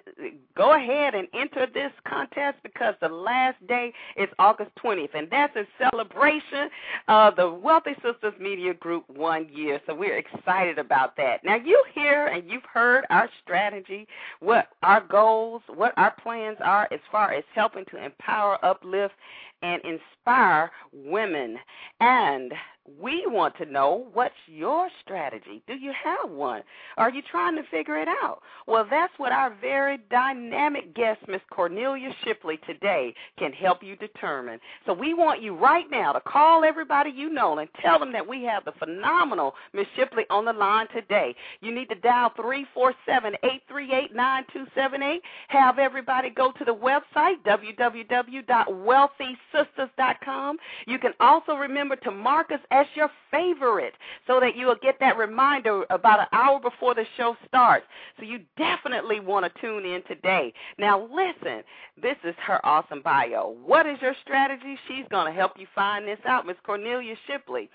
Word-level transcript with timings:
go 0.56 0.74
ahead 0.74 1.14
and 1.14 1.28
enter 1.34 1.66
this 1.72 1.92
contest 2.08 2.56
because 2.62 2.94
the 3.00 3.08
last 3.08 3.56
day 3.66 3.92
is 4.16 4.28
August 4.38 4.70
20th, 4.82 5.14
and 5.14 5.28
that's 5.30 5.54
a 5.56 5.66
celebration 5.78 6.70
of 7.08 7.36
the 7.36 7.50
Wealthy 7.50 7.94
Sistas 8.02 8.40
Media 8.40 8.72
Group 8.74 9.04
one 9.08 9.46
year. 9.52 9.80
So 9.86 9.94
we're 9.94 10.18
excited 10.18 10.78
about 10.78 11.16
that. 11.16 11.44
Now 11.44 11.56
you 11.56 11.82
hear 11.94 12.28
and 12.28 12.50
you've 12.50 12.64
heard 12.72 13.04
our 13.10 13.28
strategy, 13.42 14.06
what 14.40 14.68
our 14.82 15.00
goals, 15.00 15.62
what 15.68 15.92
our 15.96 16.12
plans 16.22 16.58
are 16.62 16.88
as 16.92 17.00
far 17.10 17.32
as 17.32 17.44
helping 17.54 17.84
to 17.86 18.04
empower, 18.04 18.64
uplift, 18.64 19.14
and 19.62 19.80
inspire 19.84 20.70
women. 20.92 21.58
And 22.00 22.52
we 23.00 23.24
want 23.26 23.56
to 23.56 23.64
know 23.64 24.08
what's 24.12 24.34
your 24.46 24.88
strategy. 25.02 25.62
Do 25.66 25.74
you 25.74 25.92
have 26.04 26.30
one? 26.30 26.62
Are 26.98 27.10
you 27.10 27.22
trying 27.30 27.56
to 27.56 27.62
figure 27.70 27.96
it 27.98 28.08
out? 28.08 28.40
Well, 28.66 28.86
that's 28.88 29.12
what 29.16 29.32
our 29.32 29.54
very 29.58 29.98
dynamic 30.10 30.94
guest, 30.94 31.20
Miss 31.26 31.40
Cornelia 31.50 32.10
Shipley, 32.24 32.58
today 32.66 33.14
can 33.38 33.52
help 33.52 33.82
you 33.82 33.96
determine. 33.96 34.60
So 34.84 34.92
we 34.92 35.14
want 35.14 35.40
you 35.40 35.56
right 35.56 35.86
now 35.90 36.12
to 36.12 36.20
call 36.20 36.64
everybody 36.64 37.10
you 37.10 37.30
know 37.30 37.58
and 37.58 37.70
tell 37.80 37.98
them 37.98 38.12
that 38.12 38.26
we 38.26 38.42
have 38.44 38.66
the 38.66 38.72
phenomenal 38.72 39.54
Miss 39.72 39.86
Shipley 39.96 40.24
on 40.28 40.44
the 40.44 40.52
line 40.52 40.86
today. 40.94 41.34
You 41.62 41.74
need 41.74 41.88
to 41.88 41.94
dial 41.94 42.32
three 42.36 42.66
four 42.74 42.92
seven 43.06 43.34
eight 43.44 43.62
three 43.66 43.92
eight 43.92 44.14
nine 44.14 44.44
two 44.52 44.66
seven 44.74 45.02
eight. 45.02 45.22
Have 45.48 45.78
everybody 45.78 46.28
go 46.28 46.52
to 46.52 46.64
the 46.64 46.74
website 46.74 47.42
www.wealthysisters.com. 49.54 50.56
You 50.86 50.98
can 50.98 51.12
also 51.20 51.54
remember 51.54 51.96
to 51.96 52.10
mark 52.10 52.50
us 52.50 52.60
as 52.70 52.86
your 52.94 53.10
favorite 53.30 53.94
so 54.26 54.40
that 54.40 54.56
you 54.56 54.66
will 54.66 54.76
get 54.82 54.98
that 55.00 55.16
reminder 55.16 55.84
about 55.90 56.20
an 56.20 56.26
hour 56.32 56.60
before 56.60 56.94
the 56.94 57.04
show 57.16 57.36
starts. 57.46 57.86
So 58.18 58.24
you 58.24 58.40
definitely 58.56 59.20
want 59.20 59.46
to 59.46 59.60
tune 59.60 59.84
in 59.84 60.02
today. 60.06 60.52
Now, 60.78 61.02
listen, 61.02 61.62
this 62.00 62.16
is 62.24 62.34
her 62.46 62.64
awesome 62.64 63.02
bio. 63.02 63.56
What 63.64 63.86
is 63.86 63.98
your 64.00 64.14
strategy? 64.22 64.76
She's 64.88 65.06
going 65.10 65.26
to 65.26 65.32
help 65.32 65.52
you 65.58 65.66
find 65.74 66.06
this 66.06 66.18
out. 66.26 66.46
Miss 66.46 66.56
Cornelia 66.64 67.14
Shipley. 67.26 67.68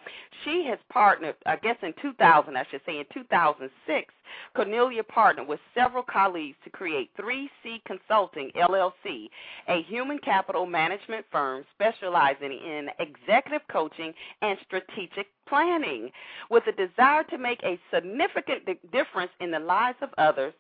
She 0.44 0.66
has 0.70 0.80
partnered, 0.92 1.36
I 1.46 1.56
guess 1.58 1.78
in 1.82 1.94
2000, 2.02 2.58
I 2.58 2.66
should 2.70 2.82
say, 2.86 3.00
in 3.00 3.06
2006 3.14 4.14
Cornelia 4.56 5.04
partnered 5.04 5.48
with 5.48 5.60
several 5.74 6.04
colleagues 6.04 6.58
to 6.64 6.70
create 6.70 7.10
3C 7.18 7.84
Consulting 7.86 8.52
LLC, 8.56 9.30
a 9.68 9.84
human 9.84 10.20
capital 10.20 10.66
management 10.66 11.26
firm 11.32 11.64
specializing 11.76 12.52
in 12.52 12.90
executive 13.00 13.62
coaching 13.72 14.14
and 14.42 14.58
strategic 14.66 15.28
planning. 15.50 16.12
With 16.50 16.64
a 16.68 16.72
desire 16.72 17.24
to 17.26 17.38
make 17.38 17.62
a 17.64 17.80
significant 17.94 18.66
difference 18.92 19.32
in 19.40 19.52
the 19.52 19.60
lives 19.60 19.98
of 20.02 20.10
others, 20.18 20.54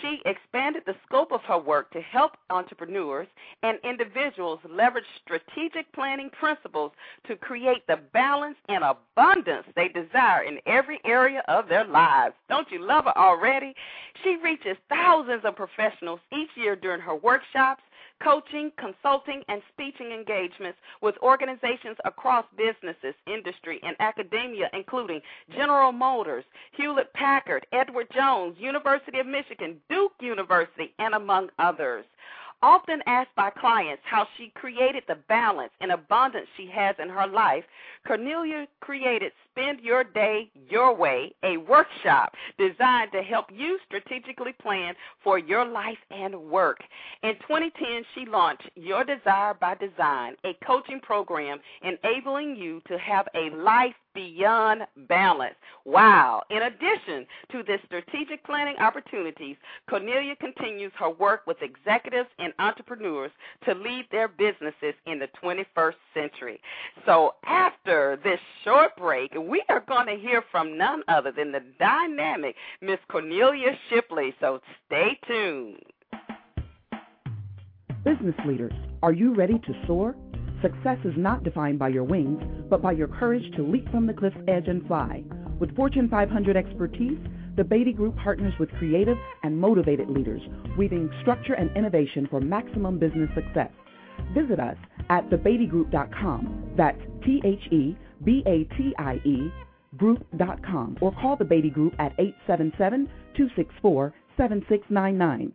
she 0.00 0.20
expanded 0.24 0.82
the 0.86 0.96
scope 1.06 1.32
of 1.32 1.42
her 1.42 1.58
work 1.58 1.90
to 1.92 2.00
help 2.00 2.32
entrepreneurs 2.50 3.28
and 3.62 3.78
individuals 3.84 4.60
leverage 4.68 5.04
strategic 5.22 5.92
planning 5.92 6.30
principles 6.30 6.92
to 7.26 7.36
create 7.36 7.86
the 7.86 7.98
balance 8.12 8.56
and 8.68 8.82
abundance 8.84 9.66
they 9.76 9.88
desire 9.88 10.42
in 10.42 10.58
every 10.66 11.00
area 11.04 11.42
of 11.48 11.68
their 11.68 11.84
lives. 11.84 12.34
Don't 12.48 12.70
you 12.70 12.84
love 12.84 13.04
her 13.04 13.16
already? 13.16 13.74
She 14.24 14.36
reaches 14.42 14.76
thousands 14.88 15.44
of 15.44 15.56
professionals 15.56 16.20
each 16.32 16.50
year 16.56 16.76
during 16.76 17.00
her 17.00 17.14
workshops 17.14 17.82
coaching, 18.22 18.70
consulting, 18.78 19.42
and 19.48 19.62
speaking 19.72 20.12
engagements 20.12 20.78
with 21.02 21.14
organizations 21.22 21.96
across 22.04 22.44
businesses, 22.56 23.14
industry, 23.26 23.80
and 23.82 23.96
academia, 24.00 24.68
including 24.72 25.20
General 25.54 25.92
Motors, 25.92 26.44
Hewlett 26.72 27.12
Packard, 27.14 27.66
Edward 27.72 28.06
Jones, 28.14 28.56
University 28.58 29.18
of 29.18 29.26
Michigan, 29.26 29.76
Duke 29.88 30.12
University, 30.20 30.92
and 30.98 31.14
among 31.14 31.50
others. 31.58 32.04
Often 32.62 33.02
asked 33.06 33.34
by 33.36 33.48
clients 33.48 34.02
how 34.04 34.26
she 34.36 34.52
created 34.54 35.04
the 35.08 35.16
balance 35.28 35.72
and 35.80 35.90
abundance 35.90 36.46
she 36.58 36.66
has 36.66 36.94
in 36.98 37.08
her 37.08 37.26
life, 37.26 37.64
Cornelia 38.06 38.66
created 38.80 39.32
Spend 39.52 39.80
Your 39.80 40.04
Day 40.04 40.50
Your 40.68 40.94
Way, 40.94 41.34
a 41.42 41.56
workshop 41.56 42.34
designed 42.58 43.12
to 43.12 43.22
help 43.22 43.46
you 43.52 43.78
strategically 43.86 44.52
plan 44.62 44.94
for 45.22 45.38
your 45.38 45.64
life 45.64 45.98
and 46.10 46.34
work. 46.34 46.78
In 47.22 47.34
2010, 47.40 48.04
she 48.14 48.26
launched 48.26 48.68
Your 48.76 49.04
Desire 49.04 49.54
by 49.54 49.74
Design, 49.74 50.34
a 50.44 50.54
coaching 50.64 51.00
program 51.00 51.58
enabling 51.82 52.56
you 52.56 52.80
to 52.88 52.98
have 52.98 53.26
a 53.34 53.50
life 53.56 53.94
beyond 54.14 54.82
balance. 55.08 55.54
Wow. 55.84 56.42
In 56.50 56.62
addition 56.62 57.26
to 57.52 57.62
this 57.62 57.80
strategic 57.86 58.44
planning 58.44 58.76
opportunities, 58.78 59.56
Cornelia 59.88 60.36
continues 60.36 60.92
her 60.98 61.10
work 61.10 61.42
with 61.46 61.58
executives 61.62 62.28
and 62.38 62.52
entrepreneurs 62.58 63.30
to 63.64 63.74
lead 63.74 64.06
their 64.10 64.28
businesses 64.28 64.94
in 65.06 65.18
the 65.18 65.28
21st 65.42 65.94
century. 66.14 66.60
So 67.06 67.34
after 67.46 68.18
this 68.24 68.40
short 68.64 68.96
break, 68.96 69.32
we 69.50 69.62
are 69.68 69.84
going 69.88 70.06
to 70.06 70.14
hear 70.14 70.44
from 70.52 70.78
none 70.78 71.02
other 71.08 71.32
than 71.32 71.50
the 71.50 71.60
dynamic 71.78 72.54
Miss 72.80 73.00
Cornelia 73.10 73.76
Shipley. 73.90 74.32
So 74.40 74.60
stay 74.86 75.18
tuned. 75.26 75.82
Business 78.04 78.36
leaders, 78.46 78.72
are 79.02 79.12
you 79.12 79.34
ready 79.34 79.58
to 79.58 79.86
soar? 79.86 80.14
Success 80.62 80.98
is 81.04 81.14
not 81.16 81.42
defined 81.42 81.78
by 81.78 81.88
your 81.88 82.04
wings, 82.04 82.42
but 82.70 82.80
by 82.80 82.92
your 82.92 83.08
courage 83.08 83.44
to 83.56 83.62
leap 83.66 83.90
from 83.90 84.06
the 84.06 84.14
cliff's 84.14 84.36
edge 84.46 84.68
and 84.68 84.86
fly. 84.86 85.24
With 85.58 85.74
Fortune 85.74 86.08
500 86.08 86.56
expertise, 86.56 87.18
the 87.56 87.64
Batie 87.64 87.92
Group 87.92 88.16
partners 88.16 88.54
with 88.60 88.70
creative 88.78 89.18
and 89.42 89.58
motivated 89.58 90.08
leaders, 90.08 90.40
weaving 90.78 91.10
structure 91.22 91.54
and 91.54 91.76
innovation 91.76 92.26
for 92.30 92.40
maximum 92.40 92.98
business 92.98 93.28
success. 93.34 93.70
Visit 94.32 94.60
us 94.60 94.76
at 95.08 95.28
thebatiegroup.com. 95.28 96.74
That's 96.76 97.00
T 97.24 97.42
H 97.44 97.72
E 97.72 97.96
B 98.24 98.42
A 98.46 98.64
T 98.76 98.94
I 98.98 99.20
E 99.24 99.52
group.com 99.96 100.98
or 101.00 101.12
call 101.12 101.36
the 101.36 101.44
Batie 101.44 101.70
Group 101.70 101.94
at 101.98 102.12
877 102.18 103.06
264 103.36 104.14
7699. 104.36 105.52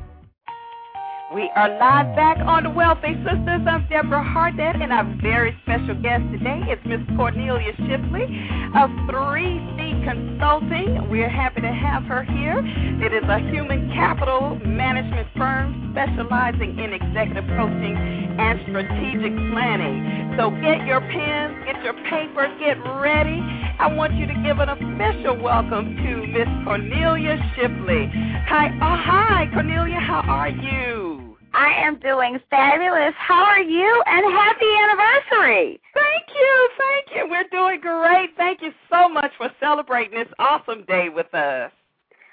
We 1.32 1.48
are 1.54 1.68
live 1.78 2.16
back 2.16 2.38
on 2.38 2.64
the 2.64 2.70
Wealthy 2.70 3.14
Sisters. 3.22 3.62
I'm 3.62 3.86
Deborah 3.88 4.18
Hardnett, 4.18 4.82
and 4.82 4.90
our 4.92 5.06
very 5.22 5.56
special 5.62 5.94
guest 6.02 6.26
today 6.34 6.58
is 6.66 6.78
Miss 6.84 6.98
Cornelia 7.16 7.70
Shipley 7.86 8.26
of 8.74 8.90
3C 9.06 9.78
Consulting. 10.02 11.08
We're 11.08 11.30
happy 11.30 11.60
to 11.60 11.70
have 11.70 12.02
her 12.10 12.24
here. 12.24 12.58
It 12.98 13.14
is 13.14 13.22
a 13.30 13.38
human 13.46 13.94
capital 13.94 14.58
management 14.66 15.28
firm 15.38 15.94
specializing 15.94 16.76
in 16.80 16.98
executive 16.98 17.46
coaching 17.54 17.94
and 17.94 18.58
strategic 18.66 19.30
planning. 19.54 20.34
So 20.34 20.50
get 20.58 20.82
your 20.82 20.98
pens, 20.98 21.62
get 21.62 21.78
your 21.86 21.94
paper, 22.10 22.50
get 22.58 22.74
ready. 22.98 23.38
I 23.78 23.86
want 23.86 24.14
you 24.14 24.26
to 24.26 24.34
give 24.42 24.58
an 24.58 24.68
official 24.68 25.38
welcome 25.38 25.94
to 25.94 26.26
Miss 26.26 26.50
Cornelia 26.66 27.38
Shipley. 27.54 28.10
Hi, 28.50 28.66
oh, 28.82 28.98
hi, 28.98 29.46
Cornelia. 29.54 30.00
How 30.00 30.26
are 30.26 30.48
you? 30.48 31.19
I 31.52 31.72
am 31.84 31.98
doing 31.98 32.38
fabulous. 32.48 33.14
How 33.16 33.44
are 33.44 33.60
you? 33.60 34.02
And 34.06 34.32
happy 34.32 34.66
anniversary. 34.82 35.80
Thank 35.94 36.24
you. 36.34 36.70
Thank 36.78 37.16
you. 37.16 37.28
We're 37.30 37.48
doing 37.50 37.80
great. 37.80 38.30
Thank 38.36 38.62
you 38.62 38.70
so 38.90 39.08
much 39.08 39.32
for 39.36 39.50
celebrating 39.60 40.18
this 40.18 40.28
awesome 40.38 40.84
day 40.84 41.08
with 41.08 41.32
us. 41.34 41.72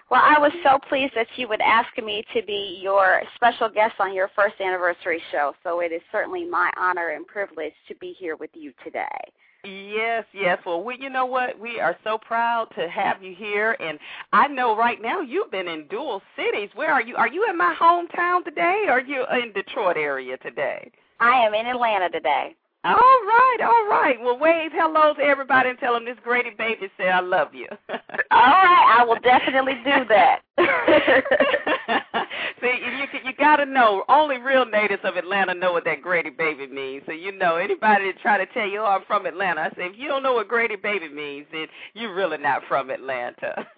Well, 0.09 0.21
I 0.23 0.39
was 0.39 0.53
so 0.63 0.79
pleased 0.87 1.13
that 1.15 1.27
you 1.35 1.49
would 1.49 1.59
ask 1.59 1.89
me 2.01 2.23
to 2.33 2.41
be 2.45 2.79
your 2.81 3.23
special 3.35 3.67
guest 3.67 3.95
on 3.99 4.13
your 4.13 4.29
first 4.35 4.55
anniversary 4.61 5.21
show. 5.31 5.53
So 5.63 5.81
it 5.81 5.91
is 5.91 6.01
certainly 6.11 6.45
my 6.45 6.71
honor 6.77 7.09
and 7.09 7.27
privilege 7.27 7.73
to 7.89 7.95
be 7.95 8.15
here 8.17 8.37
with 8.37 8.51
you 8.53 8.71
today. 8.85 9.33
Yes, 9.67 10.23
yes. 10.33 10.59
Well, 10.65 10.83
we, 10.83 10.97
you 10.99 11.09
know 11.09 11.25
what? 11.25 11.59
We 11.59 11.79
are 11.79 11.97
so 12.03 12.17
proud 12.17 12.67
to 12.75 12.87
have 12.87 13.21
you 13.21 13.35
here, 13.35 13.75
and 13.79 13.99
I 14.31 14.47
know 14.47 14.77
right 14.77 15.01
now 15.01 15.19
you've 15.19 15.51
been 15.51 15.67
in 15.67 15.87
dual 15.87 16.21
cities. 16.37 16.69
Where 16.73 16.91
are 16.91 17.01
you? 17.01 17.15
Are 17.17 17.27
you 17.27 17.45
in 17.49 17.57
my 17.57 17.75
hometown 17.79 18.45
today, 18.45 18.85
or 18.87 18.93
are 18.93 19.01
you 19.01 19.25
in 19.43 19.51
Detroit 19.51 19.97
area 19.97 20.37
today? 20.37 20.89
I 21.19 21.45
am 21.45 21.53
in 21.53 21.65
Atlanta 21.65 22.09
today. 22.09 22.55
All 22.85 22.93
right, 22.93 23.57
all 23.63 23.87
right. 23.89 24.15
Well, 24.21 24.39
wave 24.39 24.71
hello 24.73 25.13
to 25.15 25.21
everybody 25.21 25.71
and 25.71 25.79
tell 25.79 25.93
them 25.93 26.05
this 26.05 26.15
Grady 26.23 26.51
baby 26.57 26.89
said 26.95 27.07
I 27.07 27.19
love 27.19 27.53
you. 27.53 27.67
all 27.89 27.97
right, 28.31 28.97
I 28.99 29.03
will 29.05 29.19
definitely 29.19 29.75
do 29.83 30.05
that. 30.07 30.41
See, 32.61 32.67
you 32.67 33.19
you 33.23 33.33
got 33.37 33.57
to 33.57 33.65
know. 33.65 34.03
Only 34.09 34.37
real 34.37 34.65
natives 34.65 35.03
of 35.03 35.15
Atlanta 35.15 35.53
know 35.53 35.73
what 35.73 35.85
that 35.85 36.01
Grady 36.01 36.31
baby 36.31 36.65
means. 36.67 37.03
So 37.05 37.11
you 37.11 37.31
know 37.31 37.57
anybody 37.57 38.11
that 38.11 38.19
try 38.21 38.37
to 38.37 38.47
tell 38.47 38.67
you, 38.67 38.79
"Oh, 38.79 38.85
I'm 38.85 39.03
from 39.05 39.25
Atlanta," 39.27 39.61
I 39.61 39.69
say, 39.75 39.85
if 39.85 39.97
you 39.97 40.07
don't 40.07 40.23
know 40.23 40.33
what 40.33 40.47
Grady 40.47 40.75
baby 40.75 41.09
means, 41.09 41.45
then 41.51 41.67
you're 41.93 42.15
really 42.15 42.37
not 42.37 42.63
from 42.67 42.89
Atlanta. 42.89 43.67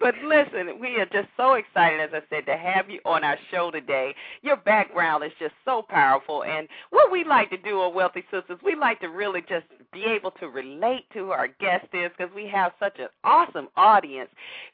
but 0.00 0.14
listen, 0.24 0.80
we 0.80 0.96
are 0.96 1.06
just 1.06 1.28
so 1.36 1.54
excited, 1.54 2.00
as 2.00 2.10
I 2.12 2.22
said, 2.28 2.46
to 2.46 2.56
have 2.56 2.90
you 2.90 3.00
on 3.04 3.22
our 3.22 3.38
show 3.52 3.70
today. 3.70 4.14
Your 4.42 4.56
background 4.56 5.22
is 5.24 5.32
just 5.38 5.54
so 5.64 5.82
powerful, 5.88 6.42
and 6.42 6.66
what 6.90 7.12
we 7.12 7.22
like 7.24 7.50
to 7.50 7.58
do 7.58 7.80
on 7.80 7.94
Wealthy 7.94 8.24
Sistas, 8.32 8.62
we 8.64 8.74
like 8.74 8.98
to 9.00 9.08
really 9.08 9.42
just 9.42 9.66
be 9.94 10.04
able 10.04 10.32
to 10.32 10.48
relate 10.48 11.04
to 11.12 11.20
who 11.20 11.30
our 11.30 11.48
guest 11.48 11.86
is 11.92 12.10
because 12.16 12.34
we 12.34 12.46
have 12.48 12.72
such 12.78 12.98
an 12.98 13.08
awesome 13.22 13.68
audience. 13.76 14.30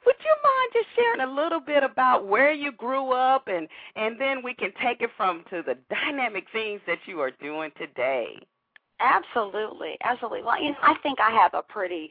Would 0.07 0.17
you 0.19 0.35
mind 0.43 0.71
just 0.73 0.87
sharing 0.97 1.21
a 1.21 1.43
little 1.43 1.61
bit 1.61 1.85
about 1.85 2.27
where 2.27 2.53
you 2.53 2.73
grew 2.73 3.13
up 3.13 3.47
and 3.47 3.69
and 3.97 4.21
then 4.21 4.43
we 4.43 4.55
can 4.55 4.73
take 4.83 5.01
it 5.03 5.11
from 5.17 5.45
to 5.51 5.63
the 5.63 5.77
dynamic 5.91 6.45
things 6.53 6.81
that 6.87 6.99
you 7.07 7.21
are 7.21 7.31
doing 7.31 7.71
today? 7.79 8.37
Absolutely, 9.01 9.97
absolutely. 10.05 10.43
Well, 10.43 10.63
you 10.63 10.73
know, 10.73 10.79
I 10.83 10.95
think 11.03 11.21
I 11.21 11.31
have 11.31 11.55
a 11.55 11.63
pretty 11.63 12.11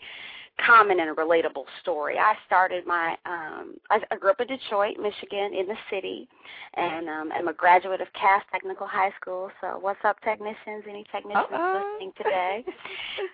common 0.66 1.00
and 1.00 1.16
relatable 1.16 1.66
story. 1.82 2.18
I 2.18 2.36
started 2.46 2.86
my 2.86 3.16
um 3.26 3.76
I, 3.90 4.00
I 4.12 4.16
grew 4.18 4.32
up 4.32 4.40
in 4.40 4.48
Detroit, 4.48 4.98
Michigan, 5.02 5.54
in 5.54 5.68
the 5.68 5.76
city, 5.92 6.28
and 6.76 7.10
um 7.10 7.32
I'm 7.34 7.48
a 7.48 7.54
graduate 7.54 8.02
of 8.02 8.08
Cass 8.14 8.44
Technical 8.52 8.88
High 8.88 9.12
School. 9.20 9.52
So 9.62 9.78
what's 9.80 10.00
up 10.04 10.20
technicians? 10.22 10.84
Any 10.88 11.06
technicians 11.12 11.46
Uh-oh. 11.52 11.94
listening 11.94 12.14
today? 12.18 12.66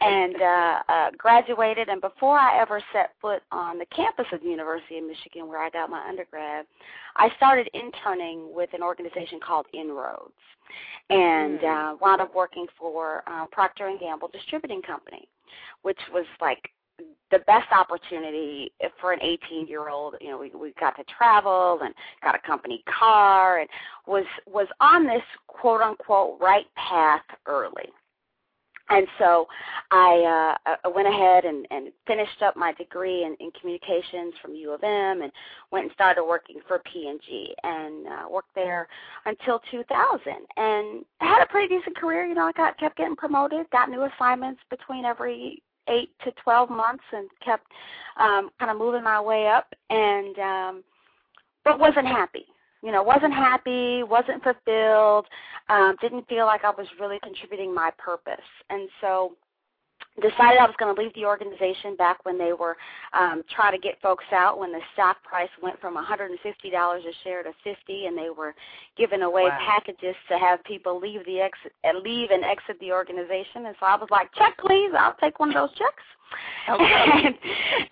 and 0.01 0.35
uh, 0.41 0.79
uh 0.87 1.09
graduated 1.17 1.89
and 1.89 2.01
before 2.01 2.37
I 2.37 2.59
ever 2.59 2.81
set 2.93 3.11
foot 3.21 3.41
on 3.51 3.79
the 3.79 3.85
campus 3.87 4.25
of 4.31 4.41
the 4.41 4.47
University 4.47 4.97
of 4.97 5.05
Michigan 5.05 5.47
where 5.47 5.59
I 5.61 5.69
got 5.69 5.89
my 5.89 6.07
undergrad, 6.07 6.65
I 7.15 7.29
started 7.37 7.69
interning 7.73 8.53
with 8.53 8.73
an 8.73 8.83
organization 8.83 9.39
called 9.45 9.65
Inroads 9.73 10.33
and 11.09 11.59
mm. 11.59 11.93
uh 11.93 11.97
wound 12.01 12.21
up 12.21 12.35
working 12.35 12.67
for 12.77 13.23
uh, 13.27 13.45
Procter 13.51 13.87
and 13.87 13.99
Gamble 13.99 14.29
Distributing 14.29 14.81
Company 14.81 15.27
which 15.83 15.99
was 16.11 16.25
like 16.41 16.71
the 17.31 17.39
best 17.39 17.67
opportunity 17.71 18.71
for 19.01 19.11
an 19.11 19.19
18 19.21 19.67
year 19.67 19.89
old 19.89 20.15
you 20.21 20.29
know 20.29 20.37
we 20.37 20.51
we 20.51 20.73
got 20.79 20.95
to 20.95 21.03
travel 21.17 21.79
and 21.83 21.93
got 22.23 22.35
a 22.35 22.47
company 22.47 22.83
car 22.87 23.59
and 23.59 23.69
was 24.07 24.25
was 24.45 24.67
on 24.79 25.05
this 25.05 25.23
quote 25.47 25.81
unquote 25.81 26.37
right 26.39 26.67
path 26.75 27.23
early 27.47 27.91
and 28.89 29.07
so 29.17 29.47
I 29.91 30.55
uh, 30.65 30.75
I 30.83 30.87
went 30.87 31.07
ahead 31.07 31.45
and, 31.45 31.67
and 31.71 31.91
finished 32.05 32.41
up 32.43 32.55
my 32.55 32.71
degree 32.73 33.23
in, 33.23 33.35
in 33.39 33.51
communications 33.59 34.33
from 34.41 34.53
U 34.53 34.73
of 34.73 34.83
M 34.83 35.21
and 35.21 35.31
went 35.71 35.85
and 35.85 35.93
started 35.93 36.23
working 36.23 36.59
for 36.67 36.79
P&G 36.91 37.55
and 37.63 38.07
uh, 38.07 38.29
worked 38.29 38.53
there 38.53 38.87
until 39.25 39.59
2000 39.71 40.21
and 40.57 41.03
had 41.19 41.41
a 41.41 41.47
pretty 41.47 41.75
decent 41.75 41.97
career. 41.97 42.25
You 42.25 42.35
know, 42.35 42.45
I 42.45 42.51
got 42.51 42.77
kept 42.77 42.97
getting 42.97 43.15
promoted, 43.15 43.69
got 43.71 43.89
new 43.89 44.03
assignments 44.03 44.61
between 44.69 45.03
every 45.03 45.63
eight 45.89 46.09
to 46.23 46.31
12 46.43 46.69
months 46.69 47.03
and 47.11 47.29
kept 47.43 47.65
um, 48.17 48.49
kind 48.59 48.71
of 48.71 48.77
moving 48.77 49.03
my 49.03 49.21
way 49.21 49.47
up 49.47 49.73
and 49.89 50.39
um, 50.39 50.83
but 51.63 51.79
wasn't 51.79 52.07
happy. 52.07 52.45
You 52.83 52.91
know 52.91 53.03
wasn't 53.03 53.33
happy 53.33 54.03
wasn't 54.03 54.43
fulfilled 54.43 55.25
um, 55.69 55.95
didn't 56.01 56.27
feel 56.27 56.45
like 56.45 56.63
i 56.63 56.69
was 56.69 56.85
really 56.99 57.19
contributing 57.23 57.73
my 57.73 57.91
purpose. 57.97 58.45
And 58.69 58.87
so 59.01 59.33
decided 60.21 60.59
I 60.59 60.65
was 60.65 60.75
going 60.79 60.95
to 60.95 61.01
leave 61.01 61.13
the 61.13 61.25
organization 61.25 61.95
back 61.95 62.23
when 62.23 62.37
they 62.37 62.53
were 62.53 62.77
um, 63.13 63.43
trying 63.53 63.73
to 63.73 63.79
get 63.79 64.01
folks 64.01 64.25
out 64.31 64.59
when 64.59 64.71
the 64.71 64.79
stock 64.93 65.21
price 65.23 65.49
went 65.61 65.79
from 65.81 65.95
$150 65.95 66.31
a 66.35 67.13
share 67.23 67.43
to 67.43 67.51
50 67.63 68.05
and 68.05 68.17
they 68.17 68.29
were 68.29 68.55
giving 68.97 69.23
away 69.23 69.43
wow. 69.43 69.57
packages 69.65 70.15
to 70.29 70.37
have 70.37 70.63
people 70.63 70.99
leave 70.99 71.25
the 71.25 71.39
exit, 71.41 71.73
uh, 71.83 71.97
leave 71.99 72.31
and 72.31 72.43
exit 72.43 72.79
the 72.79 72.91
organization. 72.91 73.65
And 73.65 73.75
so 73.79 73.85
I 73.85 73.95
was 73.95 74.07
like, 74.09 74.33
check 74.35 74.57
please, 74.57 74.91
I'll 74.97 75.15
take 75.19 75.39
one 75.39 75.49
of 75.49 75.55
those 75.55 75.77
checks. 75.77 76.03
Okay. 76.69 76.83
and 77.23 77.35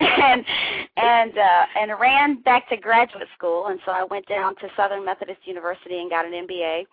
and 0.00 0.44
and, 0.96 1.38
uh, 1.38 1.64
and 1.80 2.00
ran 2.00 2.42
back 2.42 2.68
to 2.68 2.76
graduate 2.76 3.28
school, 3.36 3.66
and 3.66 3.78
so 3.84 3.92
I 3.92 4.04
went 4.04 4.26
down 4.26 4.56
to 4.56 4.68
Southern 4.76 5.04
Methodist 5.04 5.40
University 5.44 5.98
and 5.98 6.10
got 6.10 6.26
an 6.26 6.32
MBA 6.32 6.86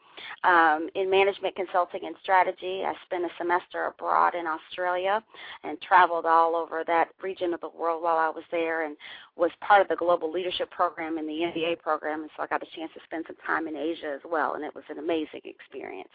um, 0.43 0.89
in 0.95 1.09
management 1.09 1.55
consulting 1.55 2.01
and 2.05 2.15
strategy. 2.21 2.83
I 2.85 2.93
spent 3.05 3.25
a 3.25 3.29
semester 3.37 3.85
abroad 3.85 4.35
in 4.35 4.45
Australia 4.47 5.20
and 5.63 5.79
traveled 5.81 6.25
all 6.25 6.55
over 6.55 6.83
that 6.87 7.09
region 7.21 7.53
of 7.53 7.61
the 7.61 7.69
world 7.69 8.03
while 8.03 8.17
I 8.17 8.29
was 8.29 8.43
there, 8.51 8.85
and 8.85 8.95
was 9.37 9.51
part 9.61 9.81
of 9.81 9.87
the 9.87 9.95
global 9.95 10.31
leadership 10.31 10.69
program 10.71 11.17
in 11.17 11.25
the 11.25 11.33
MBA 11.33 11.79
program, 11.79 12.21
and 12.21 12.29
so 12.35 12.43
I 12.43 12.47
got 12.47 12.61
a 12.61 12.75
chance 12.75 12.91
to 12.93 12.99
spend 13.05 13.25
some 13.27 13.37
time 13.45 13.67
in 13.67 13.75
Asia 13.75 14.11
as 14.13 14.21
well, 14.29 14.55
and 14.55 14.63
it 14.63 14.75
was 14.75 14.83
an 14.89 14.99
amazing 14.99 15.41
experience. 15.45 16.09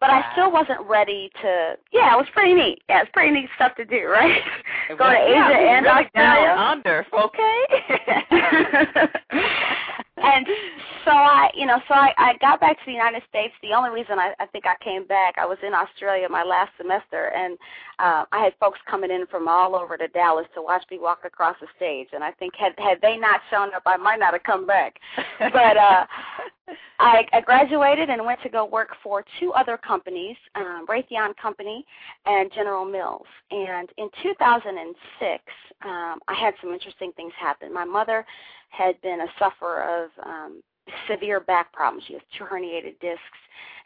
But 0.00 0.10
wow. 0.10 0.22
I 0.24 0.32
still 0.32 0.50
wasn't 0.52 0.80
ready 0.88 1.30
to. 1.42 1.76
Yeah, 1.92 2.14
it 2.14 2.18
was 2.18 2.26
pretty 2.32 2.54
neat. 2.54 2.82
Yeah, 2.88 3.02
it's 3.02 3.10
pretty 3.12 3.32
neat 3.32 3.48
stuff 3.56 3.74
to 3.76 3.84
do, 3.84 4.06
right? 4.10 4.42
Go 4.88 4.96
to 4.96 5.04
Asia 5.04 5.34
yeah, 5.34 5.78
and 5.78 5.86
Australia. 5.86 6.56
Under, 6.58 7.06
okay. 7.12 7.66
and 10.34 10.46
so 11.04 11.10
I, 11.10 11.50
you 11.54 11.66
know, 11.66 11.78
so 11.88 11.94
I, 11.94 12.12
I 12.18 12.34
got 12.40 12.60
back 12.60 12.78
to 12.78 12.86
the 12.86 12.92
United 12.92 13.22
States. 13.28 13.54
The 13.62 13.72
only 13.72 13.90
reason 13.90 14.18
I, 14.18 14.34
I 14.38 14.46
think 14.46 14.66
I 14.66 14.74
came 14.82 15.06
back, 15.06 15.34
I 15.38 15.46
was 15.46 15.58
in 15.66 15.74
Australia 15.74 16.28
my 16.28 16.42
last 16.42 16.70
semester, 16.76 17.32
and 17.34 17.58
uh, 17.98 18.24
I 18.32 18.44
had 18.44 18.54
folks 18.60 18.78
coming 18.88 19.10
in 19.10 19.26
from 19.26 19.48
all 19.48 19.74
over 19.74 19.96
to 19.96 20.08
Dallas 20.08 20.46
to 20.54 20.62
watch 20.62 20.84
me 20.90 20.98
walk 20.98 21.20
across 21.24 21.56
the 21.60 21.66
stage. 21.76 22.08
And 22.12 22.22
I 22.22 22.32
think 22.32 22.54
had 22.56 22.74
had 22.78 23.00
they 23.00 23.16
not 23.16 23.40
shown 23.50 23.74
up, 23.74 23.82
I 23.86 23.96
might 23.96 24.18
not 24.20 24.32
have 24.32 24.42
come 24.42 24.66
back. 24.66 24.98
but 25.38 25.76
uh, 25.76 26.06
I, 26.98 27.24
I 27.32 27.40
graduated 27.40 28.10
and 28.10 28.24
went 28.24 28.42
to 28.42 28.48
go 28.48 28.64
work 28.64 28.90
for 29.02 29.24
two 29.40 29.52
other 29.52 29.76
companies, 29.76 30.36
um, 30.54 30.86
Raytheon 30.88 31.36
Company 31.36 31.84
and 32.26 32.50
General 32.52 32.84
Mills. 32.84 33.26
And 33.50 33.88
in 33.98 34.08
2006, 34.22 35.42
um, 35.84 36.18
I 36.28 36.34
had 36.34 36.54
some 36.60 36.72
interesting 36.72 37.12
things 37.12 37.32
happen. 37.38 37.72
My 37.72 37.84
mother 37.84 38.24
had 38.70 39.00
been 39.00 39.20
a 39.20 39.26
sufferer 39.38 40.04
of 40.04 40.10
um, 40.26 40.62
severe 41.10 41.40
back 41.40 41.72
problems. 41.72 42.04
She 42.06 42.14
has 42.14 42.22
two 42.36 42.44
herniated 42.44 42.98
discs, 43.00 43.22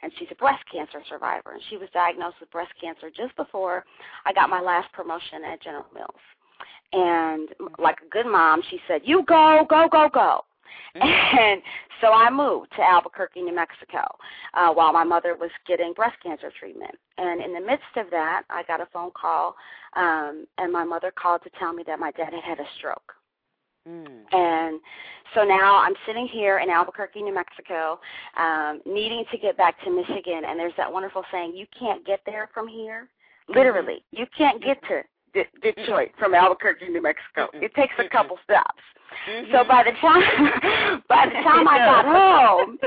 and 0.03 0.13
she's 0.19 0.29
a 0.31 0.37
breast 0.37 0.63
cancer 0.73 1.01
survivor. 1.09 1.53
And 1.53 1.63
she 1.71 1.77
was 1.77 1.89
diagnosed 1.93 2.37
with 2.41 2.51
breast 2.51 2.73
cancer 2.81 3.11
just 3.15 3.35
before 3.37 3.85
I 4.25 4.33
got 4.33 4.51
my 4.51 4.61
last 4.61 4.93
promotion 4.93 5.45
at 5.45 5.63
General 5.63 5.87
Mills. 5.95 6.11
And 6.93 7.49
like 7.79 7.99
a 8.07 8.11
good 8.11 8.27
mom, 8.27 8.63
she 8.71 8.79
said, 8.87 9.01
"You 9.05 9.25
go, 9.25 9.67
go, 9.69 9.89
go, 9.91 10.09
go." 10.13 10.45
Mm-hmm. 10.97 11.39
And 11.39 11.63
so 12.03 12.13
I 12.13 12.29
moved 12.31 12.73
to 12.77 12.83
Albuquerque, 12.83 13.41
New 13.43 13.55
Mexico, 13.55 14.03
uh, 14.55 14.71
while 14.73 14.93
my 14.93 15.05
mother 15.05 15.35
was 15.35 15.51
getting 15.67 15.95
breast 15.95 16.17
cancer 16.23 16.53
treatment. 16.59 16.95
And 17.17 17.41
in 17.41 17.55
the 17.55 17.61
midst 17.61 17.97
of 17.97 18.11
that, 18.11 18.43
I 18.51 18.63
got 18.65 18.81
a 18.81 18.87
phone 18.93 19.11
call, 19.19 19.55
um, 19.97 20.47
and 20.59 20.71
my 20.73 20.85
mother 20.85 21.11
called 21.11 21.43
to 21.45 21.51
tell 21.59 21.73
me 21.73 21.85
that 21.87 21.99
my 21.99 22.11
dad 22.11 22.35
had 22.35 22.45
had 22.45 22.61
a 22.61 22.69
stroke. 22.77 23.15
Mm. 23.89 24.07
And 24.33 24.81
so 25.35 25.45
now 25.45 25.77
I'm 25.77 25.95
sitting 26.07 26.29
here 26.29 26.59
in 26.59 26.71
Albuquerque, 26.71 27.23
New 27.23 27.35
Mexico, 27.35 27.99
um, 28.37 28.81
needing 28.87 29.25
to 29.31 29.39
get 29.39 29.57
back 29.57 29.83
to 29.85 29.91
Michigan. 29.91 30.43
And 30.47 30.59
there's 30.59 30.75
that 30.77 30.93
wonderful 30.93 31.25
saying, 31.33 31.55
you 31.57 31.67
can't 31.79 32.05
get 32.07 32.21
there 32.27 32.49
from 32.53 32.69
here. 32.69 33.09
Mm-hmm. 33.49 33.59
Literally, 33.59 34.05
you 34.11 34.27
can't 34.37 34.63
get 34.63 34.81
to 34.89 35.03
D- 35.35 35.45
Detroit 35.63 36.11
from 36.19 36.35
Albuquerque, 36.35 36.89
New 36.89 37.03
Mexico. 37.03 37.49
It 37.55 37.75
takes 37.75 37.95
a 37.99 38.09
couple 38.09 38.39
stops. 38.45 38.83
Mm-hmm. 39.29 39.53
So 39.53 39.65
by 39.65 39.85
the 39.85 39.93
time 40.01 41.03
by 41.09 41.27
the 41.27 41.41
time 41.43 41.69
I 41.69 41.79
got 41.79 42.05
home, 42.67 42.79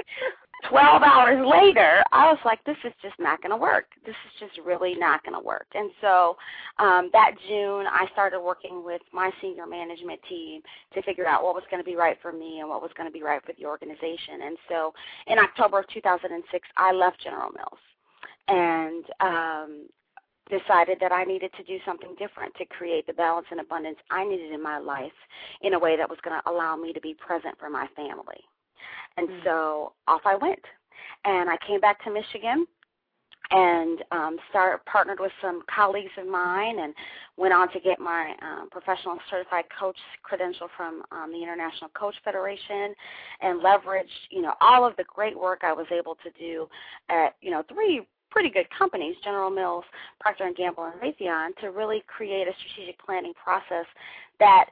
12 0.69 1.03
hours 1.03 1.45
later, 1.45 2.03
I 2.11 2.31
was 2.31 2.39
like, 2.43 2.63
this 2.63 2.77
is 2.83 2.93
just 3.01 3.15
not 3.19 3.41
going 3.41 3.51
to 3.51 3.57
work. 3.57 3.85
This 4.05 4.15
is 4.25 4.39
just 4.39 4.65
really 4.65 4.95
not 4.95 5.23
going 5.23 5.37
to 5.39 5.45
work. 5.45 5.67
And 5.73 5.91
so 6.01 6.37
um, 6.79 7.09
that 7.13 7.31
June, 7.47 7.85
I 7.87 8.07
started 8.13 8.39
working 8.39 8.83
with 8.83 9.01
my 9.13 9.31
senior 9.41 9.67
management 9.67 10.19
team 10.27 10.61
to 10.93 11.01
figure 11.03 11.27
out 11.27 11.43
what 11.43 11.53
was 11.53 11.63
going 11.69 11.83
to 11.83 11.85
be 11.85 11.95
right 11.95 12.17
for 12.21 12.31
me 12.31 12.59
and 12.61 12.69
what 12.69 12.81
was 12.81 12.91
going 12.97 13.07
to 13.07 13.13
be 13.13 13.23
right 13.23 13.41
for 13.45 13.53
the 13.59 13.65
organization. 13.65 14.41
And 14.43 14.57
so 14.69 14.93
in 15.27 15.37
October 15.37 15.79
of 15.79 15.87
2006, 15.93 16.67
I 16.77 16.91
left 16.91 17.21
General 17.21 17.51
Mills 17.51 17.79
and 18.47 19.05
um, 19.21 19.87
decided 20.49 20.97
that 21.01 21.11
I 21.11 21.23
needed 21.23 21.51
to 21.57 21.63
do 21.63 21.77
something 21.85 22.15
different 22.19 22.53
to 22.55 22.65
create 22.65 23.07
the 23.07 23.13
balance 23.13 23.47
and 23.51 23.59
abundance 23.59 23.97
I 24.11 24.25
needed 24.25 24.51
in 24.51 24.61
my 24.61 24.77
life 24.77 25.11
in 25.61 25.73
a 25.73 25.79
way 25.79 25.97
that 25.97 26.09
was 26.09 26.19
going 26.23 26.39
to 26.39 26.49
allow 26.49 26.75
me 26.75 26.93
to 26.93 27.01
be 27.01 27.15
present 27.15 27.57
for 27.59 27.69
my 27.69 27.87
family. 27.95 28.41
And 29.17 29.27
mm-hmm. 29.27 29.43
so 29.43 29.93
off 30.07 30.21
I 30.25 30.35
went. 30.35 30.63
And 31.23 31.49
I 31.49 31.57
came 31.65 31.79
back 31.79 32.03
to 32.03 32.11
Michigan 32.11 32.67
and 33.51 34.03
um, 34.11 34.37
started 34.49 34.83
partnered 34.85 35.19
with 35.19 35.31
some 35.41 35.61
colleagues 35.73 36.11
of 36.17 36.27
mine 36.27 36.79
and 36.79 36.93
went 37.37 37.53
on 37.53 37.71
to 37.73 37.79
get 37.79 37.99
my 37.99 38.33
um, 38.41 38.69
professional 38.69 39.17
certified 39.29 39.65
coach 39.77 39.97
credential 40.23 40.67
from 40.75 41.03
um, 41.11 41.31
the 41.31 41.41
International 41.41 41.89
Coach 41.91 42.15
Federation 42.23 42.93
and 43.41 43.61
leveraged 43.61 44.05
you 44.29 44.41
know 44.41 44.53
all 44.61 44.85
of 44.85 44.95
the 44.97 45.03
great 45.03 45.37
work 45.37 45.61
I 45.63 45.73
was 45.73 45.85
able 45.91 46.15
to 46.23 46.31
do 46.39 46.67
at 47.09 47.35
you 47.41 47.51
know 47.51 47.63
three 47.71 48.01
pretty 48.31 48.49
good 48.49 48.67
companies 48.77 49.15
General 49.23 49.49
Mills, 49.49 49.85
Procter 50.19 50.45
and 50.45 50.55
Gamble, 50.55 50.85
and 50.85 51.01
Raytheon 51.01 51.55
to 51.61 51.71
really 51.71 52.03
create 52.07 52.47
a 52.47 52.53
strategic 52.59 52.99
planning 53.03 53.33
process 53.43 53.85
that 54.39 54.69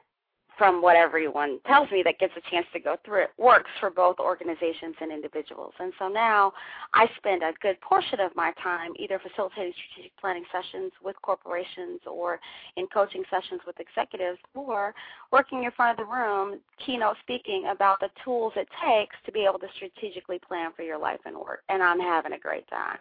from 0.56 0.82
what 0.82 0.96
everyone 0.96 1.58
tells 1.66 1.90
me 1.90 2.02
that 2.04 2.18
gets 2.18 2.32
a 2.36 2.50
chance 2.50 2.66
to 2.72 2.80
go 2.80 2.96
through 3.04 3.22
it 3.22 3.30
works 3.38 3.70
for 3.80 3.90
both 3.90 4.18
organizations 4.18 4.94
and 5.00 5.10
individuals. 5.10 5.72
And 5.78 5.92
so 5.98 6.08
now 6.08 6.52
I 6.92 7.06
spend 7.16 7.42
a 7.42 7.52
good 7.60 7.80
portion 7.80 8.20
of 8.20 8.34
my 8.36 8.52
time 8.62 8.92
either 8.98 9.18
facilitating 9.18 9.72
strategic 9.72 10.16
planning 10.18 10.44
sessions 10.52 10.92
with 11.02 11.16
corporations 11.22 12.00
or 12.06 12.40
in 12.76 12.86
coaching 12.88 13.24
sessions 13.30 13.60
with 13.66 13.78
executives 13.80 14.38
or 14.54 14.94
working 15.32 15.64
in 15.64 15.70
front 15.72 15.98
of 15.98 16.06
the 16.06 16.12
room, 16.12 16.60
keynote 16.84 17.16
speaking 17.20 17.66
about 17.70 18.00
the 18.00 18.08
tools 18.24 18.52
it 18.56 18.68
takes 18.84 19.16
to 19.26 19.32
be 19.32 19.44
able 19.44 19.58
to 19.58 19.68
strategically 19.76 20.38
plan 20.38 20.70
for 20.76 20.82
your 20.82 20.98
life 20.98 21.20
and 21.24 21.36
work. 21.36 21.62
And 21.68 21.82
I'm 21.82 22.00
having 22.00 22.32
a 22.32 22.38
great 22.38 22.68
time. 22.68 22.98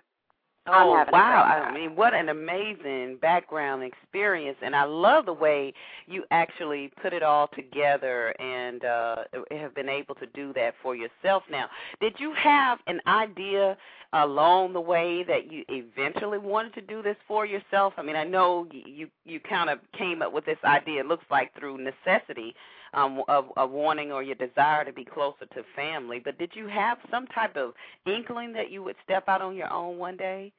Oh 0.65 1.03
wow! 1.11 1.43
I 1.43 1.73
mean, 1.73 1.93
what 1.93 2.13
an 2.13 2.29
amazing 2.29 3.17
background 3.21 3.83
experience, 3.83 4.57
and 4.61 4.73
I 4.73 4.85
love 4.85 5.25
the 5.25 5.33
way 5.33 5.73
you 6.07 6.23
actually 6.31 6.89
put 7.01 7.11
it 7.11 7.21
all 7.21 7.49
together 7.49 8.29
and 8.39 8.85
uh, 8.85 9.15
have 9.51 9.75
been 9.75 9.89
able 9.89 10.15
to 10.15 10.25
do 10.27 10.53
that 10.53 10.75
for 10.81 10.95
yourself. 10.95 11.43
Now, 11.51 11.67
did 11.99 12.13
you 12.17 12.33
have 12.35 12.79
an 12.87 13.01
idea 13.07 13.75
along 14.13 14.71
the 14.71 14.79
way 14.79 15.23
that 15.23 15.51
you 15.51 15.65
eventually 15.67 16.37
wanted 16.37 16.73
to 16.75 16.81
do 16.81 17.01
this 17.01 17.17
for 17.27 17.45
yourself? 17.45 17.93
I 17.97 18.01
mean, 18.01 18.15
I 18.15 18.23
know 18.23 18.65
you 18.71 19.09
you 19.25 19.41
kind 19.41 19.69
of 19.69 19.79
came 19.97 20.21
up 20.21 20.31
with 20.31 20.45
this 20.45 20.59
idea. 20.63 21.01
It 21.01 21.07
looks 21.07 21.25
like 21.29 21.51
through 21.59 21.79
necessity 21.79 22.55
um, 22.93 23.21
of, 23.27 23.45
of 23.57 23.71
wanting 23.71 24.11
or 24.11 24.23
your 24.23 24.35
desire 24.35 24.85
to 24.85 24.93
be 24.93 25.05
closer 25.05 25.45
to 25.53 25.63
family. 25.75 26.21
But 26.23 26.37
did 26.37 26.51
you 26.53 26.67
have 26.67 26.97
some 27.09 27.27
type 27.27 27.55
of 27.55 27.73
inkling 28.05 28.53
that 28.53 28.71
you 28.71 28.83
would 28.83 28.95
step 29.03 29.27
out 29.27 29.41
on 29.41 29.55
your 29.55 29.71
own 29.71 29.97
one 29.97 30.17
day? 30.17 30.51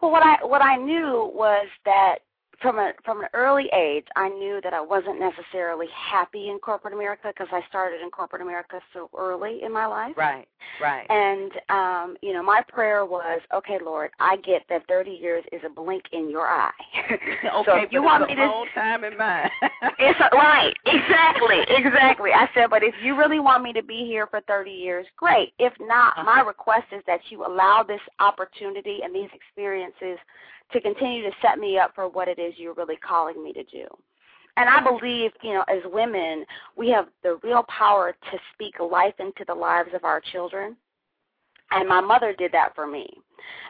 Well, 0.00 0.10
what 0.10 0.22
I 0.22 0.44
what 0.44 0.62
I 0.62 0.76
knew 0.76 1.30
was 1.32 1.66
that 1.84 2.16
from 2.62 2.78
a 2.78 2.92
from 3.04 3.20
an 3.20 3.28
early 3.34 3.68
age, 3.76 4.06
I 4.16 4.28
knew 4.28 4.60
that 4.62 4.72
I 4.72 4.80
wasn't 4.80 5.18
necessarily 5.18 5.86
happy 5.94 6.48
in 6.48 6.58
corporate 6.58 6.94
America 6.94 7.32
because 7.36 7.48
I 7.52 7.60
started 7.68 8.00
in 8.00 8.10
corporate 8.10 8.42
America 8.42 8.80
so 8.92 9.10
early 9.18 9.60
in 9.62 9.72
my 9.72 9.86
life. 9.86 10.16
Right, 10.16 10.46
right. 10.80 11.06
And 11.10 11.52
um, 11.68 12.16
you 12.22 12.32
know, 12.32 12.42
my 12.42 12.62
prayer 12.68 13.04
was, 13.04 13.40
okay, 13.54 13.78
Lord, 13.84 14.10
I 14.20 14.36
get 14.36 14.62
that 14.70 14.86
30 14.88 15.10
years 15.10 15.44
is 15.52 15.60
a 15.66 15.68
blink 15.68 16.04
in 16.12 16.30
your 16.30 16.46
eye. 16.46 16.70
okay, 17.10 17.42
so 17.66 17.76
if 17.76 17.92
you 17.92 18.02
want 18.02 18.28
me 18.28 18.36
to 18.36 18.46
whole 18.46 18.66
time 18.74 19.04
in 19.04 19.16
mind. 19.16 19.50
it's 19.98 20.20
a, 20.20 20.34
right, 20.36 20.74
exactly, 20.86 21.58
exactly. 21.68 22.30
I 22.32 22.48
said, 22.54 22.70
but 22.70 22.82
if 22.82 22.94
you 23.02 23.16
really 23.16 23.40
want 23.40 23.62
me 23.62 23.72
to 23.72 23.82
be 23.82 24.06
here 24.06 24.26
for 24.26 24.40
30 24.42 24.70
years, 24.70 25.06
great. 25.16 25.52
If 25.58 25.72
not, 25.80 26.12
uh-huh. 26.16 26.24
my 26.24 26.40
request 26.40 26.86
is 26.92 27.02
that 27.06 27.20
you 27.30 27.44
allow 27.44 27.82
this 27.82 28.00
opportunity 28.20 29.00
and 29.02 29.14
these 29.14 29.30
experiences 29.34 30.18
to 30.72 30.80
continue 30.80 31.22
to 31.22 31.36
set 31.40 31.58
me 31.58 31.78
up 31.78 31.94
for 31.94 32.08
what 32.08 32.28
it 32.28 32.38
is 32.38 32.54
you're 32.56 32.74
really 32.74 32.96
calling 32.96 33.42
me 33.42 33.52
to 33.52 33.64
do. 33.64 33.86
And 34.56 34.68
I 34.68 34.82
believe, 34.82 35.30
you 35.42 35.54
know, 35.54 35.64
as 35.68 35.82
women, 35.86 36.44
we 36.76 36.90
have 36.90 37.08
the 37.22 37.38
real 37.42 37.64
power 37.64 38.14
to 38.30 38.38
speak 38.52 38.78
life 38.80 39.14
into 39.18 39.44
the 39.46 39.54
lives 39.54 39.90
of 39.94 40.04
our 40.04 40.20
children. 40.20 40.76
And 41.72 41.88
my 41.88 42.00
mother 42.00 42.34
did 42.36 42.52
that 42.52 42.74
for 42.74 42.86
me. 42.86 43.08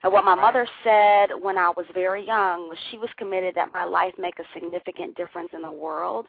And 0.02 0.12
what 0.12 0.24
my 0.24 0.34
mother 0.34 0.66
said 0.82 1.30
when 1.40 1.56
I 1.56 1.70
was 1.70 1.86
very 1.94 2.26
young 2.26 2.68
was 2.68 2.78
she 2.90 2.98
was 2.98 3.08
committed 3.16 3.54
that 3.54 3.72
my 3.72 3.84
life 3.84 4.12
make 4.18 4.38
a 4.38 4.44
significant 4.52 5.16
difference 5.16 5.50
in 5.52 5.62
the 5.62 5.70
world. 5.70 6.26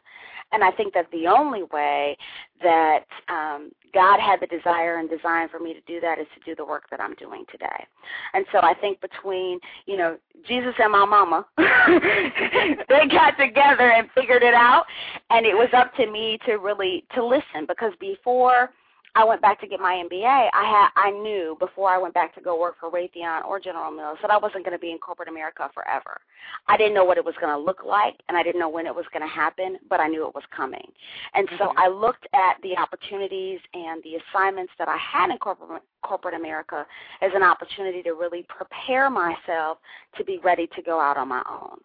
And 0.52 0.62
I 0.62 0.70
think 0.70 0.94
that 0.94 1.10
the 1.10 1.26
only 1.26 1.64
way 1.64 2.16
that 2.62 3.04
um, 3.28 3.72
God 3.92 4.20
had 4.20 4.40
the 4.40 4.46
desire 4.46 4.98
and 4.98 5.10
design 5.10 5.48
for 5.48 5.58
me 5.58 5.74
to 5.74 5.80
do 5.86 6.00
that 6.00 6.18
is 6.18 6.26
to 6.34 6.44
do 6.44 6.54
the 6.54 6.64
work 6.64 6.84
that 6.90 7.00
I'm 7.00 7.14
doing 7.14 7.44
today. 7.50 7.84
And 8.32 8.44
so 8.52 8.58
I 8.58 8.74
think 8.74 9.00
between, 9.00 9.58
you 9.86 9.96
know, 9.96 10.16
Jesus 10.46 10.74
and 10.78 10.92
my 10.92 11.04
mama, 11.04 11.44
they 11.58 13.08
got 13.10 13.36
together 13.38 13.90
and 13.90 14.08
figured 14.14 14.42
it 14.42 14.54
out. 14.54 14.84
And 15.30 15.44
it 15.44 15.54
was 15.54 15.68
up 15.76 15.94
to 15.96 16.10
me 16.10 16.38
to 16.46 16.54
really 16.54 17.04
to 17.14 17.24
listen 17.24 17.66
because 17.66 17.92
before– 18.00 18.70
I 19.16 19.24
went 19.24 19.40
back 19.40 19.60
to 19.60 19.66
get 19.66 19.78
my 19.78 20.02
MBA, 20.04 20.24
I 20.52 20.64
had 20.64 20.88
I 20.96 21.10
knew 21.10 21.56
before 21.60 21.88
I 21.88 21.98
went 21.98 22.14
back 22.14 22.34
to 22.34 22.40
go 22.40 22.58
work 22.58 22.76
for 22.80 22.90
Raytheon 22.90 23.44
or 23.44 23.60
General 23.60 23.92
Mills 23.92 24.18
that 24.22 24.30
I 24.30 24.36
wasn't 24.36 24.64
going 24.64 24.76
to 24.76 24.80
be 24.80 24.90
in 24.90 24.98
corporate 24.98 25.28
America 25.28 25.70
forever. 25.72 26.20
I 26.66 26.76
didn't 26.76 26.94
know 26.94 27.04
what 27.04 27.16
it 27.16 27.24
was 27.24 27.34
going 27.40 27.52
to 27.52 27.58
look 27.58 27.84
like, 27.84 28.16
and 28.28 28.36
I 28.36 28.42
didn't 28.42 28.60
know 28.60 28.68
when 28.68 28.86
it 28.86 28.94
was 28.94 29.04
going 29.12 29.22
to 29.22 29.32
happen, 29.32 29.78
but 29.88 30.00
I 30.00 30.08
knew 30.08 30.26
it 30.26 30.34
was 30.34 30.44
coming. 30.54 30.86
And 31.34 31.48
so 31.58 31.66
mm-hmm. 31.66 31.78
I 31.78 31.88
looked 31.88 32.26
at 32.34 32.56
the 32.62 32.76
opportunities 32.76 33.60
and 33.72 34.02
the 34.02 34.16
assignments 34.16 34.72
that 34.78 34.88
I 34.88 34.96
had 34.96 35.30
in 35.30 35.38
corporate 35.38 35.82
corporate 36.02 36.34
America 36.34 36.84
as 37.22 37.30
an 37.34 37.42
opportunity 37.42 38.02
to 38.02 38.12
really 38.12 38.44
prepare 38.48 39.08
myself 39.08 39.78
to 40.18 40.24
be 40.24 40.38
ready 40.44 40.66
to 40.74 40.82
go 40.82 41.00
out 41.00 41.16
on 41.16 41.28
my 41.28 41.42
own. 41.48 41.78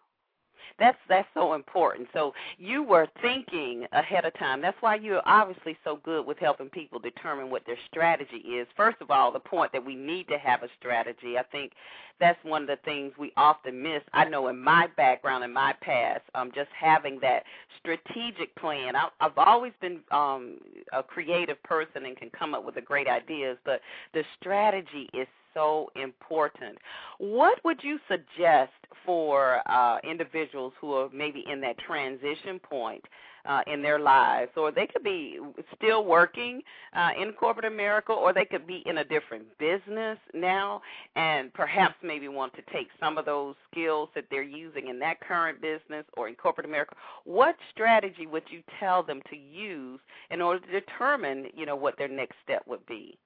That's 0.80 0.98
that's 1.08 1.28
so 1.34 1.54
important. 1.54 2.08
So 2.14 2.34
you 2.58 2.82
were 2.82 3.06
thinking 3.22 3.86
ahead 3.92 4.24
of 4.24 4.34
time. 4.38 4.62
That's 4.62 4.78
why 4.80 4.96
you're 4.96 5.22
obviously 5.26 5.78
so 5.84 6.00
good 6.04 6.26
with 6.26 6.38
helping 6.40 6.70
people 6.70 6.98
determine 6.98 7.50
what 7.50 7.66
their 7.66 7.78
strategy 7.90 8.38
is. 8.38 8.66
First 8.76 8.98
of 9.02 9.12
all, 9.12 9.30
the 9.32 9.40
point 9.40 9.72
that 9.72 9.86
we 9.86 9.94
need 9.94 10.28
to 10.28 10.38
have 10.38 10.64
a 10.64 10.68
strategy. 10.80 11.38
I 11.38 11.44
think 11.44 11.74
that's 12.20 12.42
one 12.44 12.62
of 12.62 12.68
the 12.68 12.78
things 12.84 13.12
we 13.18 13.32
often 13.36 13.82
miss. 13.82 14.02
I 14.14 14.24
know 14.26 14.48
in 14.48 14.60
my 14.60 14.88
background, 14.96 15.44
in 15.44 15.52
my 15.52 15.74
past, 15.82 16.22
um, 16.34 16.50
just 16.54 16.70
having 16.78 17.20
that 17.20 17.44
strategic 17.80 18.54
plan. 18.56 18.96
I, 18.96 19.08
I've 19.20 19.38
always 19.38 19.72
been 19.80 20.00
um, 20.10 20.58
a 20.92 21.02
creative 21.02 21.62
person 21.62 22.06
and 22.06 22.16
can 22.16 22.30
come 22.30 22.54
up 22.54 22.64
with 22.64 22.76
the 22.76 22.82
great 22.82 23.08
ideas, 23.08 23.58
but 23.64 23.80
the 24.14 24.24
strategy 24.40 25.08
is 25.14 25.28
so 25.54 25.90
important. 25.96 26.78
What 27.18 27.58
would 27.64 27.82
you 27.82 27.98
suggest 28.08 28.72
for 29.04 29.60
uh, 29.66 29.98
individuals 30.08 30.72
who 30.80 30.92
are 30.92 31.08
maybe 31.12 31.44
in 31.50 31.60
that 31.62 31.78
transition 31.78 32.58
point 32.58 33.04
uh, 33.46 33.62
in 33.66 33.82
their 33.82 33.98
lives, 33.98 34.50
or 34.56 34.70
they 34.70 34.86
could 34.86 35.02
be 35.02 35.38
still 35.76 36.04
working 36.04 36.60
uh, 36.94 37.10
in 37.20 37.32
corporate 37.32 37.64
America, 37.64 38.12
or 38.12 38.32
they 38.32 38.44
could 38.44 38.66
be 38.66 38.82
in 38.86 38.98
a 38.98 39.04
different 39.04 39.44
business 39.58 40.18
now, 40.34 40.82
and 41.16 41.52
perhaps 41.54 41.94
maybe 42.02 42.28
want 42.28 42.52
to 42.54 42.62
take 42.72 42.88
some 42.98 43.16
of 43.18 43.24
those 43.24 43.54
skills 43.70 44.08
that 44.14 44.24
they're 44.30 44.42
using 44.42 44.88
in 44.88 44.98
that 44.98 45.20
current 45.20 45.60
business 45.60 46.04
or 46.16 46.28
in 46.28 46.34
corporate 46.34 46.66
America. 46.66 46.94
What 47.24 47.56
strategy 47.72 48.26
would 48.26 48.44
you 48.50 48.62
tell 48.78 49.02
them 49.02 49.20
to 49.30 49.36
use 49.36 50.00
in 50.30 50.40
order 50.40 50.64
to 50.66 50.72
determine, 50.72 51.46
you 51.54 51.66
know, 51.66 51.76
what 51.76 51.96
their 51.96 52.08
next 52.08 52.36
step 52.44 52.62
would 52.66 52.84
be? 52.86 53.18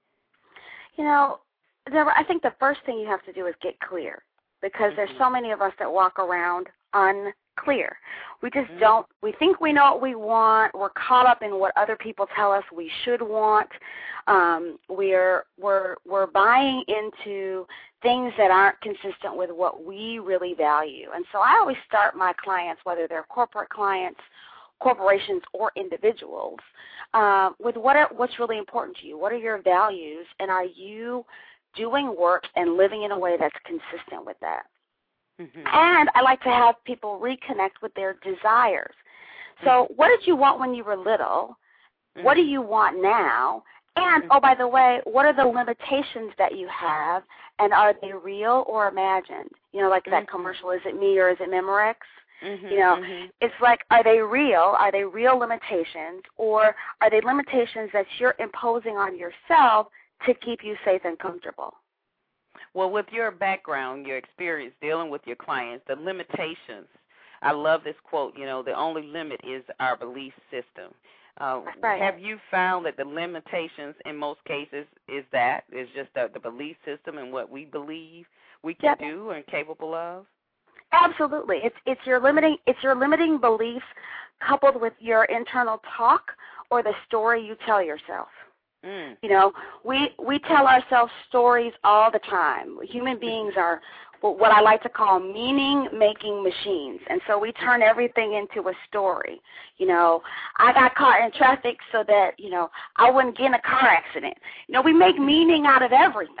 You 0.97 1.03
know, 1.03 1.39
Deborah, 1.91 2.13
I 2.17 2.23
think 2.23 2.41
the 2.41 2.53
first 2.59 2.79
thing 2.85 2.99
you 2.99 3.07
have 3.07 3.23
to 3.25 3.33
do 3.33 3.45
is 3.47 3.55
get 3.61 3.79
clear 3.79 4.23
because 4.61 4.87
mm-hmm. 4.89 4.95
there's 4.95 5.17
so 5.19 5.29
many 5.29 5.51
of 5.51 5.61
us 5.61 5.73
that 5.79 5.91
walk 5.91 6.19
around 6.19 6.67
unclear. 6.93 7.97
We 8.41 8.49
just 8.49 8.69
mm-hmm. 8.69 8.79
don't 8.79 9.07
we 9.21 9.33
think 9.33 9.61
we 9.61 9.73
know 9.73 9.93
what 9.93 10.01
we 10.01 10.15
want. 10.15 10.73
We're 10.73 10.89
caught 10.89 11.27
up 11.27 11.41
in 11.41 11.59
what 11.59 11.71
other 11.77 11.95
people 11.95 12.27
tell 12.35 12.51
us 12.51 12.63
we 12.75 12.91
should 13.03 13.21
want. 13.21 13.69
Um, 14.27 14.77
we're 14.89 15.43
we're 15.59 15.95
we're 16.07 16.27
buying 16.27 16.83
into 16.87 17.67
things 18.01 18.33
that 18.37 18.51
aren't 18.51 18.79
consistent 18.81 19.35
with 19.35 19.49
what 19.51 19.83
we 19.83 20.19
really 20.19 20.53
value. 20.53 21.09
And 21.13 21.25
so 21.31 21.39
I 21.39 21.57
always 21.59 21.77
start 21.87 22.15
my 22.15 22.33
clients, 22.43 22.81
whether 22.83 23.07
they're 23.07 23.25
corporate 23.29 23.69
clients, 23.69 24.19
corporations, 24.79 25.41
or 25.53 25.71
individuals, 25.75 26.59
uh, 27.13 27.51
with 27.59 27.75
what 27.77 27.95
are, 27.95 28.09
what's 28.15 28.37
really 28.39 28.57
important 28.57 28.97
to 28.97 29.07
you. 29.07 29.17
What 29.17 29.31
are 29.31 29.37
your 29.37 29.61
values, 29.61 30.25
and 30.39 30.51
are 30.51 30.65
you 30.65 31.25
doing 31.75 32.15
work 32.17 32.43
and 32.55 32.75
living 32.75 33.03
in 33.03 33.11
a 33.11 33.19
way 33.19 33.37
that's 33.39 33.55
consistent 33.65 34.25
with 34.25 34.37
that. 34.41 34.63
Mm-hmm. 35.39 35.59
And 35.59 36.09
I 36.15 36.21
like 36.21 36.41
to 36.43 36.49
have 36.49 36.75
people 36.85 37.19
reconnect 37.21 37.81
with 37.81 37.93
their 37.93 38.15
desires. 38.23 38.93
So, 39.63 39.69
mm-hmm. 39.69 39.93
what 39.95 40.07
did 40.07 40.25
you 40.25 40.35
want 40.35 40.59
when 40.59 40.73
you 40.73 40.83
were 40.83 40.95
little? 40.95 41.57
Mm-hmm. 42.15 42.23
What 42.23 42.35
do 42.35 42.41
you 42.41 42.61
want 42.61 43.01
now? 43.01 43.63
And, 43.97 44.23
mm-hmm. 44.23 44.31
oh, 44.31 44.39
by 44.39 44.55
the 44.55 44.67
way, 44.67 45.01
what 45.03 45.25
are 45.25 45.33
the 45.35 45.45
limitations 45.45 46.31
that 46.37 46.57
you 46.57 46.67
have? 46.67 47.23
And 47.59 47.73
are 47.73 47.93
they 48.01 48.11
real 48.11 48.65
or 48.67 48.87
imagined? 48.87 49.51
You 49.73 49.81
know, 49.81 49.89
like 49.89 50.05
that 50.05 50.23
mm-hmm. 50.23 50.37
commercial, 50.37 50.71
is 50.71 50.81
it 50.85 50.97
me 50.99 51.17
or 51.19 51.29
is 51.29 51.37
it 51.39 51.49
Memorex? 51.49 51.95
Mm-hmm, 52.43 52.67
you 52.67 52.79
know, 52.79 52.97
mm-hmm. 52.97 53.27
it's 53.41 53.53
like, 53.61 53.79
are 53.91 54.03
they 54.03 54.19
real? 54.19 54.75
Are 54.77 54.91
they 54.91 55.03
real 55.03 55.37
limitations? 55.37 56.21
Or 56.37 56.75
are 57.01 57.09
they 57.09 57.21
limitations 57.21 57.89
that 57.93 58.05
you're 58.19 58.35
imposing 58.39 58.97
on 58.97 59.17
yourself 59.17 59.87
to 60.25 60.33
keep 60.33 60.59
you 60.63 60.75
safe 60.85 61.01
and 61.03 61.17
comfortable. 61.19 61.73
Well, 62.73 62.91
with 62.91 63.05
your 63.11 63.31
background, 63.31 64.05
your 64.05 64.17
experience 64.17 64.73
dealing 64.81 65.09
with 65.09 65.21
your 65.25 65.35
clients, 65.35 65.85
the 65.87 65.95
limitations, 65.95 66.87
I 67.41 67.51
love 67.51 67.83
this 67.83 67.95
quote, 68.03 68.33
you 68.37 68.45
know, 68.45 68.63
the 68.63 68.73
only 68.73 69.03
limit 69.03 69.39
is 69.47 69.63
our 69.79 69.95
belief 69.97 70.33
system. 70.49 70.93
Uh, 71.39 71.61
right. 71.83 72.01
Have 72.01 72.19
you 72.19 72.37
found 72.49 72.85
that 72.85 72.95
the 72.95 73.03
limitations 73.03 73.95
in 74.05 74.15
most 74.15 74.43
cases 74.45 74.85
is 75.09 75.25
that 75.31 75.65
is 75.71 75.87
just 75.93 76.09
the, 76.15 76.29
the 76.33 76.39
belief 76.39 76.77
system 76.85 77.17
and 77.17 77.31
what 77.31 77.49
we 77.49 77.65
believe 77.65 78.25
we 78.63 78.73
can 78.73 78.95
yep. 78.97 78.99
do 78.99 79.31
and 79.31 79.45
capable 79.47 79.93
of? 79.93 80.25
Absolutely. 80.93 81.57
It's 81.61 81.75
it's 81.85 81.99
your 82.05 82.21
limiting 82.21 82.57
it's 82.67 82.81
your 82.81 82.95
limiting 82.95 83.37
beliefs 83.37 83.85
coupled 84.47 84.79
with 84.79 84.93
your 84.99 85.25
internal 85.25 85.81
talk 85.97 86.31
or 86.71 86.81
the 86.81 86.93
story 87.05 87.45
you 87.45 87.57
tell 87.65 87.83
yourself. 87.83 88.29
Mm. 88.85 89.17
You 89.21 89.29
know, 89.29 89.51
we 89.83 90.09
we 90.23 90.39
tell 90.39 90.67
ourselves 90.67 91.11
stories 91.27 91.73
all 91.83 92.11
the 92.11 92.19
time. 92.19 92.77
Human 92.83 93.19
beings 93.19 93.53
are 93.57 93.81
what 94.21 94.51
I 94.51 94.61
like 94.61 94.81
to 94.83 94.89
call 94.89 95.19
meaning 95.19 95.87
making 95.93 96.43
machines. 96.43 96.99
And 97.09 97.21
so 97.27 97.37
we 97.37 97.51
turn 97.53 97.81
everything 97.81 98.33
into 98.33 98.67
a 98.69 98.73
story. 98.87 99.39
You 99.77 99.87
know, 99.87 100.21
I 100.57 100.73
got 100.73 100.95
caught 100.95 101.23
in 101.23 101.31
traffic 101.33 101.77
so 101.91 102.03
that, 102.07 102.31
you 102.37 102.49
know, 102.49 102.69
I 102.97 103.11
wouldn't 103.11 103.37
get 103.37 103.47
in 103.47 103.53
a 103.53 103.61
car 103.61 103.87
accident. 103.87 104.35
You 104.67 104.73
know, 104.73 104.81
we 104.81 104.93
make 104.93 105.19
meaning 105.19 105.65
out 105.65 105.83
of 105.83 105.91
everything. 105.91 106.35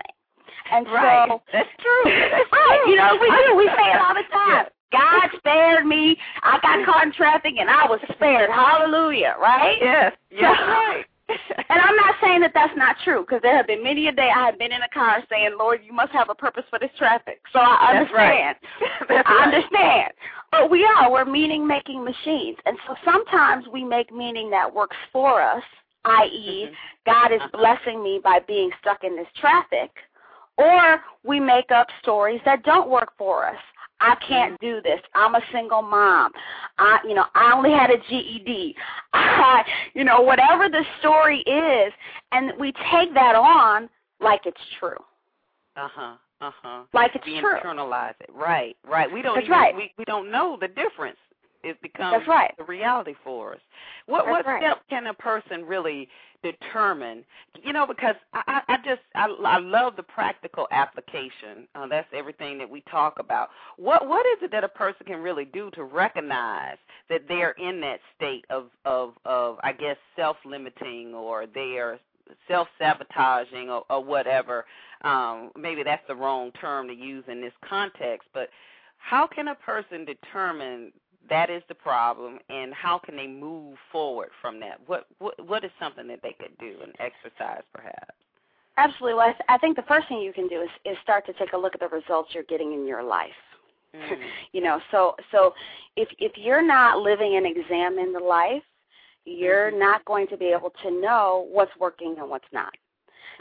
And 0.71 0.87
right. 0.87 1.29
so 1.29 1.41
that's 1.53 1.69
true. 1.79 2.11
That's 2.11 2.51
right. 2.51 2.85
You 2.87 2.95
know, 2.95 3.17
we 3.21 3.29
do. 3.29 3.55
We 3.55 3.67
say 3.67 3.91
it 3.91 4.01
all 4.01 4.15
the 4.15 4.23
time. 4.31 4.65
God 4.91 5.29
spared 5.37 5.85
me. 5.85 6.17
I 6.41 6.59
got 6.61 6.85
caught 6.85 7.05
in 7.05 7.11
traffic 7.11 7.55
and 7.59 7.69
I 7.69 7.85
was 7.87 7.99
spared. 8.13 8.49
Hallelujah, 8.49 9.35
right? 9.39 9.77
Yes. 9.81 10.13
Yes. 10.31 10.41
So, 10.41 10.65
right. 10.65 11.05
and 11.27 11.79
I'm 11.81 11.95
not 11.95 12.15
saying 12.21 12.41
that 12.41 12.51
that's 12.53 12.75
not 12.77 12.97
true 13.03 13.21
because 13.21 13.41
there 13.41 13.55
have 13.57 13.67
been 13.67 13.83
many 13.83 14.07
a 14.07 14.11
day 14.11 14.29
I 14.35 14.45
have 14.45 14.59
been 14.59 14.71
in 14.71 14.81
a 14.81 14.89
car 14.89 15.23
saying, 15.29 15.55
"Lord, 15.57 15.81
you 15.83 15.91
must 15.93 16.11
have 16.11 16.29
a 16.29 16.35
purpose 16.35 16.63
for 16.69 16.79
this 16.79 16.91
traffic." 16.97 17.41
So 17.51 17.59
I 17.59 17.97
understand. 17.97 18.57
That's 18.79 19.01
right. 19.01 19.07
That's 19.09 19.29
I 19.29 19.33
right. 19.33 19.53
understand. 19.53 20.13
But 20.51 20.69
we 20.69 20.85
are 20.85 21.11
we're 21.11 21.25
meaning 21.25 21.67
making 21.67 22.03
machines, 22.03 22.57
and 22.65 22.77
so 22.87 22.95
sometimes 23.03 23.65
we 23.73 23.83
make 23.83 24.13
meaning 24.13 24.49
that 24.51 24.73
works 24.73 24.97
for 25.11 25.41
us, 25.41 25.63
i.e., 26.05 26.67
Mhm. 26.69 26.75
God 27.05 27.31
is 27.31 27.41
Uh-huh. 27.41 27.57
blessing 27.57 28.03
me 28.03 28.19
by 28.23 28.39
being 28.39 28.71
stuck 28.81 29.03
in 29.03 29.15
this 29.15 29.27
traffic, 29.35 29.91
or 30.57 31.03
we 31.23 31.39
make 31.39 31.71
up 31.71 31.87
stories 32.01 32.41
that 32.45 32.63
don't 32.63 32.87
work 32.89 33.11
for 33.17 33.45
us. 33.47 33.59
I 34.01 34.15
can't 34.27 34.59
do 34.59 34.81
this. 34.81 34.99
I'm 35.13 35.35
a 35.35 35.41
single 35.51 35.81
mom. 35.81 36.31
I, 36.77 36.99
you 37.07 37.13
know, 37.13 37.25
I 37.33 37.53
only 37.55 37.71
had 37.71 37.89
a 37.89 37.97
GED. 38.09 38.75
I, 39.13 39.63
you 39.93 40.03
know, 40.03 40.21
whatever 40.21 40.69
the 40.69 40.83
story 40.99 41.39
is, 41.41 41.93
and 42.31 42.51
we 42.59 42.73
take 42.91 43.13
that 43.13 43.35
on 43.35 43.89
like 44.19 44.41
it's 44.45 44.61
true, 44.79 44.97
Uh 45.75 45.87
huh. 45.93 46.15
Uh 46.41 46.51
huh. 46.61 46.83
like 46.93 47.11
it's 47.15 47.25
We 47.25 47.39
true. 47.39 47.55
internalize 47.63 48.13
it. 48.19 48.29
Right. 48.33 48.75
Right. 48.87 49.11
We 49.11 49.21
don't 49.21 49.35
That's 49.35 49.45
even, 49.45 49.57
right. 49.57 49.75
we 49.75 49.91
we 49.97 50.03
don't 50.05 50.29
know 50.31 50.57
the 50.59 50.67
difference. 50.67 51.17
It 51.65 51.81
becomes 51.81 52.13
That's 52.17 52.27
right. 52.27 52.53
the 52.57 52.63
reality 52.63 53.15
for 53.23 53.53
us. 53.53 53.59
What 54.05 54.25
That's 54.25 54.31
what 54.31 54.45
right. 54.45 54.61
step 54.61 54.81
can 54.89 55.07
a 55.07 55.13
person 55.13 55.65
really 55.65 56.07
determine? 56.43 57.25
You 57.63 57.73
know, 57.73 57.87
because 57.87 58.15
I 58.33 58.61
I 58.67 58.73
I 58.73 58.77
just 58.77 59.01
I 59.15 59.25
I 59.43 59.57
love 59.57 59.95
the 59.95 60.03
practical 60.03 60.67
application. 60.71 61.67
Uh, 61.73 61.87
that's 61.87 62.07
everything 62.13 62.59
that 62.59 62.69
we 62.69 62.81
talk 62.81 63.17
about. 63.19 63.49
What 63.77 64.07
what 64.07 64.25
is 64.27 64.43
it 64.43 64.51
that 64.51 64.63
a 64.63 64.69
person 64.69 65.07
can 65.07 65.21
really 65.21 65.45
do 65.45 65.71
to 65.71 65.83
recognize 65.83 66.77
that 67.09 67.21
they're 67.27 67.51
in 67.51 67.81
that 67.81 67.99
state 68.15 68.45
of 68.51 68.67
of 68.85 69.13
of 69.25 69.57
I 69.63 69.73
guess 69.73 69.97
self 70.15 70.37
limiting 70.45 71.15
or 71.15 71.47
they 71.47 71.79
are 71.79 71.99
self 72.47 72.67
sabotaging 72.77 73.69
or, 73.69 73.83
or 73.89 74.03
whatever. 74.03 74.65
Um, 75.01 75.51
maybe 75.57 75.83
that's 75.83 76.05
the 76.07 76.15
wrong 76.15 76.51
term 76.59 76.87
to 76.87 76.93
use 76.93 77.23
in 77.27 77.41
this 77.41 77.53
context, 77.67 78.27
but 78.33 78.49
how 78.97 79.27
can 79.27 79.49
a 79.49 79.55
person 79.55 80.05
determine 80.05 80.91
that 81.29 81.49
is 81.49 81.63
the 81.67 81.75
problem 81.75 82.39
and 82.49 82.73
how 82.73 82.97
can 82.97 83.15
they 83.15 83.27
move 83.27 83.77
forward 83.91 84.29
from 84.41 84.59
that? 84.61 84.79
What 84.87 85.07
what 85.19 85.35
what 85.45 85.63
is 85.63 85.71
something 85.79 86.07
that 86.07 86.21
they 86.21 86.33
could 86.33 86.57
do 86.59 86.77
an 86.83 86.93
exercise 86.99 87.63
perhaps? 87.73 88.13
Absolutely. 88.77 89.15
Well, 89.15 89.27
I, 89.29 89.31
th- 89.31 89.45
I 89.49 89.57
think 89.57 89.75
the 89.75 89.83
first 89.83 90.07
thing 90.07 90.19
you 90.19 90.33
can 90.33 90.47
do 90.47 90.61
is, 90.61 90.69
is 90.85 90.97
start 91.01 91.25
to 91.27 91.33
take 91.33 91.53
a 91.53 91.57
look 91.57 91.73
at 91.75 91.79
the 91.79 91.87
results 91.87 92.31
you're 92.33 92.43
getting 92.43 92.73
in 92.73 92.85
your 92.85 93.03
life. 93.03 93.29
Mm. 93.95 94.17
you 94.53 94.61
know, 94.61 94.79
so 94.91 95.15
so 95.31 95.53
if 95.95 96.09
if 96.19 96.33
you're 96.37 96.65
not 96.65 96.99
living 96.99 97.37
and 97.37 97.45
examining 97.45 98.13
the 98.13 98.19
life, 98.19 98.63
you're 99.25 99.71
Mhm. 99.71 99.79
not 99.79 100.05
going 100.05 100.27
to 100.27 100.37
be 100.37 100.47
able 100.47 100.71
to 100.83 100.91
know 100.91 101.47
what's 101.51 101.75
working 101.79 102.15
and 102.19 102.29
what's 102.29 102.51
not. 102.51 102.73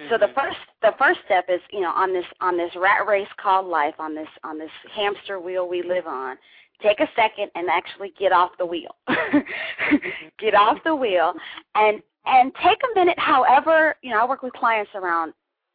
So 0.08 0.18
the 0.18 0.26
Mhm. 0.28 0.34
first 0.34 0.58
the 0.82 0.92
first 0.98 1.20
step 1.24 1.46
is 1.48 1.60
you 1.70 1.80
know 1.80 1.90
on 1.90 2.12
this 2.12 2.26
on 2.40 2.56
this 2.56 2.74
rat 2.76 3.06
race 3.06 3.28
called 3.36 3.66
life 3.66 3.94
on 3.98 4.14
this 4.14 4.28
on 4.42 4.58
this 4.58 4.70
hamster 4.92 5.38
wheel 5.40 5.68
we 5.68 5.82
live 5.82 6.06
on. 6.06 6.38
Take 6.82 7.00
a 7.00 7.08
second 7.16 7.50
and 7.54 7.68
actually 7.68 8.12
get 8.18 8.32
off 8.32 8.50
the 8.58 8.66
wheel. 8.66 8.94
get 10.38 10.54
off 10.54 10.78
the 10.84 10.94
wheel 10.94 11.32
and 11.74 12.02
and 12.26 12.52
take 12.62 12.78
a 12.78 12.98
minute. 12.98 13.18
However, 13.18 13.96
you 14.02 14.10
know 14.10 14.20
I 14.20 14.28
work 14.28 14.42
with 14.42 14.52
clients 14.54 14.90
around 14.94 15.32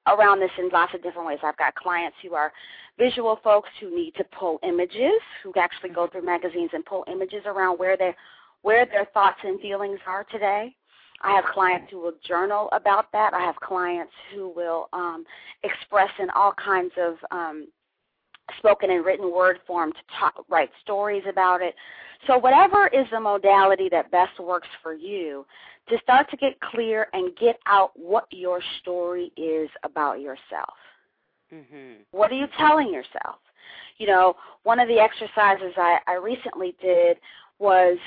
around 0.08 0.40
this 0.40 0.52
in 0.58 0.70
lots 0.70 0.94
of 0.94 1.04
different 1.04 1.28
ways. 1.28 1.40
I've 1.44 1.58
got 1.58 1.76
clients 1.76 2.18
who 2.24 2.34
are 2.34 2.52
visual 2.98 3.40
folks 3.44 3.70
who 3.80 3.96
need 3.96 4.14
to 4.16 4.24
pull 4.38 4.60
images, 4.64 5.22
who 5.44 5.54
actually 5.58 5.90
go 5.90 6.08
through 6.08 6.26
magazines 6.26 6.72
and 6.74 6.86
pull 6.86 7.06
images 7.12 7.44
around 7.46 7.78
where 7.78 7.98
they 7.98 8.14
where 8.62 8.86
their 8.86 9.06
thoughts 9.14 9.40
and 9.44 9.60
feelings 9.62 10.00
are 10.06 10.26
today. 10.26 10.76
I 11.22 11.34
have 11.34 11.46
clients 11.54 11.92
who 11.92 12.00
will 12.00 12.14
journal 12.26 12.70
about 12.72 13.12
that. 13.12 13.34
I 13.34 13.42
have 13.42 13.56
clients 13.58 14.14
who 14.34 14.50
will 14.50 14.88
um, 14.94 15.26
express 15.64 16.10
in 16.20 16.30
all 16.30 16.54
kinds 16.54 16.94
of 16.98 17.16
um, 17.32 17.68
spoken 18.58 18.92
and 18.92 19.06
written 19.06 19.32
word 19.32 19.60
form 19.66 19.92
to 19.92 20.00
talk, 20.20 20.46
write 20.50 20.72
stories 20.82 21.24
about 21.28 21.62
it. 21.62 21.76
So 22.28 22.38
whatever 22.38 22.88
is 22.88 23.06
the 23.12 23.20
modality 23.20 23.90
that 23.90 24.12
best 24.12 24.40
works 24.40 24.68
for 24.84 24.94
you, 24.94 25.46
to 25.90 25.98
start 26.00 26.30
to 26.30 26.38
get 26.38 26.60
clear 26.60 27.08
and 27.14 27.36
get 27.36 27.60
out 27.66 27.92
what 27.96 28.28
your 28.32 28.62
story 28.80 29.32
is 29.38 29.70
about 29.84 30.20
yourself. 30.20 30.76
Mhm. 31.52 32.06
What 32.12 32.32
are 32.32 32.36
you 32.36 32.48
telling 32.58 32.94
yourself? 32.94 33.40
You 33.98 34.08
know, 34.08 34.36
one 34.64 34.80
of 34.80 34.88
the 34.88 35.00
exercises 35.00 35.74
I, 35.78 36.00
I 36.08 36.14
recently 36.14 36.76
did 36.82 37.20
was 37.58 37.98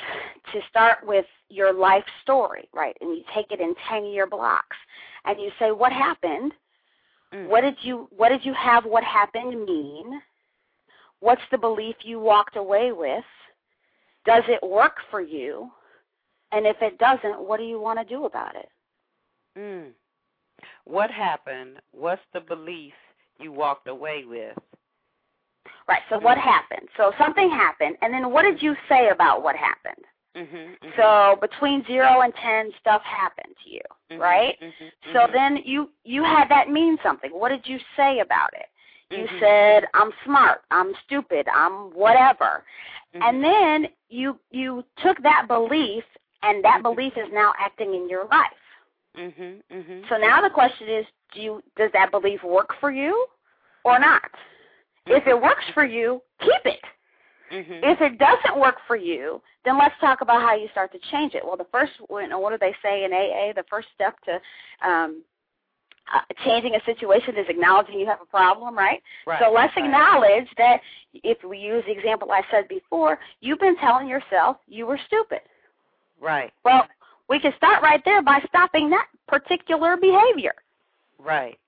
to 0.53 0.61
start 0.69 1.05
with 1.07 1.27
your 1.49 1.73
life 1.73 2.05
story, 2.23 2.69
right? 2.73 2.97
And 3.01 3.17
you 3.17 3.25
take 3.35 3.51
it 3.51 3.61
in 3.61 3.75
10 3.89 4.07
year 4.07 4.27
blocks 4.27 4.77
and 5.25 5.41
you 5.41 5.51
say 5.59 5.73
what 5.73 5.93
happened? 5.93 6.53
Mm. 7.33 7.49
What 7.49 7.63
did 7.63 7.77
you 7.83 8.09
what 8.17 8.29
did 8.31 8.45
you 8.45 8.55
have 8.55 8.85
what 8.85 9.05
happened 9.05 9.65
mean? 9.65 10.23
What's 11.23 11.43
the 11.53 11.59
belief 11.59 11.95
you 12.03 12.19
walked 12.19 12.57
away 12.57 12.91
with? 12.91 13.23
Does 14.27 14.43
it 14.49 14.61
work 14.69 14.97
for 15.09 15.21
you? 15.21 15.71
And 16.51 16.67
if 16.67 16.77
it 16.83 16.99
doesn't, 16.99 17.41
what 17.47 17.59
do 17.59 17.63
you 17.65 17.81
want 17.81 18.01
to 18.01 18.05
do 18.05 18.25
about 18.25 18.57
it? 18.57 18.69
Mm. 19.57 19.93
What 20.85 21.13
happened? 21.13 21.79
What's 21.93 22.23
the 22.35 22.41
belief 22.41 22.93
you 23.39 23.53
walked 23.53 23.87
away 23.87 24.25
with? 24.25 24.57
Right. 25.89 26.03
So 26.11 26.19
what 26.19 26.39
happened? 26.39 26.89
So 26.97 27.13
something 27.19 27.49
happened, 27.51 27.97
and 28.03 28.13
then 28.13 28.33
what 28.33 28.43
did 28.43 28.61
you 28.61 28.75
say 28.89 29.11
about 29.11 29.45
what 29.45 29.55
happened? 29.55 30.05
Mhm. 30.35 30.77
mhm, 30.83 30.97
So 30.97 31.39
between 31.41 31.85
zero 31.85 32.23
and 32.23 32.35
ten, 32.35 32.73
stuff 32.81 33.03
happened 33.05 33.55
to 33.63 33.71
you, 33.71 33.83
mhm, 34.11 34.19
right? 34.19 34.59
mhm, 34.61 34.93
So 35.13 35.21
mhm. 35.21 35.33
then 35.33 35.57
you 35.59 35.93
you 36.03 36.25
had 36.25 36.49
that 36.49 36.69
mean 36.69 36.99
something. 37.01 37.31
What 37.31 37.51
did 37.51 37.69
you 37.69 37.79
say 37.97 38.19
about 38.19 38.53
it? 38.55 38.67
You 39.13 39.27
Mhm. 39.27 39.41
said 39.41 39.89
I'm 39.95 40.13
smart, 40.25 40.63
I'm 40.71 40.95
stupid, 41.05 41.47
I'm 41.49 41.91
whatever, 41.95 42.65
Mhm. 43.15 43.23
and 43.23 43.45
then 43.45 43.89
you 44.09 44.39
you 44.51 44.85
took 45.03 45.19
that 45.23 45.47
belief, 45.49 46.05
and 46.43 46.65
that 46.65 46.79
Mhm. 46.79 46.83
belief 46.83 47.17
is 47.17 47.31
now 47.33 47.53
acting 47.59 47.95
in 47.95 48.09
your 48.09 48.25
life. 48.27 48.63
Mhm. 49.17 49.63
Mhm. 49.71 50.09
So 50.09 50.17
now 50.17 50.41
the 50.41 50.51
question 50.51 50.89
is, 50.89 51.07
do 51.33 51.41
you 51.41 51.63
does 51.77 51.93
that 51.93 52.11
belief 52.11 52.43
work 52.43 52.75
for 52.81 52.91
you 52.91 53.27
or 53.85 53.99
not? 53.99 54.31
If 55.07 55.27
it 55.27 55.41
works 55.41 55.69
for 55.75 55.85
you, 55.85 56.23
keep 56.41 56.65
it. 56.65 56.85
Mhm. 57.51 57.81
If 57.83 58.01
it 58.01 58.19
doesn't 58.19 58.57
work 58.59 58.81
for 58.87 58.97
you, 58.97 59.43
then 59.65 59.77
let's 59.77 59.99
talk 60.01 60.23
about 60.23 60.41
how 60.41 60.55
you 60.55 60.69
start 60.69 60.91
to 60.93 60.99
change 61.11 61.35
it. 61.35 61.45
Well, 61.45 61.57
the 61.57 61.67
first, 61.67 61.93
what 62.09 62.51
do 62.51 62.59
they 62.59 62.75
say 62.83 63.05
in 63.05 63.13
AA? 63.13 63.53
The 63.53 63.65
first 63.69 63.89
step 63.95 64.19
to 64.25 64.41
um, 64.89 65.23
uh, 66.15 66.21
changing 66.45 66.75
a 66.75 66.85
situation 66.85 67.37
is 67.37 67.47
acknowledging 67.49 67.99
you 68.01 68.07
have 68.07 68.21
a 68.23 68.27
problem, 68.27 68.77
right? 68.77 69.03
Right, 69.27 69.41
So 69.41 69.53
let's 69.53 69.75
right. 69.77 69.85
acknowledge 69.85 70.49
that 70.59 70.81
if 71.15 71.39
we 71.45 71.59
use 71.59 71.85
the 71.87 71.93
example 71.93 72.31
I 72.33 72.43
said 72.51 72.69
before, 72.69 73.19
you've 73.41 73.61
been 73.61 73.77
telling 73.77 74.09
yourself 74.09 74.57
you 74.67 74.87
were 74.87 74.99
stupid. 75.07 75.41
Right. 76.21 76.53
Well, 76.65 76.87
we 77.29 77.41
can 77.41 77.53
start 77.57 77.83
right 77.83 78.03
there 78.05 78.23
by 78.23 78.41
stopping 78.49 78.91
that 78.91 79.07
particular 79.27 79.97
behavior 79.97 80.53
Right. 81.19 81.59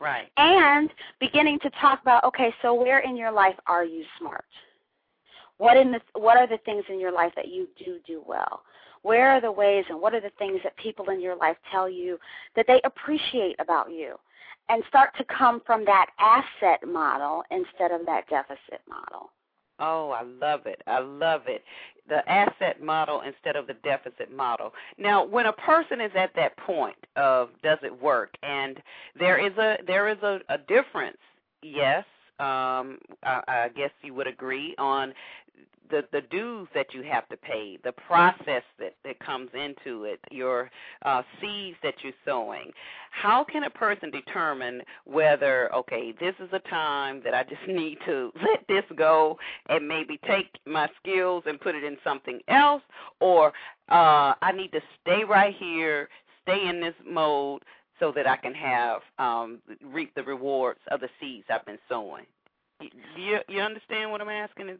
Right. 0.00 0.28
and 0.36 0.90
beginning 1.20 1.58
to 1.60 1.70
talk 1.80 2.00
about 2.02 2.24
okay 2.24 2.52
so 2.62 2.74
where 2.74 3.00
in 3.00 3.16
your 3.16 3.30
life 3.30 3.54
are 3.66 3.84
you 3.84 4.04
smart 4.18 4.44
what 5.58 5.76
in 5.76 5.92
the 5.92 6.00
what 6.14 6.36
are 6.36 6.48
the 6.48 6.58
things 6.64 6.84
in 6.88 6.98
your 6.98 7.12
life 7.12 7.32
that 7.36 7.48
you 7.48 7.68
do 7.84 7.98
do 8.06 8.22
well 8.26 8.62
where 9.02 9.30
are 9.30 9.40
the 9.40 9.52
ways 9.52 9.84
and 9.88 10.00
what 10.00 10.14
are 10.14 10.20
the 10.20 10.32
things 10.38 10.60
that 10.64 10.76
people 10.76 11.10
in 11.10 11.20
your 11.20 11.36
life 11.36 11.56
tell 11.70 11.88
you 11.88 12.18
that 12.56 12.66
they 12.66 12.80
appreciate 12.84 13.56
about 13.58 13.90
you 13.90 14.16
and 14.68 14.82
start 14.88 15.10
to 15.16 15.24
come 15.24 15.60
from 15.66 15.84
that 15.84 16.06
asset 16.18 16.80
model 16.86 17.42
instead 17.50 17.90
of 17.90 18.06
that 18.06 18.28
deficit 18.28 18.80
model 18.88 19.30
Oh, 19.78 20.10
I 20.10 20.22
love 20.22 20.66
it. 20.66 20.80
I 20.86 21.00
love 21.00 21.42
it. 21.48 21.64
The 22.08 22.28
asset 22.30 22.80
model 22.82 23.22
instead 23.22 23.56
of 23.56 23.66
the 23.66 23.74
deficit 23.82 24.32
model. 24.34 24.72
Now, 24.96 25.24
when 25.24 25.46
a 25.46 25.52
person 25.52 26.00
is 26.00 26.12
at 26.14 26.34
that 26.36 26.56
point 26.58 26.96
of 27.16 27.50
does 27.62 27.78
it 27.82 28.02
work, 28.02 28.34
and 28.42 28.80
there 29.18 29.44
is 29.44 29.56
a 29.58 29.78
there 29.86 30.08
is 30.08 30.18
a, 30.22 30.40
a 30.48 30.58
difference. 30.58 31.18
Yes, 31.62 32.04
um, 32.42 32.98
I, 33.22 33.42
I 33.46 33.68
guess 33.76 33.90
you 34.02 34.14
would 34.14 34.26
agree 34.26 34.74
on 34.78 35.14
the 35.90 36.02
the 36.10 36.22
dues 36.22 36.66
that 36.74 36.92
you 36.94 37.02
have 37.02 37.28
to 37.28 37.36
pay, 37.36 37.78
the 37.84 37.92
process 37.92 38.62
that 38.80 38.94
that 39.04 39.20
comes 39.20 39.50
into 39.54 40.04
it, 40.04 40.18
your 40.30 40.70
uh, 41.04 41.22
seeds 41.40 41.76
that 41.84 41.94
you're 42.02 42.12
sowing. 42.24 42.72
How 43.10 43.44
can 43.44 43.64
a 43.64 43.70
person 43.70 44.10
determine 44.10 44.82
whether 45.04 45.72
okay, 45.74 46.14
this 46.18 46.34
is 46.40 46.48
a 46.52 46.58
time 46.70 47.20
that 47.24 47.34
I 47.34 47.44
just 47.44 47.60
need 47.68 47.98
to 48.06 48.32
let 48.42 48.66
this 48.66 48.84
go 48.96 49.38
and 49.68 49.86
maybe 49.86 50.18
take 50.26 50.48
my 50.66 50.88
skills 51.00 51.44
and 51.46 51.60
put 51.60 51.76
it 51.76 51.84
in 51.84 51.96
something 52.02 52.40
else, 52.48 52.82
or 53.20 53.48
uh, 53.90 54.34
I 54.40 54.52
need 54.56 54.72
to 54.72 54.80
stay 55.02 55.22
right 55.24 55.54
here, 55.56 56.08
stay 56.42 56.66
in 56.68 56.80
this 56.80 56.94
mode 57.08 57.62
so 58.00 58.12
that 58.12 58.26
I 58.26 58.36
can 58.36 58.54
have 58.54 59.00
um, 59.18 59.60
reap 59.84 60.14
the 60.14 60.22
rewards 60.22 60.80
of 60.90 61.00
the 61.00 61.08
seeds 61.20 61.46
I've 61.50 61.64
been 61.66 61.78
sowing. 61.88 62.26
Do 62.80 62.88
you 63.16 63.38
you 63.48 63.60
understand 63.60 64.10
what 64.10 64.20
I'm 64.20 64.28
asking? 64.28 64.68
Is 64.70 64.78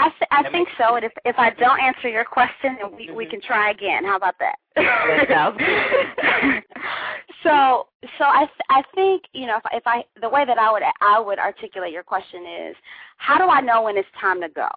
I, 0.00 0.08
th- 0.08 0.28
I 0.30 0.50
think 0.50 0.68
so. 0.78 0.96
And 0.96 1.04
if 1.04 1.12
if 1.26 1.38
I 1.38 1.50
don't 1.50 1.78
answer 1.78 2.08
your 2.08 2.24
question, 2.24 2.78
then 2.80 2.96
we 2.96 3.06
mm-hmm. 3.06 3.16
we 3.16 3.26
can 3.26 3.40
try 3.40 3.70
again. 3.70 4.04
How 4.04 4.16
about 4.16 4.36
that? 4.38 4.56
that 4.76 6.64
so 7.42 7.86
so 8.18 8.24
I 8.24 8.46
th- 8.46 8.66
I 8.70 8.82
think 8.94 9.24
you 9.34 9.46
know 9.46 9.58
if 9.58 9.62
if 9.72 9.82
I 9.86 10.04
the 10.20 10.28
way 10.28 10.46
that 10.46 10.58
I 10.58 10.72
would 10.72 10.82
I 11.02 11.20
would 11.20 11.38
articulate 11.38 11.92
your 11.92 12.02
question 12.02 12.46
is 12.68 12.76
how 13.18 13.36
do 13.36 13.44
I 13.44 13.60
know 13.60 13.82
when 13.82 13.98
it's 13.98 14.08
time 14.18 14.40
to 14.40 14.48
go? 14.48 14.68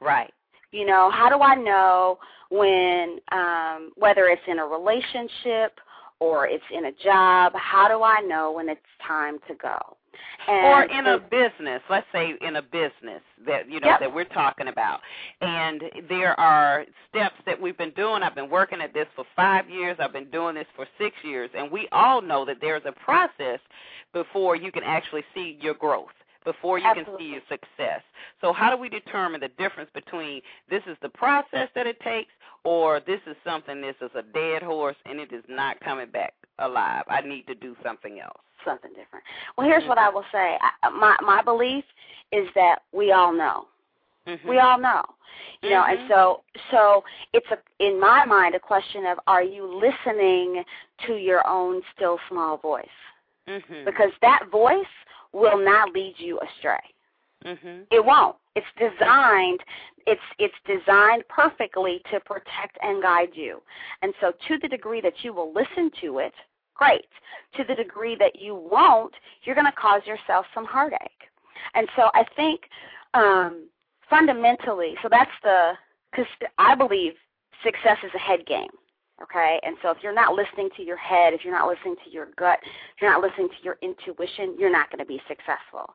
Right. 0.00 0.32
You 0.70 0.86
know 0.86 1.10
how 1.10 1.28
do 1.28 1.42
I 1.42 1.56
know 1.56 2.18
when 2.50 3.18
um, 3.32 3.90
whether 3.96 4.26
it's 4.26 4.42
in 4.46 4.60
a 4.60 4.66
relationship 4.66 5.80
or 6.24 6.46
it's 6.46 6.64
in 6.72 6.86
a 6.86 6.92
job? 6.92 7.52
How 7.54 7.88
do 7.88 8.02
I 8.02 8.20
know 8.20 8.52
when 8.52 8.68
it's 8.68 8.80
time 9.06 9.38
to 9.48 9.54
go? 9.54 9.96
And 10.48 10.66
or 10.66 10.82
in 10.84 11.06
a 11.06 11.18
business, 11.18 11.82
let's 11.90 12.06
say 12.12 12.34
in 12.40 12.56
a 12.56 12.62
business 12.62 13.22
that 13.46 13.68
you 13.68 13.80
know 13.80 13.88
yep. 13.88 14.00
that 14.00 14.14
we're 14.14 14.24
talking 14.24 14.68
about. 14.68 15.00
And 15.40 15.82
there 16.08 16.38
are 16.38 16.84
steps 17.08 17.36
that 17.46 17.60
we've 17.60 17.76
been 17.76 17.92
doing. 17.96 18.22
I've 18.22 18.34
been 18.34 18.50
working 18.50 18.80
at 18.80 18.94
this 18.94 19.06
for 19.16 19.24
5 19.34 19.70
years. 19.70 19.96
I've 20.00 20.12
been 20.12 20.30
doing 20.30 20.54
this 20.54 20.66
for 20.76 20.86
6 20.98 21.16
years 21.24 21.50
and 21.56 21.70
we 21.70 21.88
all 21.92 22.22
know 22.22 22.44
that 22.44 22.58
there's 22.60 22.82
a 22.86 22.92
process 22.92 23.60
before 24.12 24.54
you 24.54 24.70
can 24.70 24.82
actually 24.84 25.24
see 25.34 25.58
your 25.60 25.74
growth 25.74 26.14
before 26.44 26.78
you 26.78 26.86
Absolutely. 26.86 27.12
can 27.12 27.18
see 27.18 27.32
your 27.32 27.42
success. 27.48 28.02
So 28.40 28.52
how 28.52 28.74
do 28.74 28.80
we 28.80 28.88
determine 28.88 29.40
the 29.40 29.48
difference 29.58 29.90
between 29.94 30.40
this 30.70 30.82
is 30.86 30.96
the 31.02 31.08
process 31.08 31.68
that 31.74 31.86
it 31.86 31.98
takes 32.00 32.30
or 32.64 33.00
this 33.00 33.20
is 33.26 33.36
something 33.44 33.80
this 33.80 33.96
is 34.00 34.10
a 34.14 34.22
dead 34.22 34.62
horse 34.62 34.96
and 35.06 35.20
it 35.20 35.32
is 35.32 35.44
not 35.48 35.80
coming 35.80 36.10
back 36.10 36.34
alive. 36.58 37.04
I 37.08 37.20
need 37.22 37.46
to 37.46 37.54
do 37.54 37.76
something 37.82 38.20
else 38.20 38.40
something 38.64 38.90
different. 38.90 39.24
Well, 39.56 39.66
here's 39.66 39.86
what 39.86 39.98
I 39.98 40.08
will 40.08 40.24
say. 40.32 40.56
I, 40.82 40.88
my 40.90 41.16
my 41.20 41.42
belief 41.42 41.84
is 42.32 42.48
that 42.54 42.80
we 42.92 43.12
all 43.12 43.32
know. 43.32 43.66
Mm-hmm. 44.26 44.48
We 44.48 44.58
all 44.58 44.78
know. 44.78 45.04
You 45.62 45.70
know, 45.70 45.82
mm-hmm. 45.82 46.00
and 46.00 46.10
so 46.10 46.42
so 46.70 47.04
it's 47.32 47.46
a 47.50 47.84
in 47.84 48.00
my 48.00 48.24
mind 48.24 48.54
a 48.54 48.60
question 48.60 49.06
of 49.06 49.18
are 49.26 49.42
you 49.42 49.66
listening 49.66 50.62
to 51.06 51.14
your 51.14 51.46
own 51.46 51.82
still 51.94 52.18
small 52.28 52.56
voice? 52.56 52.86
Mm-hmm. 53.48 53.84
Because 53.84 54.10
that 54.22 54.44
voice 54.50 54.86
will 55.34 55.62
not 55.62 55.92
lead 55.92 56.14
you 56.18 56.40
astray. 56.40 56.80
Mm-hmm. 57.44 57.82
It 57.90 58.04
won't. 58.04 58.36
It's 58.54 58.66
designed 58.78 59.60
it's 60.06 60.20
it's 60.38 60.54
designed 60.66 61.24
perfectly 61.28 62.02
to 62.12 62.20
protect 62.20 62.78
and 62.82 63.02
guide 63.02 63.30
you. 63.32 63.62
And 64.02 64.12
so 64.20 64.32
to 64.48 64.58
the 64.60 64.68
degree 64.68 65.00
that 65.00 65.14
you 65.22 65.32
will 65.32 65.52
listen 65.52 65.90
to 66.02 66.18
it, 66.18 66.34
great. 66.74 67.08
To 67.56 67.64
the 67.64 67.74
degree 67.74 68.16
that 68.18 68.40
you 68.40 68.54
won't, 68.54 69.14
you're 69.44 69.54
going 69.54 69.66
to 69.66 69.72
cause 69.72 70.02
yourself 70.06 70.46
some 70.54 70.64
heartache. 70.64 71.10
And 71.74 71.88
so 71.96 72.10
I 72.14 72.24
think 72.36 72.62
um, 73.14 73.68
fundamentally, 74.10 74.94
so 75.02 75.08
that's 75.10 75.30
the, 75.42 75.72
because 76.10 76.26
I 76.58 76.74
believe 76.74 77.12
success 77.62 77.98
is 78.04 78.10
a 78.14 78.18
head 78.18 78.44
game. 78.46 78.70
Okay, 79.22 79.60
and 79.62 79.76
so 79.80 79.90
if 79.90 79.98
you're 80.02 80.14
not 80.14 80.34
listening 80.34 80.68
to 80.76 80.82
your 80.82 80.96
head, 80.96 81.34
if 81.34 81.44
you're 81.44 81.56
not 81.56 81.68
listening 81.68 81.94
to 82.04 82.10
your 82.10 82.26
gut, 82.36 82.58
if 82.64 83.00
you're 83.00 83.12
not 83.12 83.22
listening 83.22 83.48
to 83.48 83.62
your 83.62 83.78
intuition, 83.80 84.56
you're 84.58 84.72
not 84.72 84.90
going 84.90 84.98
to 84.98 85.04
be 85.04 85.20
successful. 85.28 85.94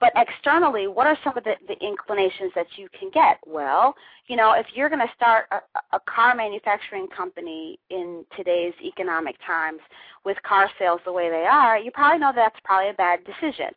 But 0.00 0.12
externally, 0.16 0.86
what 0.86 1.06
are 1.06 1.16
some 1.24 1.36
of 1.36 1.44
the, 1.44 1.54
the 1.66 1.76
inclinations 1.84 2.52
that 2.54 2.66
you 2.76 2.88
can 2.98 3.10
get? 3.10 3.38
Well, 3.46 3.94
you 4.26 4.36
know, 4.36 4.52
if 4.52 4.66
you're 4.74 4.90
going 4.90 5.00
to 5.00 5.12
start 5.16 5.46
a, 5.50 5.60
a 5.96 6.00
car 6.00 6.34
manufacturing 6.34 7.08
company 7.08 7.78
in 7.88 8.24
today's 8.36 8.74
economic 8.84 9.36
times 9.46 9.80
with 10.26 10.36
car 10.42 10.70
sales 10.78 11.00
the 11.06 11.12
way 11.12 11.30
they 11.30 11.46
are, 11.50 11.78
you 11.78 11.90
probably 11.90 12.18
know 12.18 12.32
that's 12.34 12.58
probably 12.64 12.90
a 12.90 12.94
bad 12.94 13.20
decision. 13.24 13.70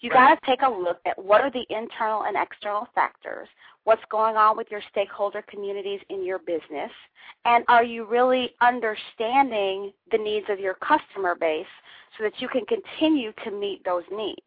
You 0.00 0.10
right. 0.10 0.30
got 0.30 0.40
to 0.40 0.46
take 0.46 0.62
a 0.62 0.70
look 0.70 1.00
at 1.06 1.22
what 1.22 1.42
are 1.42 1.50
the 1.50 1.66
internal 1.70 2.22
and 2.22 2.36
external 2.36 2.86
factors 2.94 3.48
what's 3.88 4.02
going 4.10 4.36
on 4.36 4.54
with 4.54 4.66
your 4.70 4.82
stakeholder 4.90 5.42
communities 5.48 5.98
in 6.10 6.22
your 6.22 6.38
business, 6.40 6.90
and 7.46 7.64
are 7.68 7.82
you 7.82 8.04
really 8.04 8.50
understanding 8.60 9.90
the 10.12 10.18
needs 10.18 10.44
of 10.50 10.60
your 10.60 10.74
customer 10.74 11.34
base 11.34 11.64
so 12.18 12.24
that 12.24 12.34
you 12.38 12.48
can 12.48 12.66
continue 12.66 13.32
to 13.44 13.50
meet 13.50 13.82
those 13.86 14.02
needs? 14.12 14.42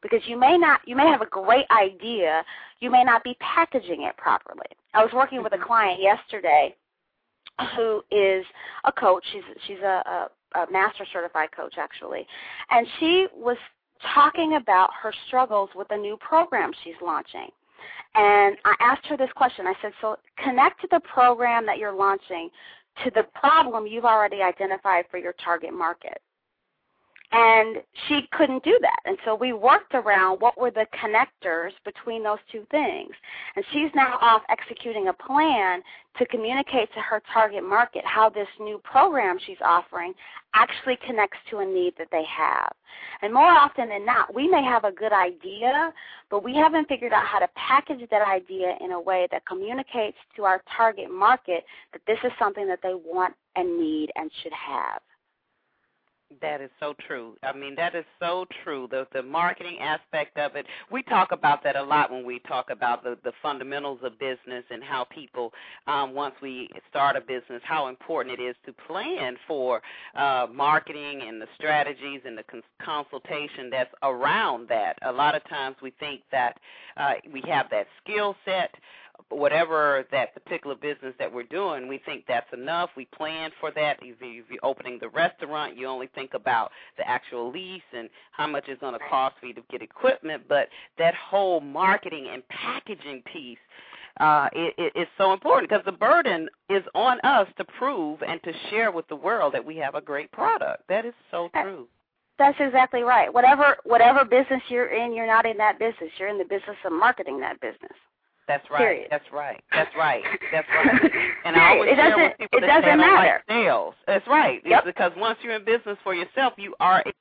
Because 0.00 0.20
you 0.26 0.40
may 0.40 0.56
not, 0.56 0.80
you 0.86 0.96
may 0.96 1.08
have 1.08 1.20
a 1.20 1.26
great 1.26 1.66
idea, 1.70 2.42
you 2.80 2.90
may 2.90 3.04
not 3.04 3.22
be 3.22 3.36
packaging 3.38 4.04
it 4.04 4.16
properly. 4.16 4.64
I 4.94 5.04
was 5.04 5.12
working 5.12 5.42
with 5.42 5.52
a 5.52 5.56
mm-hmm. 5.56 5.66
client 5.66 6.00
yesterday 6.00 6.74
who 7.76 8.02
is 8.10 8.46
a 8.84 8.92
coach. 8.92 9.24
She's 9.30 9.42
she's 9.66 9.80
a, 9.80 10.28
a, 10.54 10.60
a 10.60 10.72
master 10.72 11.04
certified 11.12 11.50
coach 11.54 11.74
actually, 11.76 12.26
and 12.70 12.86
she 12.98 13.26
was 13.36 13.58
talking 14.14 14.56
about 14.56 14.88
her 15.02 15.12
struggles 15.26 15.68
with 15.74 15.88
a 15.90 15.98
new 15.98 16.16
program 16.16 16.72
she's 16.82 16.94
launching. 17.02 17.50
And 18.14 18.56
I 18.64 18.74
asked 18.80 19.06
her 19.06 19.16
this 19.16 19.30
question. 19.34 19.66
I 19.66 19.74
said, 19.82 19.92
so 20.00 20.16
connect 20.42 20.82
the 20.90 21.00
program 21.00 21.66
that 21.66 21.78
you're 21.78 21.94
launching 21.94 22.50
to 23.02 23.10
the 23.10 23.24
problem 23.34 23.86
you've 23.86 24.04
already 24.04 24.42
identified 24.42 25.04
for 25.10 25.18
your 25.18 25.34
target 25.44 25.72
market. 25.72 26.20
And 27.36 27.78
she 28.06 28.28
couldn't 28.30 28.62
do 28.62 28.78
that. 28.80 29.00
And 29.06 29.18
so 29.24 29.34
we 29.34 29.52
worked 29.52 29.92
around 29.92 30.40
what 30.40 30.56
were 30.56 30.70
the 30.70 30.86
connectors 30.94 31.72
between 31.84 32.22
those 32.22 32.38
two 32.52 32.64
things. 32.70 33.10
And 33.56 33.64
she's 33.72 33.90
now 33.92 34.18
off 34.20 34.42
executing 34.48 35.08
a 35.08 35.12
plan 35.12 35.82
to 36.16 36.26
communicate 36.26 36.94
to 36.94 37.00
her 37.00 37.20
target 37.32 37.64
market 37.64 38.04
how 38.04 38.28
this 38.28 38.46
new 38.60 38.80
program 38.84 39.36
she's 39.44 39.56
offering 39.64 40.14
actually 40.54 40.96
connects 41.04 41.38
to 41.50 41.58
a 41.58 41.66
need 41.66 41.94
that 41.98 42.06
they 42.12 42.22
have. 42.24 42.72
And 43.20 43.34
more 43.34 43.50
often 43.50 43.88
than 43.88 44.06
not, 44.06 44.32
we 44.32 44.46
may 44.46 44.62
have 44.62 44.84
a 44.84 44.92
good 44.92 45.12
idea, 45.12 45.92
but 46.30 46.44
we 46.44 46.54
haven't 46.54 46.86
figured 46.86 47.12
out 47.12 47.26
how 47.26 47.40
to 47.40 47.48
package 47.56 48.08
that 48.12 48.22
idea 48.22 48.76
in 48.80 48.92
a 48.92 49.00
way 49.00 49.26
that 49.32 49.44
communicates 49.44 50.18
to 50.36 50.44
our 50.44 50.62
target 50.76 51.10
market 51.10 51.64
that 51.92 52.02
this 52.06 52.18
is 52.22 52.30
something 52.38 52.68
that 52.68 52.78
they 52.80 52.94
want 52.94 53.34
and 53.56 53.76
need 53.76 54.12
and 54.14 54.30
should 54.40 54.52
have. 54.52 55.00
That 56.42 56.60
is 56.60 56.70
so 56.80 56.94
true. 57.06 57.36
I 57.42 57.52
mean, 57.56 57.74
that 57.76 57.94
is 57.94 58.04
so 58.20 58.46
true. 58.64 58.88
The 58.90 59.06
the 59.12 59.22
marketing 59.22 59.78
aspect 59.80 60.38
of 60.38 60.56
it. 60.56 60.66
We 60.90 61.02
talk 61.02 61.32
about 61.32 61.62
that 61.64 61.76
a 61.76 61.82
lot 61.82 62.10
when 62.10 62.24
we 62.24 62.40
talk 62.40 62.70
about 62.70 63.04
the 63.04 63.18
the 63.24 63.32
fundamentals 63.42 64.00
of 64.02 64.18
business 64.18 64.64
and 64.70 64.82
how 64.82 65.04
people 65.04 65.52
um 65.86 66.14
once 66.14 66.34
we 66.42 66.68
start 66.90 67.16
a 67.16 67.20
business, 67.20 67.62
how 67.64 67.88
important 67.88 68.38
it 68.38 68.42
is 68.42 68.56
to 68.66 68.72
plan 68.88 69.36
for 69.46 69.82
uh 70.16 70.46
marketing 70.52 71.22
and 71.28 71.40
the 71.40 71.48
strategies 71.56 72.22
and 72.26 72.38
the 72.38 72.44
cons- 72.44 72.64
consultation 72.82 73.70
that's 73.70 73.94
around 74.02 74.68
that. 74.68 74.98
A 75.02 75.12
lot 75.12 75.34
of 75.36 75.48
times 75.48 75.76
we 75.82 75.92
think 76.00 76.22
that 76.32 76.58
uh 76.96 77.14
we 77.32 77.42
have 77.48 77.68
that 77.70 77.86
skill 78.02 78.36
set 78.44 78.74
whatever 79.30 80.04
that 80.12 80.34
particular 80.34 80.76
business 80.76 81.14
that 81.18 81.32
we're 81.32 81.44
doing, 81.44 81.88
we 81.88 81.98
think 82.04 82.24
that's 82.28 82.52
enough. 82.52 82.90
We 82.96 83.06
plan 83.06 83.50
for 83.60 83.70
that. 83.72 83.98
If 84.02 84.20
you're 84.20 84.58
opening 84.62 84.98
the 85.00 85.08
restaurant, 85.08 85.76
you 85.76 85.86
only 85.86 86.08
think 86.14 86.34
about 86.34 86.70
the 86.96 87.08
actual 87.08 87.50
lease 87.50 87.82
and 87.96 88.08
how 88.32 88.46
much 88.46 88.64
it's 88.68 88.80
going 88.80 88.94
to 88.94 89.04
cost 89.10 89.36
for 89.40 89.46
you 89.46 89.54
to 89.54 89.62
get 89.70 89.82
equipment. 89.82 90.44
But 90.48 90.68
that 90.98 91.14
whole 91.14 91.60
marketing 91.60 92.28
and 92.32 92.46
packaging 92.48 93.22
piece 93.32 93.58
uh, 94.20 94.48
it, 94.52 94.74
it, 94.78 94.92
it's 94.94 95.10
so 95.18 95.32
important 95.32 95.68
because 95.68 95.84
the 95.84 95.92
burden 95.92 96.48
is 96.70 96.84
on 96.94 97.18
us 97.20 97.48
to 97.56 97.64
prove 97.64 98.22
and 98.22 98.40
to 98.44 98.52
share 98.70 98.92
with 98.92 99.06
the 99.08 99.16
world 99.16 99.52
that 99.54 99.64
we 99.64 99.76
have 99.76 99.96
a 99.96 100.00
great 100.00 100.30
product. 100.30 100.84
That 100.88 101.04
is 101.04 101.14
so 101.30 101.50
true. 101.52 101.88
That's 102.38 102.56
exactly 102.60 103.02
right. 103.02 103.32
Whatever 103.32 103.76
whatever 103.84 104.24
business 104.24 104.62
you're 104.68 104.88
in, 104.88 105.14
you're 105.14 105.26
not 105.26 105.46
in 105.46 105.56
that 105.58 105.78
business. 105.78 106.10
You're 106.18 106.28
in 106.28 106.38
the 106.38 106.44
business 106.44 106.76
of 106.84 106.92
marketing 106.92 107.40
that 107.40 107.60
business. 107.60 107.92
That's 108.48 108.64
right. 108.70 108.78
Period. 108.78 109.08
That's 109.10 109.24
right. 109.32 109.62
That's 109.72 109.90
right. 109.96 110.22
That's 110.52 110.68
right. 110.68 111.10
And 111.46 111.56
I 111.56 111.70
always 111.74 111.90
it 111.92 111.96
share 111.96 112.16
with 112.18 112.38
people 112.38 112.58
it 112.58 112.60
that 112.62 112.80
doesn't 112.82 112.98
matter. 112.98 113.14
like 113.16 113.42
sales. 113.48 113.94
That's 114.06 114.26
right. 114.26 114.62
Yep. 114.64 114.84
It's 114.86 114.94
because 114.94 115.12
once 115.16 115.38
you're 115.42 115.56
in 115.56 115.64
business 115.64 115.98
for 116.04 116.14
yourself, 116.14 116.54
you 116.56 116.74
are. 116.80 117.00
A- 117.06 117.12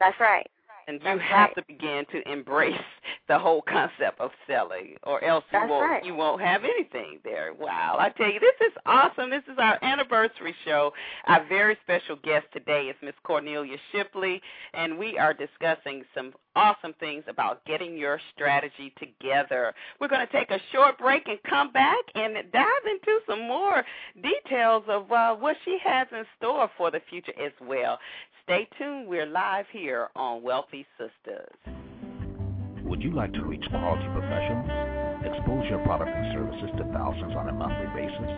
That's 0.00 0.18
right. 0.20 0.46
And 0.86 1.00
you 1.00 1.04
That's 1.04 1.20
have 1.20 1.50
right. 1.50 1.56
to 1.56 1.62
begin 1.68 2.06
to 2.12 2.32
embrace 2.32 2.72
the 3.28 3.38
whole 3.38 3.60
concept 3.60 4.18
of 4.20 4.30
selling, 4.46 4.96
or 5.02 5.22
else 5.22 5.44
you 5.52 5.58
That's 5.58 5.68
won't 5.70 5.90
right. 5.90 6.02
you 6.04 6.14
won't 6.14 6.40
have 6.40 6.64
anything 6.64 7.18
there. 7.24 7.52
Wow! 7.52 7.96
I 7.98 8.08
tell 8.08 8.30
you, 8.32 8.40
this 8.40 8.66
is 8.66 8.72
awesome. 8.86 9.28
This 9.28 9.42
is 9.52 9.58
our 9.58 9.78
anniversary 9.84 10.54
show. 10.64 10.94
Our 11.26 11.44
very 11.46 11.76
special 11.84 12.16
guest 12.16 12.46
today 12.54 12.84
is 12.84 12.96
Miss 13.02 13.12
Cornelia 13.22 13.76
Shipley, 13.92 14.40
and 14.72 14.98
we 14.98 15.18
are 15.18 15.34
discussing 15.34 16.04
some 16.14 16.32
awesome 16.58 16.92
things 16.98 17.22
about 17.28 17.64
getting 17.66 17.96
your 17.96 18.20
strategy 18.34 18.92
together. 18.98 19.72
We're 20.00 20.08
going 20.08 20.26
to 20.26 20.32
take 20.32 20.50
a 20.50 20.58
short 20.72 20.98
break 20.98 21.28
and 21.28 21.38
come 21.48 21.70
back 21.70 22.04
and 22.16 22.34
dive 22.52 22.84
into 22.90 23.20
some 23.28 23.46
more 23.46 23.84
details 24.20 24.82
of 24.88 25.10
uh, 25.12 25.36
what 25.36 25.56
she 25.64 25.78
has 25.84 26.08
in 26.10 26.24
store 26.36 26.68
for 26.76 26.90
the 26.90 27.00
future 27.08 27.32
as 27.40 27.52
well. 27.62 28.00
Stay 28.42 28.68
tuned. 28.76 29.06
We're 29.06 29.26
live 29.26 29.66
here 29.70 30.08
on 30.16 30.42
Wealthy 30.42 30.84
Sistas. 30.98 31.46
Would 32.82 33.02
you 33.02 33.12
like 33.12 33.32
to 33.34 33.44
reach 33.44 33.64
quality 33.70 34.08
professionals? 34.12 34.66
Expose 35.24 35.64
your 35.70 35.78
product 35.84 36.10
and 36.12 36.34
services 36.34 36.70
to 36.78 36.84
thousands 36.92 37.36
on 37.36 37.48
a 37.50 37.52
monthly 37.52 37.86
basis? 37.94 38.30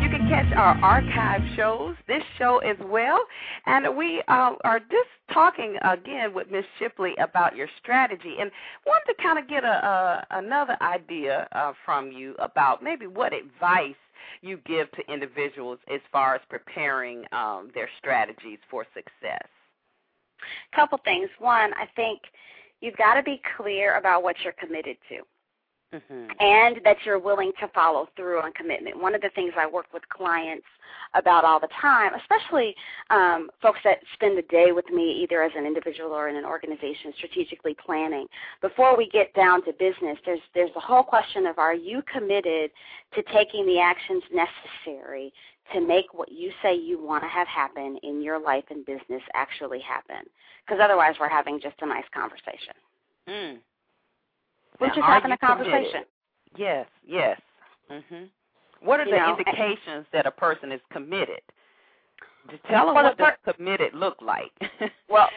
You 0.01 0.09
can 0.09 0.27
catch 0.29 0.51
our 0.55 0.75
archive 0.83 1.41
shows, 1.55 1.95
this 2.07 2.23
show 2.37 2.57
as 2.59 2.77
well. 2.85 3.19
And 3.65 3.95
we 3.95 4.21
uh, 4.27 4.55
are 4.63 4.79
just 4.79 5.09
talking 5.33 5.77
again 5.83 6.33
with 6.33 6.49
Miss 6.49 6.65
Shipley 6.79 7.13
about 7.19 7.55
your 7.55 7.67
strategy 7.81 8.37
and 8.39 8.49
wanted 8.85 9.13
to 9.13 9.21
kind 9.21 9.37
of 9.37 9.47
get 9.47 9.63
a, 9.63 9.67
a 9.67 10.25
another 10.31 10.75
idea 10.81 11.47
uh, 11.51 11.73
from 11.85 12.11
you 12.11 12.33
about 12.39 12.81
maybe 12.81 13.05
what 13.05 13.31
advice 13.33 13.93
you 14.41 14.57
give 14.65 14.91
to 14.91 15.01
individuals 15.11 15.79
as 15.93 16.01
far 16.11 16.33
as 16.35 16.41
preparing 16.49 17.25
um, 17.31 17.69
their 17.73 17.89
strategies 17.99 18.59
for 18.69 18.85
success. 18.93 19.47
Couple 20.75 20.99
things. 21.03 21.29
One, 21.39 21.73
I 21.73 21.87
think 21.95 22.21
you've 22.81 22.97
got 22.97 23.15
to 23.15 23.23
be 23.23 23.41
clear 23.57 23.97
about 23.97 24.23
what 24.23 24.35
you're 24.43 24.53
committed 24.53 24.97
to. 25.09 25.21
Mm-hmm. 25.93 26.25
and 26.41 26.81
that 26.83 26.97
you're 27.05 27.17
willing 27.17 27.53
to 27.61 27.67
follow 27.69 28.09
through 28.17 28.41
on 28.41 28.51
commitment. 28.51 28.99
One 28.99 29.15
of 29.15 29.21
the 29.21 29.29
things 29.33 29.53
I 29.57 29.65
work 29.65 29.85
with 29.93 30.03
clients 30.09 30.65
about 31.13 31.45
all 31.45 31.61
the 31.61 31.69
time, 31.81 32.11
especially 32.13 32.75
um, 33.09 33.49
folks 33.61 33.79
that 33.85 33.99
spend 34.13 34.37
the 34.37 34.41
day 34.43 34.73
with 34.73 34.89
me 34.89 35.23
either 35.23 35.41
as 35.41 35.53
an 35.55 35.65
individual 35.65 36.11
or 36.11 36.27
in 36.27 36.35
an 36.35 36.43
organization 36.43 37.13
strategically 37.15 37.73
planning, 37.73 38.27
before 38.61 38.97
we 38.97 39.07
get 39.07 39.33
down 39.33 39.63
to 39.63 39.71
business, 39.71 40.17
there's, 40.25 40.41
there's 40.53 40.73
the 40.73 40.81
whole 40.81 41.03
question 41.03 41.45
of 41.45 41.57
are 41.57 41.73
you 41.73 42.03
committed 42.11 42.69
to 43.15 43.23
taking 43.33 43.65
the 43.65 43.79
actions 43.79 44.23
necessary 44.33 45.31
to 45.73 45.79
make 45.79 46.13
what 46.13 46.29
you 46.33 46.51
say 46.61 46.75
you 46.75 47.01
want 47.01 47.23
to 47.23 47.29
have 47.29 47.47
happen 47.47 47.97
in 48.03 48.21
your 48.21 48.41
life 48.41 48.65
and 48.69 48.85
business 48.85 49.21
actually 49.35 49.79
happen? 49.79 50.25
Because 50.65 50.81
otherwise 50.83 51.15
we're 51.17 51.29
having 51.29 51.61
just 51.61 51.77
a 51.81 51.85
nice 51.85 52.03
conversation. 52.13 52.73
Mm. 53.29 53.57
We're 54.79 54.87
just 54.87 55.01
having 55.01 55.31
a 55.31 55.37
conversation. 55.37 55.71
Committed? 55.73 56.07
Yes, 56.55 56.87
yes. 57.05 57.39
Mhm. 57.89 58.29
What 58.81 58.99
are 58.99 59.05
You 59.05 59.11
the 59.11 59.17
know, 59.17 59.37
indications 59.37 60.05
that 60.11 60.25
a 60.25 60.31
person 60.31 60.71
is 60.71 60.81
committed? 60.91 61.41
Just 62.49 62.63
tell 62.65 62.85
them 62.85 62.95
Well, 62.95 63.03
what 63.05 63.17
does 63.17 63.55
committed 63.55 63.93
look 63.93 64.21
like. 64.21 64.51
Well, 65.09 65.29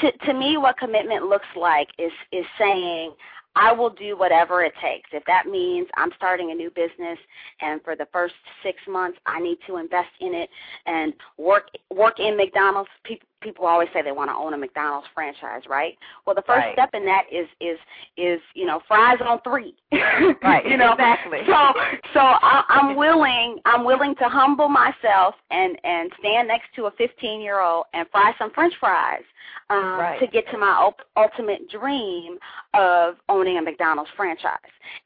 to 0.00 0.12
to 0.12 0.32
me, 0.34 0.56
what 0.56 0.78
commitment 0.78 1.26
looks 1.26 1.46
like 1.56 1.88
is 1.98 2.12
is 2.32 2.44
saying 2.58 3.12
I 3.54 3.72
will 3.72 3.90
do 3.90 4.16
whatever 4.16 4.62
it 4.62 4.72
takes. 4.80 5.10
If 5.12 5.24
that 5.26 5.46
means 5.46 5.86
I'm 5.96 6.10
starting 6.16 6.50
a 6.50 6.54
new 6.54 6.70
business, 6.70 7.18
and 7.60 7.82
for 7.82 7.94
the 7.94 8.06
first 8.12 8.34
six 8.62 8.78
months 8.88 9.18
I 9.26 9.38
need 9.38 9.58
to 9.66 9.76
invest 9.76 10.10
in 10.20 10.34
it 10.34 10.50
and 10.86 11.12
work 11.36 11.68
work 11.90 12.18
in 12.18 12.36
McDonald's. 12.36 12.90
People 13.04 13.28
people 13.42 13.66
always 13.66 13.88
say 13.92 14.02
they 14.02 14.12
want 14.12 14.30
to 14.30 14.34
own 14.34 14.54
a 14.54 14.58
McDonald's 14.58 15.06
franchise, 15.14 15.62
right? 15.68 15.96
Well, 16.26 16.34
the 16.34 16.42
first 16.42 16.58
Right. 16.66 16.72
step 16.74 16.90
in 16.94 17.04
that 17.06 17.24
is 17.30 17.46
is 17.60 17.78
is 18.16 18.40
you 18.54 18.66
know 18.66 18.80
fries 18.88 19.18
on 19.24 19.40
three. 19.42 19.74
Right, 20.42 20.66
you 20.66 20.76
know 20.76 20.92
exactly. 20.92 21.40
So 21.46 21.72
so 22.14 22.20
I, 22.20 22.64
I'm 22.68 22.96
willing 22.96 23.58
I'm 23.64 23.84
willing 23.84 24.14
to 24.16 24.28
humble 24.28 24.68
myself 24.68 25.34
and 25.50 25.78
and 25.84 26.10
stand 26.18 26.48
next 26.48 26.66
to 26.76 26.86
a 26.86 26.90
15 26.92 27.40
year 27.40 27.60
old 27.60 27.86
and 27.94 28.06
fry 28.10 28.32
some 28.38 28.50
French 28.52 28.74
fries 28.80 29.22
um, 29.70 29.98
Right. 29.98 30.20
to 30.20 30.26
get 30.26 30.48
to 30.50 30.58
my 30.58 30.70
ul- 30.72 30.96
ultimate 31.16 31.68
dream 31.70 32.38
of 32.74 33.16
owning 33.28 33.58
a 33.58 33.62
McDonald's 33.62 34.10
franchise. 34.16 34.58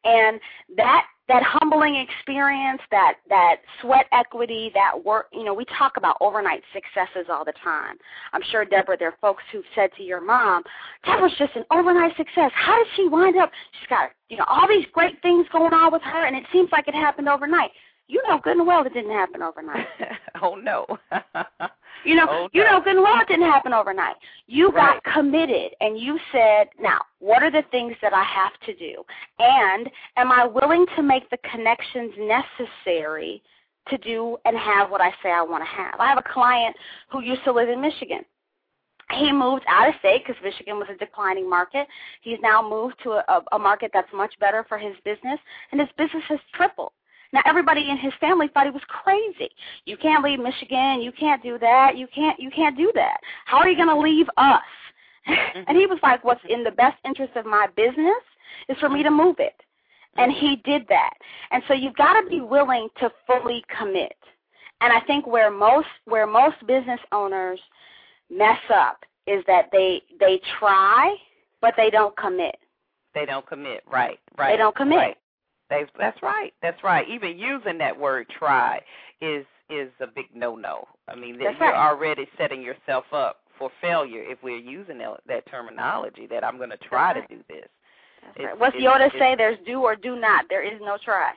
And 0.05 0.41
that 0.77 1.07
that 1.29 1.43
humbling 1.45 1.97
experience, 1.97 2.81
that 2.91 3.15
that 3.29 3.57
sweat 3.81 4.07
equity, 4.13 4.71
that 4.75 4.93
work, 5.05 5.27
you 5.33 5.45
know, 5.45 5.55
we 5.55 5.65
talk 5.77 5.97
about 5.97 6.17
overnight 6.21 6.63
successes 6.73 7.27
all 7.31 7.45
the 7.45 7.55
time. 7.65 7.97
I'm 8.33 8.43
sure 8.51 8.65
Deborah, 8.65 8.97
there 8.97 9.09
are 9.09 9.19
folks 9.21 9.43
who've 9.51 9.65
said 9.75 9.91
to 9.97 10.03
your 10.03 10.21
mom, 10.21 10.63
Deborah's 11.05 11.33
just 11.39 11.57
an 11.57 11.65
overnight 11.73 12.17
success. 12.17 12.53
How 12.55 12.77
did 12.77 12.87
she 12.95 13.09
wind 13.09 13.37
up? 13.37 13.51
She's 13.81 13.89
got, 13.89 14.11
you 14.29 14.37
know, 14.37 14.45
all 14.49 14.69
these 14.69 14.87
great 14.93 15.21
things 15.23 15.47
going 15.51 15.75
on 15.75 15.93
with 15.93 16.03
her 16.03 16.27
and 16.27 16.37
it 16.37 16.45
seems 16.53 16.71
like 16.71 16.87
it 16.87 16.95
happened 16.95 17.29
overnight. 17.29 17.71
You 18.09 18.23
know 18.29 18.39
good 18.43 18.57
and 18.57 18.67
well 18.67 18.85
it 18.87 18.93
didn't 18.95 19.11
happen 19.11 19.43
overnight. 19.43 19.87
oh 20.43 20.55
no. 20.55 20.87
You 22.05 22.15
know, 22.15 22.27
Oh, 22.29 22.49
you 22.53 22.63
know 22.63 22.81
good 22.81 22.95
and 22.97 23.03
well 23.03 23.21
it 23.21 23.27
didn't 23.27 23.51
happen 23.51 23.73
overnight. 23.73 24.17
You 24.47 24.71
Right. 24.71 25.03
got 25.03 25.13
committed 25.13 25.73
and 25.81 25.99
you 25.99 26.19
said, 26.31 26.69
now, 26.81 27.01
what 27.19 27.43
are 27.43 27.51
the 27.51 27.65
things 27.73 27.97
that 28.03 28.13
I 28.15 28.23
have 28.23 28.53
to 28.67 28.75
do? 28.75 29.03
And 29.41 29.91
am 30.17 30.31
I 30.31 30.47
willing 30.47 30.87
to 30.95 31.03
make 31.03 31.29
the 31.31 31.39
connections 31.51 32.13
necessary 32.19 33.43
to 33.89 33.99
do 33.99 34.37
and 34.45 34.57
have 34.57 34.91
what 34.91 35.01
I 35.01 35.11
say 35.23 35.31
I 35.31 35.43
want 35.43 35.65
to 35.65 35.69
have? 35.69 35.99
I 35.99 36.07
have 36.07 36.19
a 36.19 36.33
client 36.33 36.77
who 37.11 37.23
used 37.23 37.43
to 37.45 37.53
live 37.53 37.69
in 37.69 37.81
Michigan. 37.81 38.21
He 39.13 39.33
moved 39.33 39.65
out 39.69 39.89
of 39.89 39.95
state 40.01 40.25
because 40.27 40.41
Michigan 40.43 40.79
was 40.79 40.89
a 40.93 40.97
declining 40.97 41.49
market. 41.49 41.87
He's 42.23 42.39
now 42.43 42.61
moved 42.69 42.97
to 43.05 43.13
a, 43.13 43.43
a 43.53 43.59
market 43.59 43.93
that's 43.95 44.13
much 44.13 44.35
better 44.41 44.65
for 44.69 44.79
his 44.79 44.95
business, 45.05 45.39
and 45.71 45.81
his 45.81 45.91
business 45.97 46.25
has 46.29 46.41
tripled. 46.55 46.91
Now 47.33 47.43
everybody 47.45 47.89
in 47.91 47.99
his 47.99 48.13
family 48.21 48.49
thought 48.53 48.67
he 48.67 48.71
was 48.71 48.83
crazy. 48.89 49.51
You 49.85 49.97
can't 49.97 50.25
leave 50.25 50.39
Michigan. 50.39 51.01
You 51.01 51.13
can't 51.13 51.43
do 51.43 51.59
that. 51.59 51.97
You 51.97 52.07
can't. 52.15 52.39
You 52.39 52.51
can't 52.51 52.77
do 52.77 52.91
that. 52.95 53.19
How 53.45 53.59
are 53.59 53.69
you 53.69 53.77
going 53.77 53.89
to 53.89 53.99
leave 53.99 54.27
us? 54.37 54.63
and 55.27 55.77
he 55.77 55.85
mm-hmm. 55.85 55.93
was 55.93 56.01
like, 56.03 56.25
"What's 56.25 56.41
in 56.49 56.65
the 56.65 56.71
best 56.71 56.97
interest 57.05 57.37
of 57.37 57.47
my 57.47 57.67
business 57.77 58.23
is 58.69 58.77
for 58.79 58.89
me 58.89 59.03
to 59.03 59.11
move 59.11 59.37
it." 59.39 59.55
And 60.17 60.33
mm-hmm. 60.33 60.47
he 60.47 60.57
did 60.65 60.87
that. 60.89 61.15
And 61.51 61.63
so 61.69 61.75
you've 61.75 61.97
got 61.97 62.21
to 62.21 62.29
be 62.29 62.41
willing 62.41 62.89
to 63.01 63.11
fully 63.27 63.65
commit. 63.77 64.17
And 64.81 64.93
I 64.93 65.01
think 65.01 65.27
where 65.27 65.51
most 65.51 65.89
where 66.05 66.27
most 66.27 66.57
business 66.67 67.01
owners 67.13 67.61
mess 68.31 68.59
up 68.73 69.05
is 69.27 69.43
that 69.47 69.69
they 69.73 70.03
they 70.21 70.41
try 70.59 71.15
but 71.61 71.75
they 71.77 71.91
don't 71.91 72.17
commit. 72.17 72.57
they 73.15 73.25
don't 73.25 73.47
commit. 73.47 73.83
Right. 73.91 74.19
Right. 74.39 74.53
They 74.53 74.57
don't 74.57 74.77
commit. 74.77 74.97
Right. 74.97 75.17
They, 75.71 75.85
that's 75.99 76.23
right. 76.23 76.53
That's 76.63 76.83
right. 76.85 77.09
Even 77.09 77.39
using 77.39 77.79
that 77.79 77.99
word 77.99 78.27
"try" 78.29 78.81
is 79.21 79.45
is 79.69 79.91
a 80.01 80.07
big 80.07 80.27
no-no. 80.35 80.87
I 81.09 81.17
mean, 81.17 81.39
that 81.39 81.45
That's 81.45 81.59
you're 81.61 81.73
right. 81.73 81.89
already 81.89 82.27
setting 82.39 82.63
yourself 82.63 83.05
up 83.13 83.39
for 83.59 83.71
failure 83.81 84.23
if 84.23 84.39
we're 84.43 84.59
using 84.59 84.99
that, 84.99 85.21
that 85.27 85.47
terminology. 85.51 86.27
That 86.29 86.45
I'm 86.45 86.57
going 86.57 86.71
to 86.71 86.77
try 86.77 87.15
That's 87.15 87.27
to 87.29 87.35
do 87.37 87.43
this. 87.49 87.67
That's 88.23 88.37
It's- 88.37 88.47
right. 88.49 88.59
What's 88.61 88.77
it's- 88.77 88.89
Yoda 88.93 89.19
say? 89.19 89.35
There's 89.35 89.59
do 89.67 89.81
or 89.83 89.97
do 89.97 90.15
not. 90.17 90.45
There 90.49 90.63
is 90.63 90.81
no 90.81 90.99
try. 91.05 91.33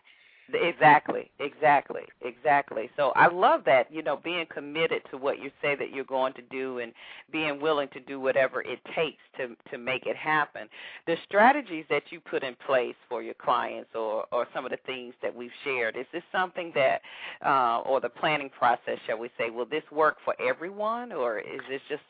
Exactly, 0.54 1.32
exactly, 1.40 2.04
exactly. 2.22 2.90
So 2.98 3.12
I 3.16 3.28
love 3.28 3.64
that, 3.66 3.92
you 3.94 4.04
know, 4.04 4.18
being 4.18 4.46
committed 4.54 5.02
to 5.12 5.18
what 5.18 5.40
you 5.40 5.52
say 5.62 5.76
that 5.76 5.92
you're 5.94 6.06
going 6.06 6.34
to 6.34 6.42
do 6.44 6.80
and 6.80 6.94
being 7.32 7.62
willing 7.62 7.90
to 7.94 8.00
do 8.02 8.20
whatever 8.20 8.62
it 8.62 8.80
takes 8.96 9.22
to 9.38 9.56
to 9.72 9.78
make 9.78 10.06
it 10.08 10.16
happen. 10.16 10.68
The 11.08 11.18
strategies 11.26 11.86
that 11.90 12.04
you 12.12 12.20
put 12.22 12.44
in 12.44 12.56
place 12.66 12.96
for 13.10 13.24
your 13.24 13.36
clients 13.36 13.92
or 13.96 14.26
or 14.32 14.48
some 14.54 14.66
of 14.66 14.72
the 14.72 14.80
things 14.86 15.16
that 15.24 15.36
we've 15.36 15.52
shared, 15.64 15.98
is 15.98 16.08
this 16.14 16.24
something 16.32 16.72
that 16.76 17.02
uh 17.46 17.80
or 17.86 18.02
the 18.02 18.10
planning 18.10 18.50
process, 18.50 19.00
shall 19.08 19.20
we 19.20 19.30
say, 19.38 19.50
will 19.52 19.66
this 19.68 19.84
work 19.92 20.18
for 20.26 20.36
everyone 20.42 21.12
or 21.12 21.40
is 21.40 21.62
this 21.70 21.82
just 21.90 22.04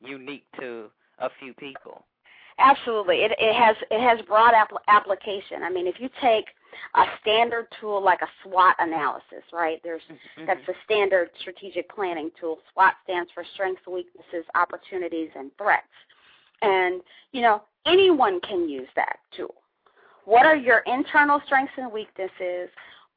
unique 0.00 0.44
to 0.60 0.86
a 1.20 1.30
few 1.40 1.54
people? 1.54 2.04
Absolutely, 2.58 3.18
it, 3.18 3.32
it 3.38 3.54
has 3.54 3.76
it 3.90 4.00
has 4.00 4.24
broad 4.26 4.52
apl- 4.52 4.82
application. 4.88 5.62
I 5.62 5.70
mean, 5.70 5.86
if 5.86 5.96
you 6.00 6.08
take 6.20 6.46
a 6.96 7.04
standard 7.20 7.66
tool 7.80 8.02
like 8.02 8.20
a 8.22 8.28
SWOT 8.42 8.74
analysis, 8.80 9.44
right? 9.52 9.80
There's 9.84 10.02
mm-hmm. 10.10 10.46
that's 10.46 10.64
the 10.66 10.74
standard 10.84 11.30
strategic 11.40 11.88
planning 11.94 12.30
tool. 12.40 12.58
SWOT 12.72 12.94
stands 13.04 13.30
for 13.32 13.44
strengths, 13.54 13.86
weaknesses, 13.86 14.44
opportunities, 14.56 15.30
and 15.36 15.50
threats. 15.56 15.86
And 16.62 17.00
you 17.30 17.42
know, 17.42 17.62
anyone 17.86 18.40
can 18.40 18.68
use 18.68 18.88
that 18.96 19.18
tool. 19.36 19.54
What 20.24 20.44
are 20.44 20.56
your 20.56 20.82
internal 20.86 21.40
strengths 21.46 21.72
and 21.76 21.92
weaknesses? 21.92 22.68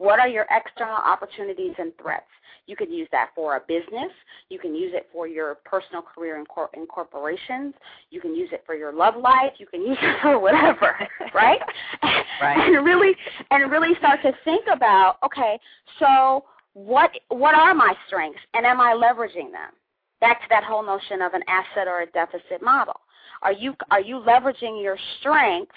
What 0.02 0.20
are 0.20 0.28
your 0.28 0.48
external 0.50 0.96
opportunities 0.96 1.76
and 1.78 1.94
threats? 2.02 2.26
You 2.66 2.76
could 2.76 2.90
use 2.90 3.08
that 3.12 3.30
for 3.36 3.58
a 3.58 3.60
business. 3.60 4.12
You 4.50 4.58
can 4.58 4.74
use 4.74 4.94
it 4.96 5.08
for 5.14 5.28
your 5.28 5.60
personal 5.64 6.02
career 6.02 6.40
in, 6.40 6.46
cor- 6.48 6.72
in 6.74 6.88
corporations. 6.88 7.76
You 8.10 8.20
can 8.20 8.34
use 8.34 8.50
it 8.52 8.64
for 8.66 8.74
your 8.74 8.92
love 8.92 9.14
life. 9.16 9.54
You 9.60 9.68
can 9.68 9.82
use 9.86 10.00
it 10.02 10.18
for 10.24 10.40
whatever, 10.40 10.96
right? 11.36 11.60
right. 12.42 12.58
And 12.58 12.84
really, 12.84 13.16
and 13.52 13.72
really 13.72 13.94
start 14.00 14.24
to 14.24 14.32
think 14.44 14.66
about, 14.74 15.18
okay, 15.24 15.60
so 16.00 16.46
what 16.74 17.12
what 17.30 17.54
are 17.54 17.76
my 17.76 17.94
strengths, 18.08 18.40
and 18.56 18.66
am 18.66 18.82
I 18.82 18.94
leveraging 18.94 19.52
them? 19.52 19.70
Back 20.20 20.42
to 20.42 20.48
that 20.50 20.64
whole 20.64 20.84
notion 20.84 21.22
of 21.22 21.36
an 21.36 21.44
asset 21.48 21.88
or 21.88 22.02
a 22.02 22.08
deficit 22.08 22.64
model. 22.64 22.96
Are 23.44 23.54
you 23.54 23.76
are 23.92 24.02
you 24.02 24.16
leveraging 24.16 24.82
your 24.82 24.98
strengths 25.20 25.76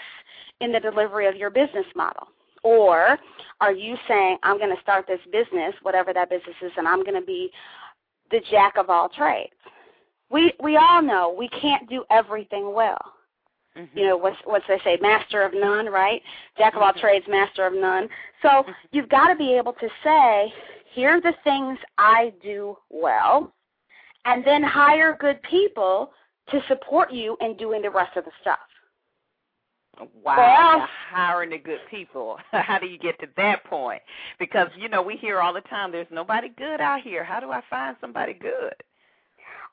in 0.62 0.72
the 0.72 0.80
delivery 0.80 1.26
of 1.26 1.36
your 1.36 1.50
business 1.50 1.86
model? 1.94 2.28
Or 2.64 3.18
are 3.60 3.72
you 3.72 3.96
saying, 4.08 4.38
I'm 4.42 4.58
going 4.58 4.74
to 4.74 4.82
start 4.82 5.06
this 5.06 5.20
business, 5.30 5.74
whatever 5.82 6.12
that 6.12 6.30
business 6.30 6.56
is, 6.62 6.72
and 6.76 6.88
I'm 6.88 7.04
going 7.04 7.20
to 7.20 7.26
be 7.26 7.50
the 8.30 8.40
jack 8.50 8.76
of 8.76 8.90
all 8.90 9.08
trades? 9.08 9.52
We 10.30 10.52
we 10.58 10.76
all 10.76 11.02
know 11.02 11.32
we 11.38 11.48
can't 11.50 11.88
do 11.88 12.04
everything 12.10 12.74
well. 12.74 12.98
Mm-hmm. 13.76 13.98
You 13.98 14.06
know 14.06 14.16
what's 14.16 14.38
what's 14.44 14.64
they 14.66 14.80
say, 14.82 14.98
master 15.00 15.42
of 15.42 15.52
none, 15.54 15.86
right? 15.86 16.22
Jack 16.56 16.74
of 16.74 16.82
all 16.82 16.90
mm-hmm. 16.90 17.00
trades, 17.00 17.26
master 17.28 17.66
of 17.66 17.74
none. 17.74 18.08
So 18.42 18.48
mm-hmm. 18.48 18.70
you've 18.92 19.08
got 19.08 19.28
to 19.28 19.36
be 19.36 19.54
able 19.54 19.74
to 19.74 19.88
say, 20.02 20.52
here 20.94 21.10
are 21.10 21.20
the 21.20 21.34
things 21.44 21.78
I 21.98 22.32
do 22.42 22.76
well, 22.90 23.52
and 24.24 24.44
then 24.44 24.62
hire 24.62 25.16
good 25.20 25.40
people 25.42 26.12
to 26.50 26.60
support 26.68 27.12
you 27.12 27.36
in 27.40 27.56
doing 27.56 27.82
the 27.82 27.90
rest 27.90 28.16
of 28.16 28.24
the 28.24 28.30
stuff. 28.40 28.58
Wow, 30.22 30.78
well, 30.78 30.88
hiring 31.10 31.50
the 31.50 31.58
good 31.58 31.80
people. 31.90 32.38
How 32.52 32.78
do 32.78 32.86
you 32.86 32.98
get 32.98 33.18
to 33.20 33.26
that 33.36 33.64
point? 33.64 34.02
Because 34.38 34.68
you 34.78 34.88
know 34.88 35.02
we 35.02 35.16
hear 35.16 35.40
all 35.40 35.52
the 35.52 35.60
time, 35.62 35.92
there's 35.92 36.06
nobody 36.10 36.48
good 36.56 36.80
out 36.80 37.02
here. 37.02 37.24
How 37.24 37.40
do 37.40 37.50
I 37.50 37.62
find 37.68 37.96
somebody 38.00 38.34
good? 38.34 38.74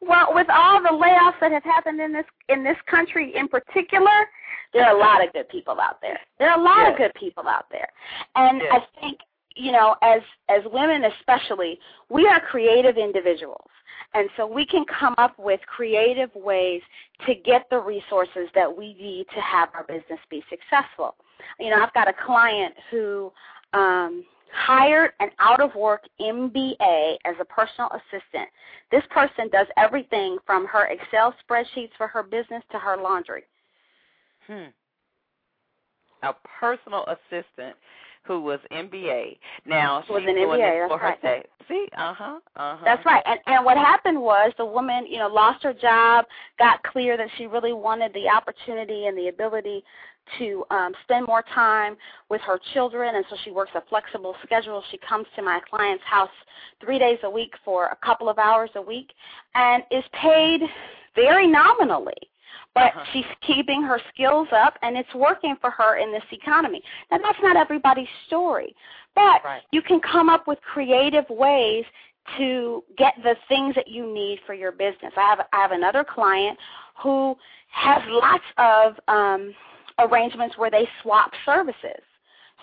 Well, 0.01 0.33
with 0.33 0.47
all 0.49 0.81
the 0.81 0.89
layoffs 0.89 1.39
that 1.41 1.51
have 1.51 1.63
happened 1.63 2.01
in 2.01 2.11
this 2.11 2.25
in 2.49 2.63
this 2.63 2.77
country 2.89 3.35
in 3.35 3.47
particular, 3.47 4.27
there 4.73 4.85
are 4.85 4.95
a 4.95 4.99
lot 4.99 5.25
of 5.25 5.31
good 5.33 5.47
people 5.49 5.79
out 5.79 6.01
there. 6.01 6.19
There 6.39 6.49
are 6.49 6.59
a 6.59 6.63
lot 6.63 6.79
yes. 6.79 6.91
of 6.91 6.97
good 6.97 7.13
people 7.13 7.47
out 7.47 7.65
there, 7.71 7.87
and 8.35 8.61
yes. 8.61 8.71
I 8.73 8.99
think 8.99 9.19
you 9.55 9.71
know, 9.71 9.95
as 10.01 10.21
as 10.49 10.61
women 10.71 11.03
especially, 11.05 11.79
we 12.09 12.27
are 12.27 12.39
creative 12.39 12.97
individuals. 12.97 13.69
And 14.13 14.29
so 14.35 14.45
we 14.45 14.65
can 14.65 14.83
come 14.99 15.15
up 15.17 15.39
with 15.39 15.61
creative 15.67 16.29
ways 16.35 16.81
to 17.25 17.33
get 17.33 17.67
the 17.69 17.77
resources 17.77 18.49
that 18.53 18.75
we 18.75 18.93
need 18.95 19.25
to 19.33 19.41
have 19.41 19.69
our 19.73 19.83
business 19.83 20.19
be 20.29 20.43
successful. 20.49 21.15
You 21.59 21.69
know, 21.69 21.81
I've 21.81 21.93
got 21.93 22.09
a 22.09 22.13
client 22.25 22.73
who 22.89 23.31
um, 23.73 24.25
hired 24.53 25.11
an 25.21 25.29
out 25.39 25.61
of 25.61 25.73
work 25.75 26.01
MBA 26.19 27.17
as 27.25 27.35
a 27.39 27.45
personal 27.45 27.89
assistant. 27.89 28.49
This 28.91 29.03
person 29.11 29.49
does 29.49 29.67
everything 29.77 30.37
from 30.45 30.67
her 30.67 30.87
Excel 30.87 31.33
spreadsheets 31.47 31.91
for 31.97 32.07
her 32.07 32.23
business 32.23 32.63
to 32.71 32.79
her 32.79 32.97
laundry. 32.97 33.43
Hmm. 34.47 34.71
A 36.23 36.33
personal 36.59 37.05
assistant 37.07 37.75
who 38.23 38.41
was 38.41 38.59
MBA. 38.71 39.37
Now 39.65 40.03
was 40.09 40.21
she's 40.21 40.29
an 40.29 40.35
MBA, 40.35 40.87
for 40.87 40.97
right. 40.97 41.17
her 41.21 41.43
See, 41.67 41.87
uh 41.97 42.13
huh, 42.13 42.39
uh 42.55 42.77
huh. 42.77 42.81
That's 42.83 43.05
right. 43.05 43.23
And 43.25 43.39
and 43.47 43.65
what 43.65 43.77
happened 43.77 44.19
was 44.19 44.51
the 44.57 44.65
woman, 44.65 45.05
you 45.07 45.17
know, 45.17 45.27
lost 45.27 45.63
her 45.63 45.73
job, 45.73 46.25
got 46.59 46.83
clear 46.83 47.17
that 47.17 47.27
she 47.37 47.47
really 47.47 47.73
wanted 47.73 48.13
the 48.13 48.27
opportunity 48.27 49.05
and 49.07 49.17
the 49.17 49.27
ability 49.27 49.83
to 50.37 50.63
um, 50.69 50.93
spend 51.03 51.25
more 51.25 51.43
time 51.53 51.97
with 52.29 52.41
her 52.41 52.59
children, 52.73 53.15
and 53.15 53.25
so 53.29 53.35
she 53.43 53.51
works 53.51 53.71
a 53.75 53.81
flexible 53.89 54.35
schedule. 54.43 54.83
She 54.91 54.97
comes 54.97 55.25
to 55.35 55.41
my 55.41 55.59
client's 55.69 56.03
house 56.03 56.29
three 56.83 56.99
days 56.99 57.17
a 57.23 57.29
week 57.29 57.53
for 57.65 57.87
a 57.87 57.97
couple 58.05 58.29
of 58.29 58.37
hours 58.37 58.69
a 58.75 58.81
week, 58.81 59.11
and 59.55 59.83
is 59.91 60.03
paid 60.13 60.61
very 61.15 61.47
nominally 61.47 62.29
but 62.73 62.83
uh-huh. 62.83 63.03
she's 63.11 63.25
keeping 63.45 63.83
her 63.83 63.99
skills 64.13 64.47
up 64.51 64.75
and 64.81 64.97
it's 64.97 65.13
working 65.13 65.55
for 65.59 65.71
her 65.71 65.97
in 65.97 66.11
this 66.11 66.23
economy. 66.31 66.81
Now 67.11 67.17
that's 67.17 67.39
not 67.41 67.55
everybody's 67.55 68.07
story, 68.27 68.75
but 69.15 69.43
right. 69.43 69.61
you 69.71 69.81
can 69.81 69.99
come 69.99 70.29
up 70.29 70.47
with 70.47 70.59
creative 70.61 71.25
ways 71.29 71.85
to 72.37 72.83
get 72.97 73.13
the 73.23 73.35
things 73.47 73.75
that 73.75 73.87
you 73.87 74.13
need 74.13 74.39
for 74.45 74.53
your 74.53 74.71
business. 74.71 75.11
I 75.17 75.29
have 75.29 75.39
I 75.51 75.61
have 75.61 75.71
another 75.71 76.03
client 76.03 76.57
who 77.01 77.35
has 77.71 78.01
lots 78.07 78.43
of 78.57 78.93
um 79.07 79.53
arrangements 79.99 80.57
where 80.57 80.71
they 80.71 80.87
swap 81.01 81.31
services. 81.45 82.01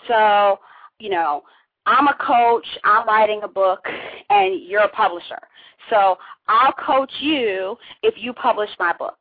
So, 0.07 0.59
you 0.99 1.09
know, 1.09 1.43
I'm 1.85 2.07
a 2.07 2.15
coach, 2.15 2.65
I'm 2.83 3.07
writing 3.07 3.41
a 3.43 3.47
book, 3.47 3.85
and 4.29 4.61
you're 4.61 4.83
a 4.83 4.89
publisher. 4.89 5.39
So 5.89 6.17
I'll 6.47 6.73
coach 6.73 7.11
you 7.19 7.75
if 8.03 8.15
you 8.17 8.33
publish 8.33 8.69
my 8.79 8.93
book. 8.93 9.17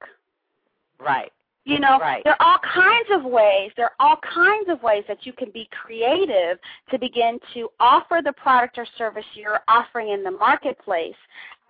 Right. 1.01 1.32
You 1.64 1.78
know, 1.78 1.99
right. 1.99 2.24
there 2.24 2.34
are 2.40 2.53
all 2.53 2.59
kinds 2.61 3.09
of 3.12 3.30
ways, 3.30 3.70
there 3.76 3.86
are 3.86 3.94
all 4.01 4.16
kinds 4.22 4.70
of 4.70 4.82
ways 4.82 5.05
that 5.07 5.26
you 5.26 5.34
can 5.34 5.51
be 5.51 5.68
creative 5.70 6.59
to 6.90 6.99
begin 6.99 7.38
to 7.53 7.68
offer 7.78 8.22
the 8.24 8.32
product 8.32 8.78
or 8.78 8.86
service 8.96 9.24
you're 9.34 9.61
offering 9.68 10.09
in 10.09 10.24
the 10.24 10.30
marketplace 10.30 11.16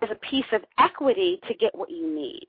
as 0.01 0.09
a 0.09 0.15
piece 0.15 0.45
of 0.53 0.61
equity 0.77 1.41
to 1.49 1.53
get 1.53 1.75
what 1.75 1.91
you 1.91 2.07
need, 2.15 2.47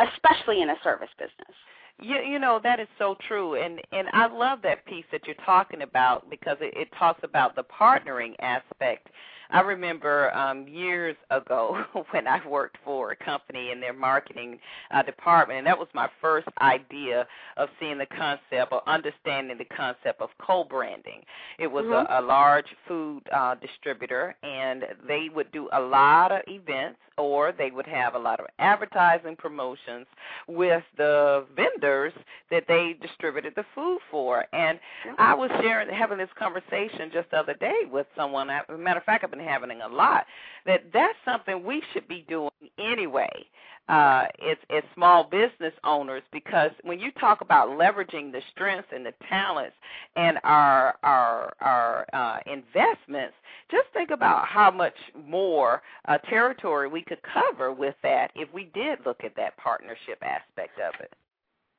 especially 0.00 0.60
in 0.60 0.70
a 0.70 0.76
service 0.82 1.10
business. 1.18 1.54
You, 2.00 2.16
you 2.16 2.38
know 2.40 2.60
that 2.64 2.80
is 2.80 2.88
so 2.98 3.16
true, 3.26 3.54
and 3.54 3.80
and 3.92 4.08
I 4.12 4.26
love 4.26 4.60
that 4.62 4.84
piece 4.86 5.04
that 5.12 5.22
you're 5.24 5.36
talking 5.46 5.82
about 5.82 6.28
because 6.30 6.56
it, 6.60 6.72
it 6.76 6.88
talks 6.98 7.20
about 7.22 7.54
the 7.54 7.64
partnering 7.64 8.34
aspect 8.40 9.08
I 9.50 9.60
remember 9.60 10.34
um, 10.36 10.66
years 10.68 11.16
ago 11.30 11.82
when 12.10 12.26
I 12.26 12.46
worked 12.46 12.78
for 12.84 13.12
a 13.12 13.16
company 13.16 13.70
in 13.70 13.80
their 13.80 13.92
marketing 13.92 14.58
uh, 14.90 15.02
department, 15.02 15.58
and 15.58 15.66
that 15.66 15.78
was 15.78 15.88
my 15.94 16.08
first 16.20 16.48
idea 16.60 17.26
of 17.56 17.68
seeing 17.80 17.98
the 17.98 18.06
concept 18.06 18.72
or 18.72 18.86
understanding 18.88 19.56
the 19.58 19.64
concept 19.64 20.20
of 20.20 20.30
co-branding. 20.40 21.22
It 21.58 21.66
was 21.68 21.84
mm-hmm. 21.84 22.12
a, 22.12 22.20
a 22.20 22.22
large 22.22 22.66
food 22.86 23.22
uh, 23.34 23.54
distributor, 23.56 24.34
and 24.42 24.84
they 25.06 25.28
would 25.34 25.50
do 25.52 25.68
a 25.72 25.80
lot 25.80 26.32
of 26.32 26.42
events 26.46 26.98
or 27.18 27.52
they 27.52 27.70
would 27.70 27.86
have 27.86 28.14
a 28.14 28.18
lot 28.18 28.40
of 28.40 28.46
advertising 28.58 29.36
promotions 29.36 30.06
with 30.46 30.82
the 30.96 31.44
vendors 31.54 32.12
that 32.50 32.64
they 32.68 32.96
distributed 33.02 33.52
the 33.56 33.64
food 33.74 33.98
for. 34.10 34.46
And 34.52 34.78
I 35.18 35.34
was 35.34 35.50
sharing, 35.60 35.92
having 35.92 36.18
this 36.18 36.28
conversation 36.38 37.10
just 37.12 37.30
the 37.30 37.38
other 37.38 37.54
day 37.54 37.80
with 37.90 38.06
someone. 38.16 38.48
As 38.48 38.62
a 38.68 38.78
matter 38.78 39.00
of 39.00 39.04
fact, 39.04 39.24
I've 39.24 39.30
been 39.30 39.37
having 39.38 39.80
a 39.80 39.88
lot. 39.88 40.26
That 40.66 40.84
that's 40.92 41.18
something 41.24 41.64
we 41.64 41.82
should 41.92 42.08
be 42.08 42.24
doing 42.28 42.50
anyway 42.78 43.46
uh, 43.88 44.26
it's, 44.38 44.60
it's 44.68 44.86
small 44.94 45.24
business 45.24 45.72
owners 45.82 46.22
because 46.30 46.70
when 46.82 47.00
you 47.00 47.10
talk 47.12 47.40
about 47.40 47.70
leveraging 47.70 48.30
the 48.32 48.42
strengths 48.52 48.88
and 48.94 49.04
the 49.04 49.14
talents 49.28 49.76
and 50.16 50.38
our 50.44 50.96
our 51.02 51.54
our 51.60 52.06
uh, 52.12 52.38
investments, 52.46 53.34
just 53.70 53.86
think 53.94 54.10
about 54.10 54.46
how 54.46 54.70
much 54.70 54.94
more 55.26 55.82
uh, 56.06 56.18
territory 56.18 56.88
we 56.88 57.02
could 57.02 57.20
cover 57.22 57.72
with 57.72 57.94
that 58.02 58.30
if 58.34 58.52
we 58.52 58.64
did 58.74 58.98
look 59.06 59.24
at 59.24 59.34
that 59.36 59.56
partnership 59.56 60.22
aspect 60.22 60.78
of 60.78 61.00
it. 61.00 61.12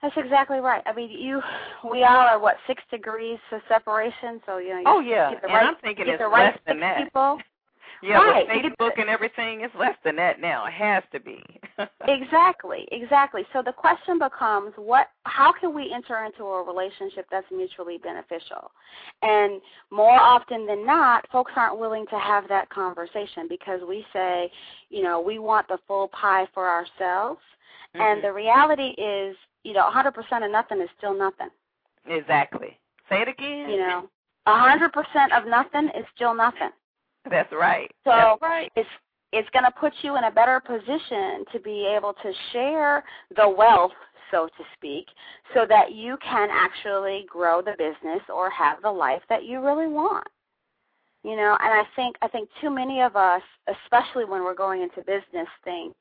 That's 0.02 0.16
exactly 0.16 0.60
right. 0.60 0.82
I 0.86 0.94
mean, 0.94 1.12
you, 1.12 1.42
we 1.92 2.04
all 2.04 2.16
are 2.16 2.40
what 2.40 2.56
six 2.68 2.82
degrees 2.90 3.40
of 3.52 3.62
separation. 3.68 4.40
So 4.46 4.58
you 4.58 4.70
know. 4.70 4.78
You 4.78 4.84
oh 4.86 5.00
yeah, 5.02 5.32
and 5.32 5.44
right, 5.44 5.66
I'm 5.66 5.76
thinking 5.82 6.06
it's 6.08 6.22
right 6.22 6.52
less 6.54 6.60
than 6.68 6.80
that. 6.80 7.04
People. 7.06 7.40
Yeah, 8.02 8.16
right. 8.16 8.48
with 8.48 8.64
Facebook 8.64 8.98
and 8.98 9.10
everything, 9.10 9.62
it's 9.62 9.76
less 9.76 9.96
than 10.06 10.16
that 10.16 10.40
now. 10.40 10.66
It 10.66 10.74
has 10.74 11.04
to 11.12 11.20
be. 11.20 11.44
exactly, 12.08 12.88
exactly. 12.94 13.44
So 13.52 13.62
the 13.62 13.74
question 13.74 14.20
becomes 14.20 14.72
what 14.78 15.10
how 15.24 15.52
can 15.52 15.76
we 15.76 15.92
enter 15.94 16.24
into 16.24 16.46
a 16.46 16.64
relationship 16.64 17.26
that's 17.30 17.48
mutually 17.52 17.98
beneficial? 17.98 18.72
And 19.22 19.62
more 19.92 20.18
often 20.18 20.66
than 20.66 20.86
not, 20.86 21.30
folks 21.30 21.52
aren't 21.58 21.78
willing 21.78 22.06
to 22.08 22.20
have 22.20 22.48
that 22.48 22.70
conversation 22.70 23.48
because 23.50 23.82
we 23.88 24.06
say, 24.14 24.50
you 24.90 25.04
know, 25.04 25.20
we 25.20 25.40
want 25.40 25.68
the 25.68 25.78
full 25.86 26.08
pie 26.10 26.48
for 26.54 26.70
ourselves. 26.70 27.42
Mm-hmm. 27.96 28.02
And 28.02 28.24
the 28.24 28.32
reality 28.32 28.94
is, 28.98 29.36
you 29.64 29.74
know, 29.74 29.90
100% 29.90 30.46
of 30.46 30.52
nothing 30.52 30.82
is 30.82 30.90
still 30.98 31.18
nothing. 31.18 31.50
Exactly. 32.08 32.78
Say 33.10 33.22
it 33.22 33.28
again. 33.28 33.70
You 33.70 33.78
know, 33.78 34.10
100% 34.48 34.90
of 35.38 35.48
nothing 35.48 35.90
is 35.98 36.06
still 36.16 36.34
nothing. 36.34 36.70
That's 37.30 37.52
right. 37.52 37.92
So 38.04 38.12
That's 38.12 38.42
right. 38.42 38.72
it's 38.76 38.90
it's 39.32 39.50
going 39.52 39.66
to 39.66 39.72
put 39.80 39.94
you 40.02 40.18
in 40.18 40.24
a 40.24 40.32
better 40.32 40.60
position 40.60 41.46
to 41.52 41.60
be 41.64 41.86
able 41.86 42.14
to 42.14 42.32
share 42.52 43.04
the 43.36 43.48
wealth, 43.48 43.92
so 44.32 44.48
to 44.48 44.64
speak, 44.76 45.06
so 45.54 45.68
that 45.70 45.94
you 45.94 46.18
can 46.24 46.50
actually 46.52 47.28
grow 47.30 47.62
the 47.62 47.76
business 47.78 48.22
or 48.34 48.50
have 48.50 48.82
the 48.82 48.92
life 48.92 49.22
that 49.30 49.44
you 49.44 49.64
really 49.64 49.88
want. 49.88 50.28
You 51.24 51.36
know, 51.36 51.58
and 51.60 51.74
I 51.74 51.84
think 51.96 52.16
I 52.22 52.28
think 52.28 52.50
too 52.62 52.70
many 52.70 53.02
of 53.02 53.16
us, 53.16 53.42
especially 53.68 54.26
when 54.26 54.44
we're 54.44 54.56
going 54.56 54.82
into 54.82 55.02
business, 55.02 55.48
think 55.64 55.94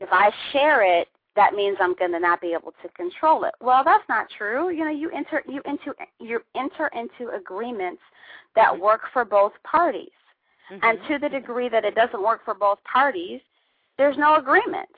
if 0.00 0.08
I 0.10 0.30
share 0.52 0.82
it, 1.00 1.08
that 1.36 1.54
means 1.54 1.76
I'm 1.80 1.94
going 1.94 2.12
to 2.12 2.20
not 2.20 2.40
be 2.40 2.52
able 2.52 2.72
to 2.82 2.88
control 2.90 3.44
it. 3.44 3.54
Well, 3.60 3.82
that's 3.84 4.04
not 4.08 4.26
true. 4.36 4.70
You 4.70 4.84
know, 4.84 4.90
you 4.90 5.10
enter 5.10 5.42
you 5.48 5.60
into 5.64 5.94
you 6.20 6.40
enter 6.54 6.90
into 6.94 7.34
agreements 7.34 8.02
that 8.54 8.78
work 8.78 9.02
for 9.12 9.24
both 9.24 9.52
parties. 9.64 10.08
Mm-hmm. 10.72 10.84
And 10.84 10.98
to 11.08 11.18
the 11.18 11.28
degree 11.28 11.68
that 11.68 11.84
it 11.84 11.94
doesn't 11.94 12.22
work 12.22 12.44
for 12.44 12.54
both 12.54 12.78
parties, 12.84 13.40
there's 13.98 14.16
no 14.16 14.36
agreement. 14.36 14.88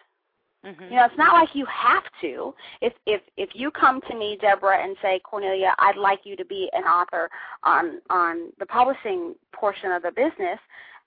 Mm-hmm. 0.64 0.84
You 0.84 0.96
know, 0.96 1.04
it's 1.04 1.18
not 1.18 1.32
like 1.32 1.54
you 1.54 1.66
have 1.66 2.04
to. 2.20 2.54
If 2.80 2.92
if 3.06 3.20
if 3.36 3.50
you 3.54 3.70
come 3.70 4.00
to 4.08 4.16
me, 4.16 4.36
Deborah, 4.40 4.82
and 4.82 4.96
say, 5.00 5.20
Cornelia, 5.24 5.74
I'd 5.78 5.96
like 5.96 6.20
you 6.24 6.36
to 6.36 6.44
be 6.44 6.68
an 6.72 6.84
author 6.84 7.30
on 7.62 8.00
on 8.10 8.50
the 8.58 8.66
publishing 8.66 9.34
portion 9.52 9.92
of 9.92 10.02
the 10.02 10.10
business, 10.10 10.58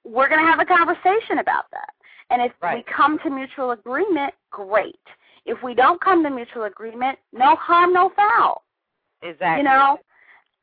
we're 0.03 0.30
going 0.30 0.39
to 0.39 0.49
have 0.49 0.59
a 0.59 0.65
conversation 0.65 1.39
about 1.39 1.65
that. 1.71 1.89
And 2.30 2.41
if 2.41 2.51
right. 2.61 2.77
we 2.77 2.93
come 2.93 3.19
to 3.19 3.30
mutual 3.30 3.71
agreement, 3.71 4.34
great. 4.51 4.99
If 5.45 5.61
we 5.63 5.73
don't 5.73 6.01
come 6.01 6.23
to 6.23 6.29
mutual 6.29 6.63
agreement, 6.63 7.17
no 7.33 7.55
harm, 7.55 7.93
no 7.93 8.11
foul. 8.15 8.63
Exactly. 9.21 9.59
You 9.59 9.63
know, 9.63 9.99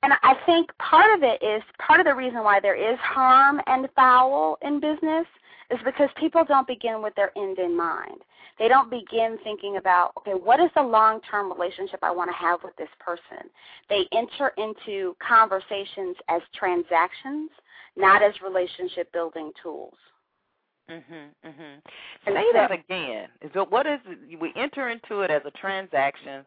and 0.03 0.13
I 0.23 0.35
think 0.47 0.71
part 0.79 1.17
of 1.17 1.23
it 1.23 1.43
is 1.43 1.63
part 1.85 2.01
of 2.01 2.07
the 2.07 2.15
reason 2.15 2.45
why 2.45 2.61
there 2.61 2.77
is 2.77 2.99
harm 3.01 3.61
and 3.67 3.89
foul 3.97 4.59
in 4.63 4.81
business 4.81 5.27
is 5.71 5.79
because 5.85 6.09
people 6.19 6.45
don't 6.47 6.67
begin 6.67 7.03
with 7.03 7.15
their 7.17 7.33
end 7.37 7.59
in 7.59 7.77
mind. 7.77 8.23
They 8.59 8.69
don't 8.69 8.89
begin 8.89 9.37
thinking 9.43 9.77
about, 9.77 10.13
okay, 10.19 10.33
what 10.33 10.61
is 10.61 10.71
the 10.77 10.83
long 10.83 11.21
term 11.31 11.53
relationship 11.53 12.01
I 12.03 12.11
want 12.11 12.31
to 12.31 12.37
have 12.37 12.61
with 12.63 12.77
this 12.77 12.89
person? 13.01 13.51
They 13.89 14.07
enter 14.13 14.53
into 14.57 15.17
conversations 15.27 16.17
as 16.29 16.41
transactions, 16.55 17.51
not 17.97 18.23
as 18.23 18.33
relationship 18.43 19.13
building 19.13 19.53
tools. 19.63 19.95
Mhm, 20.91 21.31
mhm. 21.45 21.83
Say 22.25 22.53
that 22.53 22.71
again. 22.71 23.29
Is 23.41 23.51
it, 23.55 23.71
what 23.71 23.87
is 23.87 24.01
it? 24.07 24.41
We 24.41 24.53
enter 24.57 24.89
into 24.89 25.23
it 25.23 25.31
as 25.31 25.43
a 25.45 25.51
transaction, 25.53 26.45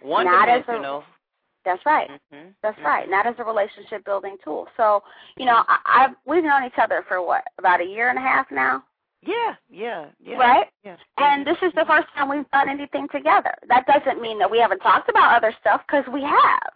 one 0.00 0.26
dimensional. 0.26 1.04
That's 1.64 1.84
right. 1.84 2.08
Mm-hmm. 2.08 2.48
That's 2.62 2.76
mm-hmm. 2.76 2.86
right. 2.86 3.10
Not 3.10 3.26
as 3.26 3.34
a 3.38 3.44
relationship 3.44 4.04
building 4.04 4.36
tool. 4.42 4.68
So, 4.76 5.02
you 5.36 5.44
know, 5.44 5.62
I, 5.68 5.78
I've 5.84 6.16
we've 6.24 6.44
known 6.44 6.64
each 6.64 6.78
other 6.78 7.04
for 7.06 7.24
what 7.24 7.44
about 7.58 7.80
a 7.80 7.84
year 7.84 8.08
and 8.08 8.18
a 8.18 8.22
half 8.22 8.46
now. 8.50 8.84
Yeah, 9.22 9.54
yeah, 9.70 10.06
yeah. 10.24 10.36
Right? 10.36 10.66
Yeah. 10.82 10.96
And 11.18 11.46
this 11.46 11.58
is 11.60 11.72
the 11.74 11.84
first 11.86 12.06
time 12.16 12.30
we've 12.30 12.50
done 12.52 12.70
anything 12.70 13.06
together. 13.12 13.54
That 13.68 13.86
doesn't 13.86 14.22
mean 14.22 14.38
that 14.38 14.50
we 14.50 14.58
haven't 14.58 14.78
talked 14.78 15.10
about 15.10 15.36
other 15.36 15.54
stuff 15.60 15.82
because 15.86 16.04
we 16.10 16.22
have. 16.22 16.72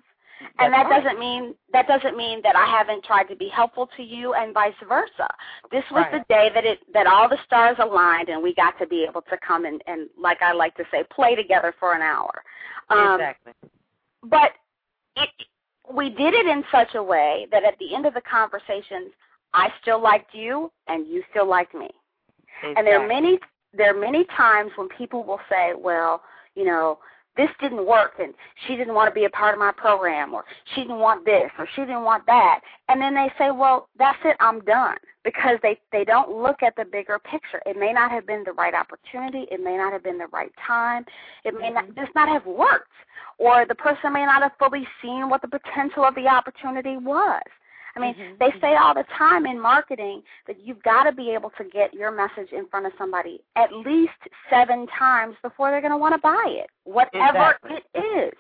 And 0.59 0.73
That's 0.73 0.85
that 0.85 0.91
right. 0.91 1.03
doesn't 1.05 1.19
mean 1.19 1.55
that 1.73 1.87
doesn't 1.89 2.17
mean 2.17 2.41
that 2.43 2.57
I 2.57 2.67
haven't 2.67 3.05
tried 3.05 3.25
to 3.25 3.37
be 3.37 3.49
helpful 3.49 3.89
to 3.97 4.03
you 4.03 4.35
and 4.35 4.55
vice 4.55 4.75
versa. 4.89 5.29
This 5.71 5.85
was 5.91 6.07
Right. 6.11 6.13
the 6.13 6.25
day 6.35 6.51
that 6.55 6.65
it 6.65 6.81
that 6.93 7.07
all 7.07 7.29
the 7.29 7.39
stars 7.47 7.77
aligned 7.81 8.29
and 8.29 8.43
we 8.43 8.55
got 8.55 8.79
to 8.79 8.87
be 8.87 9.05
able 9.09 9.23
to 9.23 9.37
come 9.47 9.65
and, 9.65 9.83
and 9.87 10.09
like 10.19 10.43
I 10.43 10.53
like 10.53 10.75
to 10.77 10.85
say, 10.91 11.05
play 11.11 11.35
together 11.35 11.75
for 11.81 11.95
an 11.95 12.03
hour. 12.03 12.43
Um, 12.91 13.21
exactly. 13.21 13.53
But 14.25 14.53
it, 15.17 15.29
we 15.93 16.11
did 16.11 16.35
it 16.35 16.47
in 16.47 16.65
such 16.73 16.95
a 16.95 17.03
way 17.03 17.47
that 17.51 17.65
at 17.65 17.79
the 17.79 17.95
end 17.95 18.07
of 18.07 18.15
the 18.15 18.23
conversations, 18.23 19.13
I 19.53 19.69
still 19.83 20.01
liked 20.01 20.35
you 20.35 20.71
and 20.89 21.07
you 21.07 21.23
still 21.31 21.47
liked 21.49 21.75
me. 21.75 21.91
exactly. 22.63 22.75
And 22.77 22.87
there 22.87 23.01
are 23.01 23.07
many 23.09 23.39
there 23.77 23.97
are 23.97 24.01
many 24.01 24.25
times 24.37 24.71
when 24.77 24.89
people 24.89 25.25
will 25.25 25.41
say, 25.51 25.73
"Well, 25.77 26.23
you 26.55 26.65
know, 26.65 26.99
this 27.37 27.51
didn't 27.61 27.87
work 27.87 28.15
and 28.19 28.35
she 28.67 28.77
didn't 28.77 28.95
want 28.95 29.09
to 29.09 29.15
be 29.15 29.25
a 29.25 29.31
part 29.31 29.55
of 29.55 29.61
my 29.61 29.73
program 29.77 30.35
or 30.35 30.45
she 30.75 30.83
didn't 30.83 30.99
want 30.99 31.25
this 31.25 31.51
or 31.59 31.67
she 31.75 31.83
didn't 31.83 32.05
want 32.05 32.25
that." 32.27 32.61
And 32.89 33.01
then 33.01 33.15
they 33.15 33.31
say, 33.39 33.51
"Well, 33.51 33.89
that's 33.99 34.19
it, 34.25 34.37
I'm 34.41 34.61
done." 34.61 34.97
Because 35.25 35.59
they 35.63 35.79
they 35.93 36.05
don't 36.05 36.31
look 36.31 36.63
at 36.63 36.77
the 36.77 36.85
bigger 36.85 37.19
picture. 37.19 37.63
It 37.67 37.79
may 37.79 37.93
not 37.93 38.11
have 38.11 38.27
been 38.27 38.45
the 38.45 38.53
right 38.53 38.75
opportunity, 38.75 39.47
it 39.51 39.63
may 39.63 39.77
not 39.77 39.93
have 39.93 40.03
been 40.03 40.19
the 40.19 40.29
right 40.29 40.53
time, 40.67 41.05
it 41.45 41.55
may 41.59 41.71
not 41.71 41.85
mm-hmm. 41.85 42.01
just 42.01 42.15
not 42.15 42.29
have 42.29 42.47
worked 42.47 42.89
or 43.39 43.65
the 43.67 43.75
person 43.75 44.13
may 44.13 44.25
not 44.25 44.43
have 44.43 44.53
fully 44.59 44.87
seen 45.03 45.29
what 45.29 45.43
the 45.43 45.49
potential 45.49 46.05
of 46.05 46.15
the 46.15 46.27
opportunity 46.27 46.97
was. 46.97 47.43
I 47.97 48.01
mean, 48.01 48.15
Mhm, 48.15 48.39
they 48.39 48.53
say 48.61 48.77
all 48.77 48.95
the 48.95 49.05
time 49.05 49.47
in 49.47 49.61
marketing 49.61 50.23
that 50.47 50.59
you've 50.61 50.83
got 50.83 51.05
to 51.05 51.13
be 51.13 51.31
able 51.31 51.51
to 51.51 51.65
get 51.65 51.95
your 51.95 52.11
message 52.11 52.53
in 52.53 52.67
front 52.67 52.87
of 52.87 52.93
somebody 52.99 53.43
at 53.57 53.73
least 53.73 54.19
seven 54.51 54.87
times 54.89 55.37
before 55.43 55.71
they're 55.71 55.81
going 55.81 55.93
to 55.93 55.97
want 55.97 56.15
to 56.15 56.21
buy 56.21 56.45
it, 56.49 56.71
whatever 56.85 57.57
Exactly. 57.61 57.83
it 57.95 58.33
is. 58.33 58.39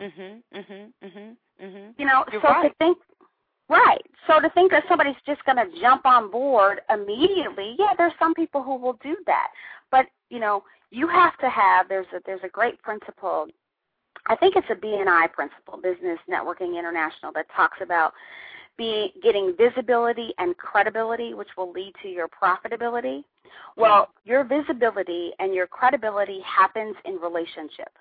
Mhm, 0.00 0.42
mhm, 0.54 0.92
mhm, 1.02 1.36
mhm. 1.60 1.94
You 1.98 2.06
know, 2.06 2.24
You're 2.32 2.40
so 2.40 2.48
right. 2.48 2.68
to 2.68 2.74
think, 2.76 2.98
right? 3.68 4.04
So 4.26 4.40
to 4.40 4.48
think 4.50 4.70
that 4.72 4.84
somebody's 4.88 5.20
just 5.26 5.44
going 5.44 5.58
to 5.58 5.80
jump 5.80 6.06
on 6.06 6.30
board 6.30 6.80
immediately, 6.90 7.76
yeah, 7.78 7.94
there's 7.96 8.12
some 8.18 8.34
people 8.34 8.62
who 8.62 8.76
will 8.76 8.94
do 9.02 9.16
that, 9.26 9.48
but 9.90 10.06
you 10.30 10.40
know, 10.40 10.64
you 10.90 11.06
have 11.08 11.36
to 11.38 11.48
have. 11.48 11.88
There's 11.88 12.06
a 12.14 12.20
there's 12.24 12.42
a 12.44 12.48
great 12.48 12.80
principle. 12.82 13.46
I 14.26 14.36
think 14.36 14.56
it's 14.56 14.70
a 14.70 14.74
BNI 14.74 15.32
principle, 15.32 15.76
Business 15.76 16.18
Networking 16.30 16.78
International, 16.78 17.30
that 17.34 17.46
talks 17.54 17.78
about 17.82 18.14
be 18.76 19.12
getting 19.22 19.54
visibility 19.56 20.34
and 20.38 20.56
credibility, 20.56 21.34
which 21.34 21.48
will 21.56 21.70
lead 21.72 21.92
to 22.02 22.08
your 22.08 22.28
profitability. 22.28 23.24
Well, 23.76 24.08
your 24.24 24.44
visibility 24.44 25.32
and 25.38 25.54
your 25.54 25.66
credibility 25.66 26.40
happens 26.40 26.96
in 27.04 27.16
relationship. 27.16 27.96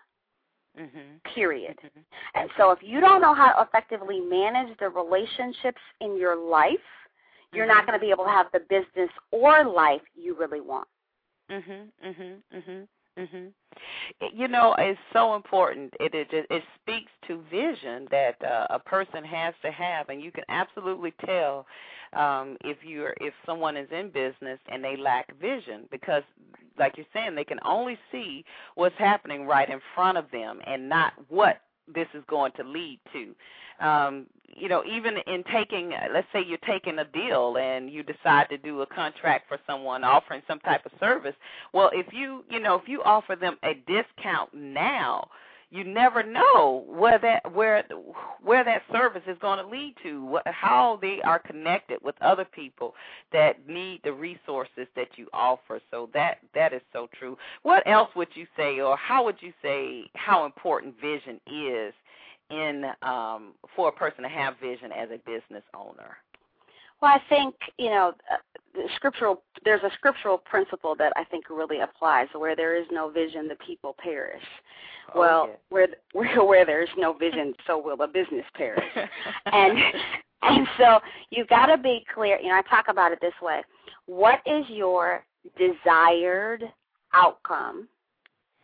Mhm. 0.77 1.23
Period. 1.23 1.77
Mhm. 1.83 2.03
And 2.33 2.49
so 2.57 2.71
if 2.71 2.81
you 2.81 2.99
don't 2.99 3.21
know 3.21 3.33
how 3.33 3.51
to 3.53 3.61
effectively 3.61 4.19
manage 4.19 4.75
the 4.77 4.89
relationships 4.89 5.81
in 5.99 6.17
your 6.17 6.35
life, 6.35 6.79
you're 7.51 7.67
not 7.67 7.83
Mhm. 7.83 7.87
going 7.87 7.99
to 7.99 8.05
be 8.05 8.11
able 8.11 8.25
to 8.25 8.31
have 8.31 8.51
the 8.51 8.59
business 8.61 9.11
or 9.31 9.63
life 9.63 10.01
you 10.15 10.33
really 10.35 10.61
want. 10.61 10.87
Mhm, 11.49 11.91
mhm, 12.03 12.41
mhm, 12.51 12.87
mhm. 13.17 13.53
You 14.33 14.47
know, 14.47 14.75
it's 14.77 14.99
so 15.13 15.35
important. 15.35 15.93
It 15.99 16.13
it 16.15 16.27
it 16.33 16.47
it 16.49 16.63
speaks 16.81 17.11
to 17.27 17.41
vision 17.51 18.07
that 18.11 18.35
uh, 18.43 18.67
a 18.71 18.79
person 18.79 19.23
has 19.25 19.53
to 19.63 19.71
have, 19.71 20.09
and 20.09 20.21
you 20.21 20.31
can 20.31 20.45
absolutely 20.49 21.13
tell 21.25 21.65
um, 22.13 22.57
if 22.63 22.77
you're 22.83 23.15
if 23.21 23.33
someone 23.45 23.77
is 23.77 23.89
in 23.91 24.09
business 24.09 24.59
and 24.71 24.83
they 24.83 24.95
lack 24.97 25.37
vision 25.39 25.87
because, 25.91 26.23
like 26.79 26.97
you're 26.97 27.05
saying, 27.13 27.35
they 27.35 27.43
can 27.43 27.59
only 27.65 27.97
see 28.11 28.45
what's 28.75 28.97
happening 28.97 29.45
right 29.47 29.69
in 29.69 29.79
front 29.95 30.17
of 30.17 30.25
them 30.31 30.59
and 30.67 30.87
not 30.89 31.13
what 31.29 31.61
this 31.93 32.07
is 32.13 32.23
going 32.29 32.51
to 32.57 32.63
lead 32.63 32.99
to. 33.13 33.35
Um, 33.85 34.27
you 34.55 34.69
know, 34.69 34.83
even 34.85 35.17
in 35.27 35.43
taking, 35.51 35.91
let's 36.13 36.27
say 36.33 36.43
you're 36.45 36.57
taking 36.59 36.99
a 36.99 37.05
deal 37.05 37.57
and 37.57 37.89
you 37.89 38.03
decide 38.03 38.49
to 38.49 38.57
do 38.57 38.81
a 38.81 38.85
contract 38.85 39.47
for 39.47 39.57
someone 39.67 40.03
offering 40.03 40.41
some 40.47 40.59
type 40.59 40.85
of 40.85 40.91
service. 40.99 41.35
Well, 41.73 41.89
if 41.93 42.07
you, 42.13 42.43
you 42.49 42.59
know, 42.59 42.75
if 42.75 42.87
you 42.87 43.01
offer 43.03 43.35
them 43.35 43.57
a 43.63 43.73
discount 43.87 44.53
now, 44.53 45.27
you 45.73 45.83
never 45.83 46.21
know 46.21 46.85
where 46.87 47.17
that 47.17 47.51
where 47.51 47.83
where 48.43 48.63
that 48.63 48.83
service 48.91 49.23
is 49.27 49.35
going 49.41 49.57
to 49.57 49.65
lead 49.65 49.95
to, 50.03 50.37
how 50.45 50.99
they 51.01 51.19
are 51.25 51.39
connected 51.39 51.97
with 52.03 52.13
other 52.21 52.45
people 52.45 52.93
that 53.31 53.67
need 53.67 53.99
the 54.03 54.13
resources 54.13 54.85
that 54.95 55.07
you 55.15 55.27
offer. 55.33 55.81
So 55.89 56.09
that 56.13 56.37
that 56.53 56.73
is 56.73 56.81
so 56.93 57.09
true. 57.17 57.35
What 57.63 57.81
else 57.87 58.09
would 58.15 58.27
you 58.35 58.45
say, 58.55 58.81
or 58.81 58.95
how 58.95 59.25
would 59.25 59.37
you 59.41 59.51
say 59.63 60.03
how 60.13 60.45
important 60.45 60.93
vision 61.01 61.41
is 61.51 61.91
in 62.53 62.85
um, 63.01 63.53
for 63.75 63.89
a 63.89 63.91
person 63.91 64.23
to 64.23 64.29
have 64.29 64.59
vision 64.59 64.91
as 64.91 65.09
a 65.09 65.17
business 65.29 65.63
owner? 65.75 66.17
Well, 67.01 67.11
I 67.11 67.19
think 67.27 67.55
you 67.77 67.89
know, 67.89 68.13
uh, 68.31 68.37
the 68.73 68.83
scriptural. 68.95 69.43
There's 69.65 69.83
a 69.83 69.91
scriptural 69.97 70.37
principle 70.37 70.95
that 70.97 71.11
I 71.15 71.23
think 71.25 71.49
really 71.49 71.81
applies. 71.81 72.27
Where 72.33 72.55
there 72.55 72.75
is 72.79 72.85
no 72.91 73.09
vision, 73.09 73.47
the 73.47 73.55
people 73.55 73.95
perish. 74.01 74.43
Oh, 75.13 75.19
well, 75.19 75.47
yeah. 75.49 75.55
where 75.69 75.87
where 76.13 76.45
where 76.45 76.65
there 76.65 76.81
is 76.81 76.89
no 76.97 77.13
vision, 77.13 77.53
so 77.67 77.77
will 77.77 77.97
the 77.97 78.07
business 78.07 78.45
perish. 78.55 78.83
and 79.45 79.77
and 80.43 80.67
so 80.77 80.99
you've 81.29 81.49
got 81.49 81.67
to 81.67 81.77
be 81.77 82.05
clear. 82.13 82.39
You 82.39 82.49
know, 82.49 82.55
I 82.55 82.61
talk 82.69 82.85
about 82.87 83.11
it 83.11 83.19
this 83.21 83.33
way: 83.41 83.61
What 84.05 84.39
is 84.45 84.63
your 84.69 85.25
desired 85.57 86.63
outcome, 87.13 87.87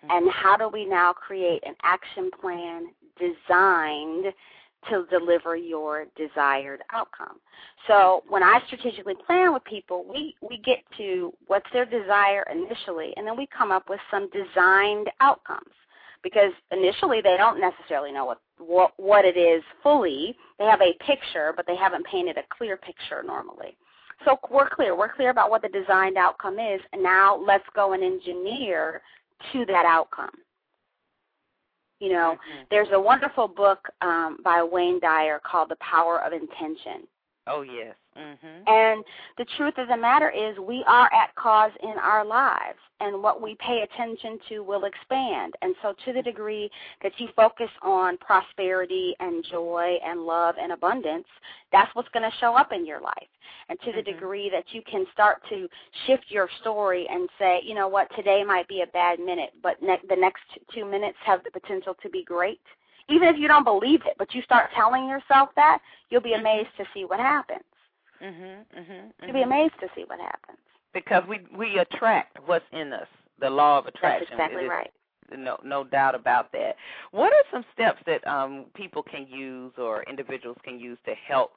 and 0.09 0.31
how 0.31 0.55
do 0.55 0.69
we 0.69 0.85
now 0.85 1.13
create 1.13 1.61
an 1.65 1.75
action 1.83 2.31
plan 2.39 2.87
designed 3.19 4.33
to 4.89 5.05
deliver 5.09 5.57
your 5.57 6.05
desired 6.15 6.81
outcome. 6.93 7.39
So 7.87 8.23
when 8.29 8.43
I 8.43 8.61
strategically 8.67 9.15
plan 9.27 9.53
with 9.53 9.63
people, 9.65 10.05
we, 10.09 10.35
we 10.41 10.57
get 10.59 10.79
to 10.97 11.33
what's 11.47 11.69
their 11.73 11.85
desire 11.85 12.45
initially, 12.51 13.13
and 13.17 13.27
then 13.27 13.37
we 13.37 13.47
come 13.47 13.71
up 13.71 13.89
with 13.89 13.99
some 14.09 14.29
designed 14.31 15.09
outcomes. 15.19 15.73
Because 16.21 16.51
initially 16.71 17.21
they 17.21 17.37
don't 17.37 17.61
necessarily 17.61 18.11
know 18.11 18.25
what, 18.25 18.41
what, 18.57 18.91
what 18.97 19.23
it 19.23 19.37
is 19.37 19.63
fully. 19.81 20.35
They 20.57 20.65
have 20.65 20.81
a 20.81 20.93
picture, 21.05 21.53
but 21.55 21.65
they 21.65 21.77
haven't 21.77 22.05
painted 22.05 22.37
a 22.37 22.43
clear 22.57 22.75
picture 22.75 23.23
normally. 23.25 23.77
So 24.25 24.37
we're 24.51 24.69
clear. 24.69 24.97
We're 24.97 25.13
clear 25.13 25.29
about 25.29 25.49
what 25.49 25.61
the 25.61 25.69
designed 25.69 26.17
outcome 26.17 26.59
is, 26.59 26.81
and 26.91 27.01
now 27.01 27.37
let's 27.37 27.63
go 27.73 27.93
and 27.93 28.03
engineer 28.03 29.01
to 29.53 29.65
that 29.67 29.85
outcome. 29.85 30.31
You 31.99 32.09
know, 32.09 32.37
mm-hmm. 32.37 32.63
there's 32.71 32.87
a 32.93 32.99
wonderful 32.99 33.47
book 33.47 33.89
um, 34.01 34.37
by 34.43 34.63
Wayne 34.63 34.99
Dyer 34.99 35.39
called 35.39 35.69
The 35.69 35.77
Power 35.77 36.23
of 36.23 36.33
Intention. 36.33 37.07
Oh 37.49 37.63
yes. 37.63 37.95
Mm-hmm. 38.17 38.63
And 38.67 39.03
the 39.37 39.45
truth 39.57 39.75
of 39.77 39.87
the 39.87 39.97
matter 39.97 40.29
is, 40.29 40.57
we 40.59 40.83
are 40.87 41.09
at 41.13 41.33
cause 41.35 41.71
in 41.81 41.93
our 42.01 42.25
lives, 42.25 42.77
and 42.99 43.23
what 43.23 43.41
we 43.41 43.55
pay 43.65 43.83
attention 43.83 44.37
to 44.49 44.59
will 44.59 44.83
expand. 44.85 45.53
And 45.61 45.73
so, 45.81 45.93
to 46.05 46.13
the 46.13 46.21
degree 46.21 46.69
that 47.01 47.13
you 47.17 47.29
focus 47.35 47.69
on 47.81 48.17
prosperity 48.17 49.15
and 49.19 49.45
joy 49.49 49.97
and 50.05 50.21
love 50.21 50.55
and 50.61 50.73
abundance, 50.73 51.27
that's 51.71 51.93
what's 51.95 52.09
going 52.09 52.29
to 52.29 52.37
show 52.39 52.55
up 52.55 52.71
in 52.71 52.85
your 52.85 53.01
life. 53.01 53.13
And 53.69 53.79
to 53.81 53.91
the 53.91 53.99
mm-hmm. 53.99 54.11
degree 54.11 54.49
that 54.51 54.65
you 54.71 54.81
can 54.89 55.05
start 55.13 55.41
to 55.49 55.67
shift 56.05 56.25
your 56.29 56.49
story 56.61 57.07
and 57.09 57.29
say, 57.39 57.61
you 57.63 57.73
know 57.73 57.87
what, 57.87 58.13
today 58.15 58.43
might 58.45 58.67
be 58.67 58.81
a 58.81 58.87
bad 58.87 59.19
minute, 59.19 59.51
but 59.63 59.81
ne- 59.81 60.01
the 60.09 60.15
next 60.15 60.43
two 60.73 60.85
minutes 60.85 61.17
have 61.25 61.43
the 61.43 61.51
potential 61.51 61.95
to 62.01 62.09
be 62.09 62.23
great. 62.23 62.61
Even 63.09 63.27
if 63.27 63.37
you 63.37 63.47
don't 63.47 63.63
believe 63.63 64.01
it, 64.05 64.15
but 64.17 64.33
you 64.33 64.41
start 64.41 64.69
telling 64.75 65.07
yourself 65.07 65.49
that, 65.55 65.79
you'll 66.09 66.21
be 66.21 66.31
mm-hmm. 66.31 66.41
amazed 66.41 66.69
to 66.77 66.85
see 66.93 67.05
what 67.05 67.19
happens. 67.19 67.63
Mhm. 68.21 68.65
Mhm. 68.77 69.13
You'll 69.21 69.33
be 69.33 69.41
amazed 69.41 69.79
to 69.79 69.89
see 69.95 70.03
what 70.03 70.19
happens. 70.19 70.57
Because 70.93 71.25
we 71.25 71.39
we 71.55 71.79
attract 71.79 72.37
what's 72.45 72.65
in 72.71 72.93
us. 72.93 73.07
The 73.39 73.49
law 73.49 73.77
of 73.77 73.87
attraction. 73.87 74.37
That's 74.37 74.51
exactly 74.51 74.67
right. 74.67 74.91
No, 75.37 75.57
no 75.63 75.83
doubt 75.83 76.15
about 76.15 76.51
that. 76.53 76.75
What 77.11 77.31
are 77.33 77.43
some 77.51 77.65
steps 77.73 78.01
that 78.05 78.25
um, 78.27 78.65
people 78.75 79.03
can 79.03 79.27
use 79.27 79.73
or 79.77 80.03
individuals 80.03 80.57
can 80.63 80.79
use 80.79 80.97
to 81.05 81.13
help 81.13 81.51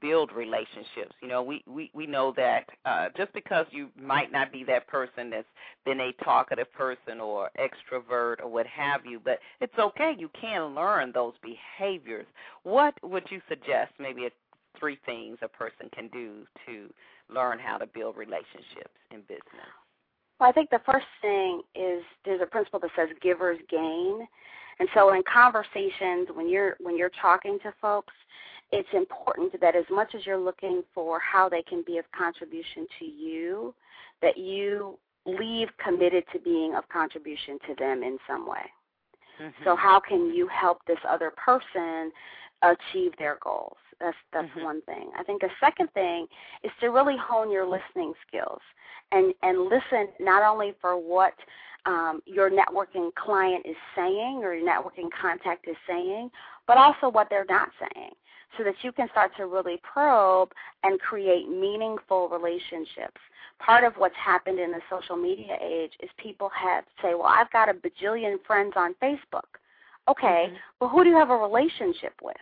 build 0.00 0.32
relationships? 0.32 1.14
You 1.22 1.28
know, 1.28 1.42
we 1.42 1.62
we 1.66 1.90
we 1.94 2.06
know 2.06 2.32
that 2.36 2.66
uh, 2.84 3.08
just 3.16 3.32
because 3.32 3.66
you 3.70 3.88
might 4.00 4.32
not 4.32 4.52
be 4.52 4.64
that 4.64 4.86
person 4.86 5.30
that's 5.30 5.46
been 5.84 6.00
a 6.00 6.12
talkative 6.24 6.72
person 6.72 7.20
or 7.20 7.50
extrovert 7.58 8.40
or 8.40 8.48
what 8.48 8.66
have 8.66 9.06
you, 9.06 9.20
but 9.24 9.38
it's 9.60 9.78
okay. 9.78 10.14
You 10.18 10.30
can 10.40 10.74
learn 10.74 11.12
those 11.12 11.34
behaviors. 11.42 12.26
What 12.62 12.94
would 13.02 13.24
you 13.30 13.40
suggest? 13.48 13.92
Maybe 13.98 14.28
three 14.78 14.98
things 15.06 15.38
a 15.42 15.48
person 15.48 15.88
can 15.94 16.08
do 16.08 16.46
to 16.66 16.88
learn 17.32 17.58
how 17.58 17.78
to 17.78 17.86
build 17.86 18.16
relationships 18.16 18.94
in 19.10 19.20
business? 19.22 19.72
Well, 20.38 20.48
I 20.48 20.52
think 20.52 20.70
the 20.70 20.80
first 20.84 21.06
thing 21.22 21.62
is 21.74 22.02
there's 22.24 22.42
a 22.42 22.46
principle 22.46 22.80
that 22.80 22.90
says 22.96 23.08
givers 23.22 23.58
gain. 23.70 24.26
And 24.78 24.88
so 24.94 25.14
in 25.14 25.22
conversations 25.32 26.28
when 26.34 26.48
you're 26.48 26.76
when 26.80 26.98
you're 26.98 27.10
talking 27.20 27.58
to 27.62 27.72
folks, 27.80 28.12
it's 28.72 28.88
important 28.92 29.58
that 29.60 29.74
as 29.74 29.84
much 29.90 30.14
as 30.14 30.26
you're 30.26 30.38
looking 30.38 30.82
for 30.94 31.18
how 31.20 31.48
they 31.48 31.62
can 31.62 31.82
be 31.86 31.98
of 31.98 32.04
contribution 32.16 32.86
to 32.98 33.04
you, 33.04 33.74
that 34.20 34.36
you 34.36 34.98
leave 35.24 35.68
committed 35.82 36.24
to 36.32 36.38
being 36.38 36.74
of 36.74 36.88
contribution 36.88 37.58
to 37.66 37.74
them 37.78 38.02
in 38.02 38.18
some 38.26 38.46
way. 38.46 38.70
Mm-hmm. 39.40 39.64
So 39.64 39.76
how 39.76 40.00
can 40.00 40.34
you 40.34 40.48
help 40.48 40.78
this 40.86 40.98
other 41.08 41.32
person 41.36 42.12
achieve 42.62 43.12
their 43.18 43.38
goals? 43.42 43.76
That's 44.00 44.16
that's 44.32 44.48
mm-hmm. 44.48 44.64
one 44.64 44.82
thing. 44.82 45.10
I 45.18 45.22
think 45.22 45.42
a 45.42 45.48
second 45.58 45.90
thing 45.92 46.26
is 46.62 46.70
to 46.80 46.88
really 46.88 47.16
hone 47.16 47.50
your 47.50 47.66
listening 47.66 48.12
skills 48.26 48.60
and 49.12 49.32
and 49.42 49.64
listen 49.64 50.08
not 50.20 50.42
only 50.42 50.74
for 50.80 50.96
what 50.96 51.34
um, 51.86 52.20
your 52.26 52.50
networking 52.50 53.14
client 53.14 53.64
is 53.64 53.76
saying 53.94 54.40
or 54.42 54.54
your 54.54 54.68
networking 54.68 55.08
contact 55.18 55.68
is 55.68 55.76
saying, 55.88 56.30
but 56.66 56.76
also 56.76 57.08
what 57.08 57.28
they're 57.30 57.46
not 57.48 57.70
saying, 57.78 58.10
so 58.58 58.64
that 58.64 58.74
you 58.82 58.92
can 58.92 59.08
start 59.10 59.30
to 59.36 59.46
really 59.46 59.80
probe 59.82 60.50
and 60.82 61.00
create 61.00 61.48
meaningful 61.48 62.28
relationships. 62.28 63.20
Part 63.58 63.84
of 63.84 63.94
what's 63.96 64.16
happened 64.16 64.58
in 64.58 64.72
the 64.72 64.80
social 64.90 65.16
media 65.16 65.56
age 65.62 65.92
is 66.02 66.10
people 66.18 66.50
have 66.50 66.84
say, 67.00 67.14
"Well, 67.14 67.28
I've 67.28 67.50
got 67.50 67.70
a 67.70 67.74
bajillion 67.74 68.36
friends 68.46 68.74
on 68.76 68.94
Facebook." 69.02 69.56
Okay, 70.08 70.48
mm-hmm. 70.48 70.56
well, 70.80 70.90
who 70.90 71.02
do 71.04 71.10
you 71.10 71.16
have 71.16 71.30
a 71.30 71.36
relationship 71.36 72.14
with? 72.22 72.36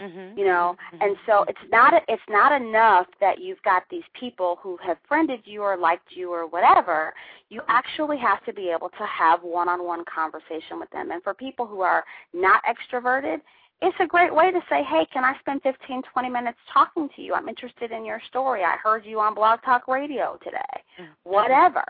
Mm-hmm. 0.00 0.38
You 0.38 0.44
know, 0.44 0.76
mm-hmm. 0.92 1.02
and 1.02 1.16
so 1.26 1.44
it's 1.48 1.58
not 1.70 1.94
it's 2.06 2.22
not 2.28 2.52
enough 2.52 3.06
that 3.18 3.40
you've 3.40 3.62
got 3.62 3.82
these 3.90 4.04
people 4.18 4.58
who 4.62 4.76
have 4.84 4.98
friended 5.08 5.40
you 5.44 5.62
or 5.62 5.76
liked 5.78 6.08
you 6.10 6.30
or 6.30 6.46
whatever. 6.46 7.14
You 7.48 7.62
actually 7.68 8.18
have 8.18 8.44
to 8.44 8.52
be 8.52 8.68
able 8.68 8.90
to 8.90 9.06
have 9.06 9.40
one-on-one 9.42 10.04
conversation 10.04 10.78
with 10.78 10.90
them. 10.90 11.12
And 11.12 11.22
for 11.22 11.32
people 11.32 11.66
who 11.66 11.80
are 11.80 12.04
not 12.34 12.60
extroverted, 12.64 13.40
it's 13.80 13.96
a 13.98 14.06
great 14.06 14.34
way 14.34 14.50
to 14.50 14.60
say, 14.68 14.82
"Hey, 14.82 15.06
can 15.14 15.24
I 15.24 15.32
spend 15.40 15.62
15, 15.62 16.02
20 16.12 16.28
minutes 16.28 16.58
talking 16.70 17.08
to 17.16 17.22
you? 17.22 17.32
I'm 17.32 17.48
interested 17.48 17.90
in 17.90 18.04
your 18.04 18.20
story. 18.28 18.64
I 18.64 18.76
heard 18.82 19.06
you 19.06 19.18
on 19.20 19.34
Blog 19.34 19.62
Talk 19.62 19.88
Radio 19.88 20.38
today." 20.44 20.58
Mm-hmm. 21.00 21.12
Whatever. 21.24 21.84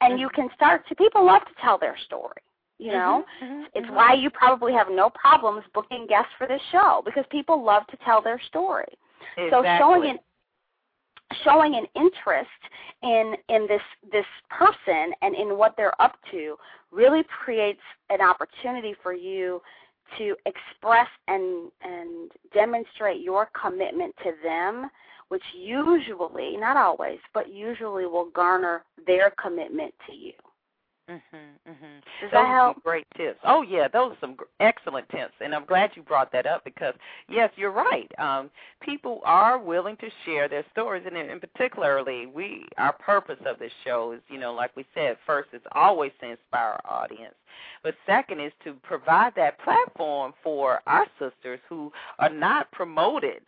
And 0.00 0.18
you 0.18 0.28
can 0.30 0.48
start 0.56 0.86
to 0.88 0.96
people 0.96 1.24
love 1.24 1.42
to 1.42 1.54
tell 1.62 1.78
their 1.78 1.96
story. 2.06 2.42
You 2.78 2.92
know, 2.92 3.24
mm-hmm, 3.42 3.44
mm-hmm, 3.44 3.64
it's 3.74 3.86
mm-hmm. 3.86 3.94
why 3.94 4.12
you 4.12 4.28
probably 4.28 4.72
have 4.74 4.88
no 4.90 5.10
problems 5.10 5.64
booking 5.72 6.06
guests 6.08 6.32
for 6.36 6.46
this 6.46 6.60
show 6.70 7.02
because 7.04 7.24
people 7.30 7.64
love 7.64 7.86
to 7.86 7.96
tell 8.04 8.20
their 8.20 8.40
story. 8.48 8.84
Exactly. 9.38 9.50
So 9.50 9.78
showing 9.78 10.10
an 10.10 10.18
showing 11.44 11.74
an 11.74 11.86
interest 11.96 12.48
in 13.02 13.34
in 13.48 13.66
this 13.66 13.80
this 14.12 14.26
person 14.50 15.12
and 15.22 15.34
in 15.34 15.56
what 15.58 15.74
they're 15.76 16.00
up 16.00 16.16
to 16.30 16.56
really 16.92 17.22
creates 17.44 17.80
an 18.10 18.20
opportunity 18.20 18.94
for 19.02 19.12
you 19.12 19.60
to 20.18 20.36
express 20.46 21.08
and 21.28 21.70
and 21.82 22.30
demonstrate 22.54 23.22
your 23.22 23.48
commitment 23.60 24.14
to 24.22 24.32
them 24.44 24.88
which 25.28 25.42
usually 25.56 26.56
not 26.56 26.76
always 26.76 27.18
but 27.34 27.52
usually 27.52 28.06
will 28.06 28.30
garner 28.30 28.84
their 29.06 29.32
commitment 29.42 29.92
to 30.06 30.14
you 30.14 30.32
Mhm. 31.08 31.20
Mhm. 31.68 32.02
Does 32.20 32.22
those 32.22 32.30
that 32.32 32.46
help? 32.48 32.82
great 32.82 33.06
tips. 33.16 33.38
Oh 33.44 33.62
yeah, 33.62 33.86
those 33.88 34.12
are 34.12 34.18
some 34.20 34.36
excellent 34.58 35.08
tips, 35.10 35.34
and 35.40 35.54
I'm 35.54 35.64
glad 35.64 35.96
you 35.96 36.02
brought 36.02 36.32
that 36.32 36.46
up 36.46 36.64
because 36.64 36.94
yes, 37.28 37.52
you're 37.56 37.70
right. 37.70 38.10
Um, 38.18 38.50
people 38.80 39.20
are 39.24 39.56
willing 39.58 39.96
to 39.98 40.10
share 40.24 40.48
their 40.48 40.64
stories, 40.72 41.06
and 41.06 41.16
in 41.16 41.38
particularly, 41.40 42.26
we 42.26 42.66
our 42.78 42.92
purpose 42.92 43.38
of 43.46 43.58
this 43.60 43.72
show 43.84 44.12
is, 44.12 44.20
you 44.28 44.38
know, 44.38 44.52
like 44.52 44.74
we 44.76 44.84
said, 44.94 45.16
first 45.24 45.50
is 45.52 45.62
always 45.72 46.12
to 46.20 46.30
inspire 46.30 46.78
our 46.84 47.02
audience, 47.04 47.36
but 47.84 47.94
second 48.04 48.40
is 48.40 48.52
to 48.64 48.74
provide 48.82 49.34
that 49.36 49.58
platform 49.60 50.34
for 50.42 50.82
our 50.88 51.06
sisters 51.20 51.60
who 51.68 51.92
are 52.18 52.30
not 52.30 52.70
promoted 52.72 53.42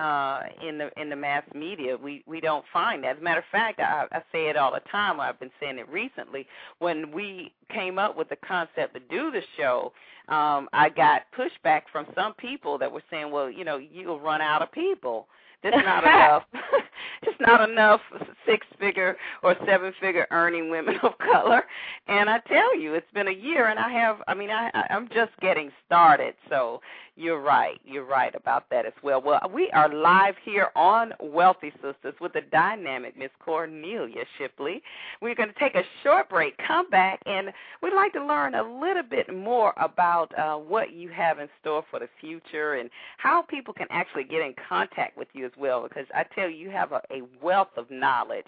uh, 0.00 0.42
in 0.66 0.78
the 0.78 0.90
in 1.00 1.10
the 1.10 1.16
mass 1.16 1.44
media. 1.54 1.96
We 1.96 2.24
we 2.26 2.40
don't 2.40 2.64
find 2.72 3.04
that. 3.04 3.16
As 3.16 3.18
a 3.20 3.24
matter 3.24 3.40
of 3.40 3.46
fact, 3.52 3.80
I, 3.80 4.06
I 4.12 4.22
say 4.32 4.48
it 4.48 4.56
all 4.56 4.72
the 4.72 4.82
time. 4.90 5.20
I've 5.20 5.38
been 5.40 5.50
saying 5.60 5.78
it 5.78 5.88
recently. 5.90 6.46
When 6.78 7.12
we 7.12 7.52
came 7.72 7.98
up 7.98 8.16
with 8.16 8.30
the 8.30 8.36
concept 8.36 8.94
to 8.94 9.00
do 9.00 9.30
the 9.30 9.42
show, 9.58 9.92
um, 10.28 10.68
I 10.72 10.88
got 10.88 11.22
pushback 11.38 11.82
from 11.92 12.06
some 12.14 12.34
people 12.34 12.78
that 12.78 12.90
were 12.90 13.02
saying, 13.10 13.30
"Well, 13.30 13.50
you 13.50 13.64
know, 13.64 13.78
you'll 13.78 14.20
run 14.20 14.40
out 14.40 14.62
of 14.62 14.72
people." 14.72 15.28
There's 15.62 15.74
not 15.84 16.04
enough. 16.04 16.42
Just 17.24 17.40
not 17.40 17.68
enough 17.68 18.00
six 18.46 18.66
figure 18.78 19.16
or 19.42 19.54
seven 19.66 19.92
figure 20.00 20.26
earning 20.30 20.70
women 20.70 20.96
of 21.02 21.18
color. 21.18 21.64
And 22.08 22.30
I 22.30 22.38
tell 22.48 22.78
you, 22.78 22.94
it's 22.94 23.10
been 23.12 23.28
a 23.28 23.32
year, 23.32 23.68
and 23.68 23.78
I 23.78 23.90
have. 23.90 24.18
I 24.26 24.34
mean, 24.34 24.50
I 24.50 24.70
I'm 24.90 25.08
just 25.08 25.32
getting 25.40 25.70
started. 25.86 26.34
So 26.48 26.80
you're 27.20 27.40
right. 27.40 27.78
You're 27.84 28.06
right 28.06 28.34
about 28.34 28.70
that 28.70 28.86
as 28.86 28.94
well. 29.02 29.20
Well, 29.20 29.40
we 29.52 29.70
are 29.72 29.92
live 29.92 30.36
here 30.42 30.68
on 30.74 31.12
Wealthy 31.20 31.70
Sistas 31.84 32.18
with 32.18 32.32
the 32.32 32.40
dynamic 32.50 33.18
Miss 33.18 33.30
Cornelia 33.44 34.24
Shipley. 34.38 34.82
We're 35.20 35.34
going 35.34 35.52
to 35.52 35.58
take 35.58 35.74
a 35.74 35.82
short 36.02 36.30
break, 36.30 36.56
come 36.66 36.88
back, 36.88 37.20
and 37.26 37.52
we'd 37.82 37.92
like 37.92 38.14
to 38.14 38.24
learn 38.24 38.54
a 38.54 38.62
little 38.62 39.02
bit 39.02 39.34
more 39.34 39.74
about 39.76 40.36
uh, 40.38 40.56
what 40.56 40.94
you 40.94 41.10
have 41.10 41.38
in 41.38 41.48
store 41.60 41.84
for 41.90 42.00
the 42.00 42.08
future 42.20 42.74
and 42.74 42.88
how 43.18 43.42
people 43.42 43.74
can 43.74 43.88
actually 43.90 44.24
get 44.24 44.40
in 44.40 44.54
contact 44.68 45.18
with 45.18 45.28
you 45.34 45.49
as 45.50 45.60
well. 45.60 45.82
Because 45.82 46.06
I 46.14 46.24
tell 46.34 46.48
you, 46.48 46.56
you 46.56 46.70
have 46.70 46.92
a, 46.92 47.00
a 47.10 47.22
wealth 47.42 47.76
of 47.76 47.90
knowledge 47.90 48.46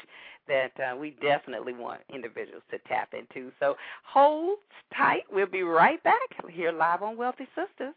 that 0.49 0.73
uh, 0.81 0.97
we 0.97 1.17
definitely 1.23 1.73
want 1.73 2.01
individuals 2.13 2.63
to 2.71 2.79
tap 2.89 3.13
into. 3.15 3.51
So 3.61 3.77
hold 4.05 4.59
tight. 4.97 5.23
We'll 5.33 5.47
be 5.47 5.63
right 5.63 6.03
back 6.03 6.29
here 6.51 6.73
live 6.73 7.03
on 7.03 7.17
Wealthy 7.17 7.47
Sistas. 7.57 7.95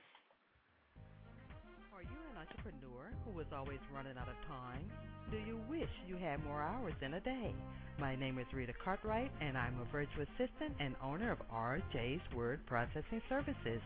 Are 1.94 2.04
you 2.04 2.20
an 2.32 2.38
entrepreneur 2.40 3.10
who 3.26 3.40
is 3.40 3.48
always 3.56 3.80
running 3.94 4.18
out 4.18 4.28
of 4.28 4.36
time? 4.48 4.84
Do 5.32 5.38
you 5.38 5.60
wish 5.68 5.90
you 6.08 6.18
had 6.18 6.44
more 6.46 6.62
hours 6.62 6.94
in 7.02 7.16
a 7.16 7.20
day? 7.20 7.54
My 8.00 8.16
name 8.16 8.38
is 8.38 8.46
Rita 8.54 8.74
Cartwright, 8.84 9.32
and 9.42 9.58
I'm 9.58 9.74
a 9.82 9.92
virtual 9.92 10.24
assistant 10.24 10.76
and 10.80 10.96
owner 11.04 11.32
of 11.32 11.40
RJ's 11.52 12.22
Word 12.36 12.60
Processing 12.68 13.22
Services. 13.28 13.82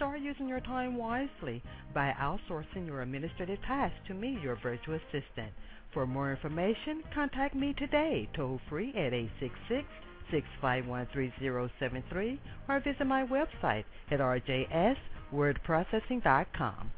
Start 0.00 0.20
using 0.20 0.48
your 0.48 0.60
time 0.60 0.96
wisely 0.96 1.62
by 1.92 2.14
outsourcing 2.18 2.86
your 2.86 3.02
administrative 3.02 3.60
tasks 3.66 3.98
to 4.08 4.14
me, 4.14 4.38
your 4.42 4.56
virtual 4.62 4.94
assistant. 4.94 5.52
For 5.92 6.06
more 6.06 6.30
information, 6.30 7.02
contact 7.12 7.54
me 7.54 7.74
today, 7.74 8.26
toll 8.34 8.62
free 8.70 8.94
at 8.96 9.12
866 9.12 9.86
651 10.30 11.06
3073 11.12 12.40
or 12.70 12.80
visit 12.80 13.06
my 13.06 13.26
website 13.26 13.84
at 14.10 14.20
rjswordprocessing.com. 14.20 16.92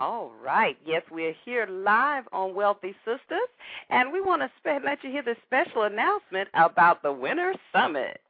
All 0.00 0.32
right. 0.42 0.78
Yes, 0.86 1.02
we're 1.10 1.34
here 1.44 1.66
live 1.66 2.24
on 2.32 2.54
Wealthy 2.54 2.96
Sistas, 3.06 3.50
and 3.90 4.10
we 4.10 4.22
want 4.22 4.40
to 4.40 4.48
let 4.82 5.04
you 5.04 5.10
hear 5.10 5.22
this 5.22 5.36
special 5.46 5.82
announcement 5.82 6.48
about 6.54 7.02
the 7.02 7.12
Winter 7.12 7.52
Summit. 7.70 8.22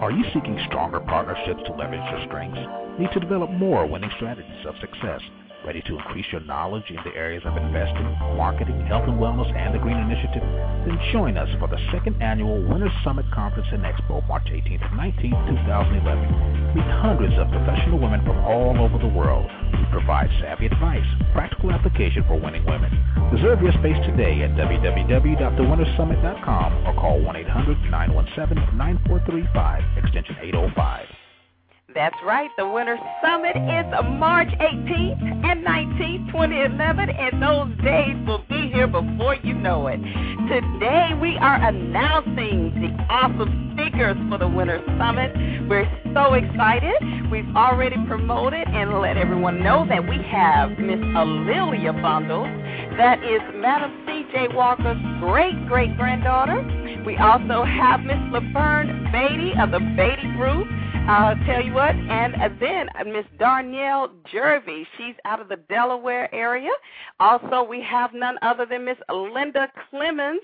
Are 0.00 0.10
you 0.10 0.24
seeking 0.34 0.58
stronger 0.66 0.98
partnerships 1.00 1.62
to 1.66 1.72
leverage 1.72 2.02
your 2.10 2.26
strengths? 2.26 2.58
Need 2.98 3.12
to 3.12 3.20
develop 3.20 3.50
more 3.50 3.86
winning 3.86 4.10
strategies 4.16 4.66
of 4.66 4.74
success? 4.80 5.20
Ready 5.64 5.80
to 5.88 5.96
increase 5.96 6.28
your 6.30 6.42
knowledge 6.42 6.84
in 6.90 6.96
the 6.96 7.14
areas 7.16 7.42
of 7.46 7.56
investing, 7.56 8.04
marketing, 8.36 8.84
health 8.84 9.08
and 9.08 9.16
wellness, 9.16 9.50
and 9.56 9.74
the 9.74 9.78
Green 9.78 9.96
Initiative? 9.96 10.42
Then 10.84 11.00
join 11.10 11.38
us 11.38 11.48
for 11.58 11.68
the 11.68 11.78
second 11.90 12.20
annual 12.20 12.62
Winter 12.68 12.90
Summit 13.02 13.24
Conference 13.32 13.66
and 13.72 13.82
Expo, 13.82 14.20
March 14.28 14.44
18th 14.44 14.84
and 14.84 15.00
19th, 15.00 15.48
2011. 15.64 16.76
Meet 16.76 16.84
hundreds 17.00 17.32
of 17.40 17.48
professional 17.48 17.96
women 17.98 18.20
from 18.28 18.44
all 18.44 18.76
over 18.76 18.98
the 18.98 19.08
world. 19.08 19.50
We 19.72 19.86
provide 19.90 20.28
savvy 20.44 20.66
advice, 20.66 21.06
practical 21.32 21.72
application 21.72 22.24
for 22.28 22.38
winning 22.38 22.66
women. 22.66 22.92
Reserve 23.32 23.62
your 23.62 23.72
space 23.80 23.96
today 24.04 24.42
at 24.44 24.50
www.thewintersummit.com 24.60 26.84
or 26.84 26.92
call 26.92 27.20
1-800-917-9435, 27.24 29.96
extension 29.96 30.36
805. 30.42 31.23
That's 31.94 32.16
right. 32.24 32.50
The 32.56 32.66
Winter 32.66 32.98
Summit 33.22 33.54
is 33.54 33.86
March 34.18 34.48
18th 34.58 35.22
and 35.46 35.64
19th, 35.64 36.26
2011, 36.32 37.08
and 37.08 37.40
those 37.40 37.84
days 37.84 38.16
will 38.26 38.44
be 38.48 38.68
here 38.68 38.88
before 38.88 39.36
you 39.44 39.54
know 39.54 39.86
it. 39.86 39.98
Today, 40.50 41.10
we 41.22 41.38
are 41.38 41.54
announcing 41.54 42.74
the 42.82 42.90
awesome 43.14 43.76
speakers 43.78 44.16
for 44.28 44.38
the 44.38 44.48
Winter 44.48 44.82
Summit. 44.98 45.30
We're 45.68 45.86
so 46.12 46.34
excited. 46.34 47.30
We've 47.30 47.54
already 47.54 47.96
promoted 48.08 48.66
and 48.66 48.98
let 49.00 49.16
everyone 49.16 49.62
know 49.62 49.86
that 49.88 50.02
we 50.02 50.18
have 50.32 50.70
Miss 50.70 50.98
A'Lelia 50.98 51.94
Bundles. 52.02 52.50
That 52.98 53.22
is 53.22 53.40
Madam 53.54 54.02
C.J. 54.04 54.48
Walker's 54.52 54.98
great 55.20 55.54
great 55.68 55.96
granddaughter. 55.96 56.58
We 57.06 57.16
also 57.18 57.62
have 57.62 58.00
Miss 58.00 58.18
Laverne 58.32 59.12
Batie 59.12 59.54
of 59.60 59.70
the 59.70 59.80
Batie 59.94 60.34
Group. 60.36 60.66
I'll 61.06 61.36
tell 61.44 61.62
you 61.62 61.74
what, 61.74 61.94
and 61.94 62.34
then 62.58 62.88
uh, 62.98 63.04
Miss 63.04 63.26
Darnell 63.38 64.08
Jervy, 64.32 64.86
she's 64.96 65.14
out 65.26 65.38
of 65.38 65.50
the 65.50 65.58
Delaware 65.68 66.34
area. 66.34 66.70
Also, 67.20 67.62
we 67.62 67.82
have 67.82 68.14
none 68.14 68.38
other 68.40 68.64
than 68.64 68.86
Miss 68.86 68.96
Linda 69.12 69.70
Clemens, 69.90 70.40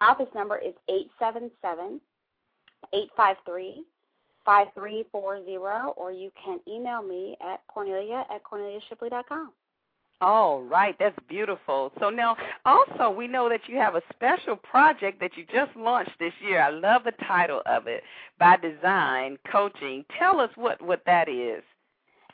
Office 0.00 0.28
number 0.34 0.58
is 0.58 0.74
877 0.88 2.00
853 2.92 3.84
5340, 4.46 5.56
or 5.96 6.12
you 6.12 6.30
can 6.42 6.60
email 6.66 7.02
me 7.02 7.36
at 7.42 7.60
cornelia 7.66 8.24
at 8.30 8.42
corneliashipley.com. 8.44 9.52
All 10.22 10.62
right, 10.62 10.96
that's 10.98 11.18
beautiful. 11.28 11.92
So 12.00 12.08
now, 12.08 12.36
also, 12.64 13.10
we 13.10 13.26
know 13.28 13.50
that 13.50 13.68
you 13.68 13.76
have 13.76 13.96
a 13.96 14.02
special 14.14 14.56
project 14.56 15.20
that 15.20 15.36
you 15.36 15.44
just 15.52 15.76
launched 15.76 16.18
this 16.18 16.32
year. 16.40 16.62
I 16.62 16.70
love 16.70 17.04
the 17.04 17.12
title 17.26 17.60
of 17.66 17.86
it, 17.86 18.02
By 18.38 18.56
Design 18.56 19.36
Coaching. 19.52 20.06
Tell 20.18 20.40
us 20.40 20.48
what 20.54 20.80
what 20.80 21.02
that 21.04 21.28
is. 21.28 21.62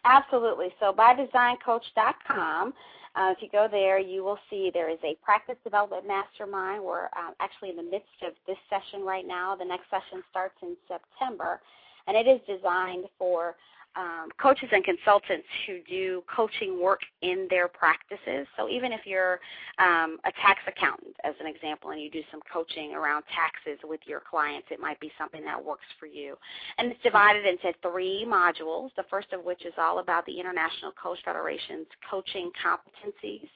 Absolutely. 0.04 0.68
So, 0.78 0.92
bydesigncoach.com. 0.92 2.72
Uh, 3.14 3.34
if 3.36 3.42
you 3.42 3.48
go 3.50 3.68
there, 3.70 3.98
you 3.98 4.22
will 4.22 4.38
see 4.48 4.70
there 4.72 4.88
is 4.88 4.98
a 5.04 5.16
practice 5.22 5.56
development 5.64 6.06
mastermind. 6.06 6.82
We're 6.84 7.06
uh, 7.06 7.32
actually 7.40 7.70
in 7.70 7.76
the 7.76 7.82
midst 7.82 8.22
of 8.26 8.32
this 8.46 8.56
session 8.70 9.04
right 9.04 9.26
now. 9.26 9.56
The 9.56 9.64
next 9.64 9.90
session 9.90 10.22
starts 10.30 10.54
in 10.62 10.76
September 10.88 11.60
and 12.07 12.16
it 12.16 12.26
is 12.26 12.40
designed 12.46 13.05
for 13.18 13.57
um, 13.94 14.28
coaches 14.40 14.68
and 14.72 14.82
consultants 14.84 15.46
who 15.66 15.80
do 15.88 16.22
coaching 16.34 16.80
work 16.80 17.00
in 17.20 17.46
their 17.50 17.68
practices. 17.68 18.46
So 18.57 18.68
even 18.68 18.92
if 18.92 19.00
you're 19.05 19.38
um, 19.78 20.18
a 20.24 20.32
tax 20.40 20.61
accountant, 20.66 21.14
as 21.24 21.34
an 21.40 21.46
example, 21.46 21.90
and 21.90 22.00
you 22.00 22.11
do 22.11 22.22
some 22.30 22.40
coaching 22.50 22.94
around 22.94 23.24
taxes 23.34 23.78
with 23.84 24.00
your 24.07 24.20
clients, 24.20 24.68
it 24.70 24.80
might 24.80 24.98
be 25.00 25.12
something 25.18 25.44
that 25.44 25.62
works 25.62 25.84
for 26.00 26.07
you. 26.07 26.36
And 26.78 26.90
it's 26.90 27.03
divided 27.03 27.44
into 27.44 27.72
three 27.82 28.24
modules. 28.26 28.90
The 28.96 29.05
first 29.11 29.32
of 29.32 29.44
which 29.44 29.64
is 29.66 29.74
all 29.76 29.98
about 29.98 30.24
the 30.26 30.40
International 30.40 30.92
Coach 30.92 31.18
Federation's 31.24 31.86
coaching 32.11 32.50
competencies 32.64 33.48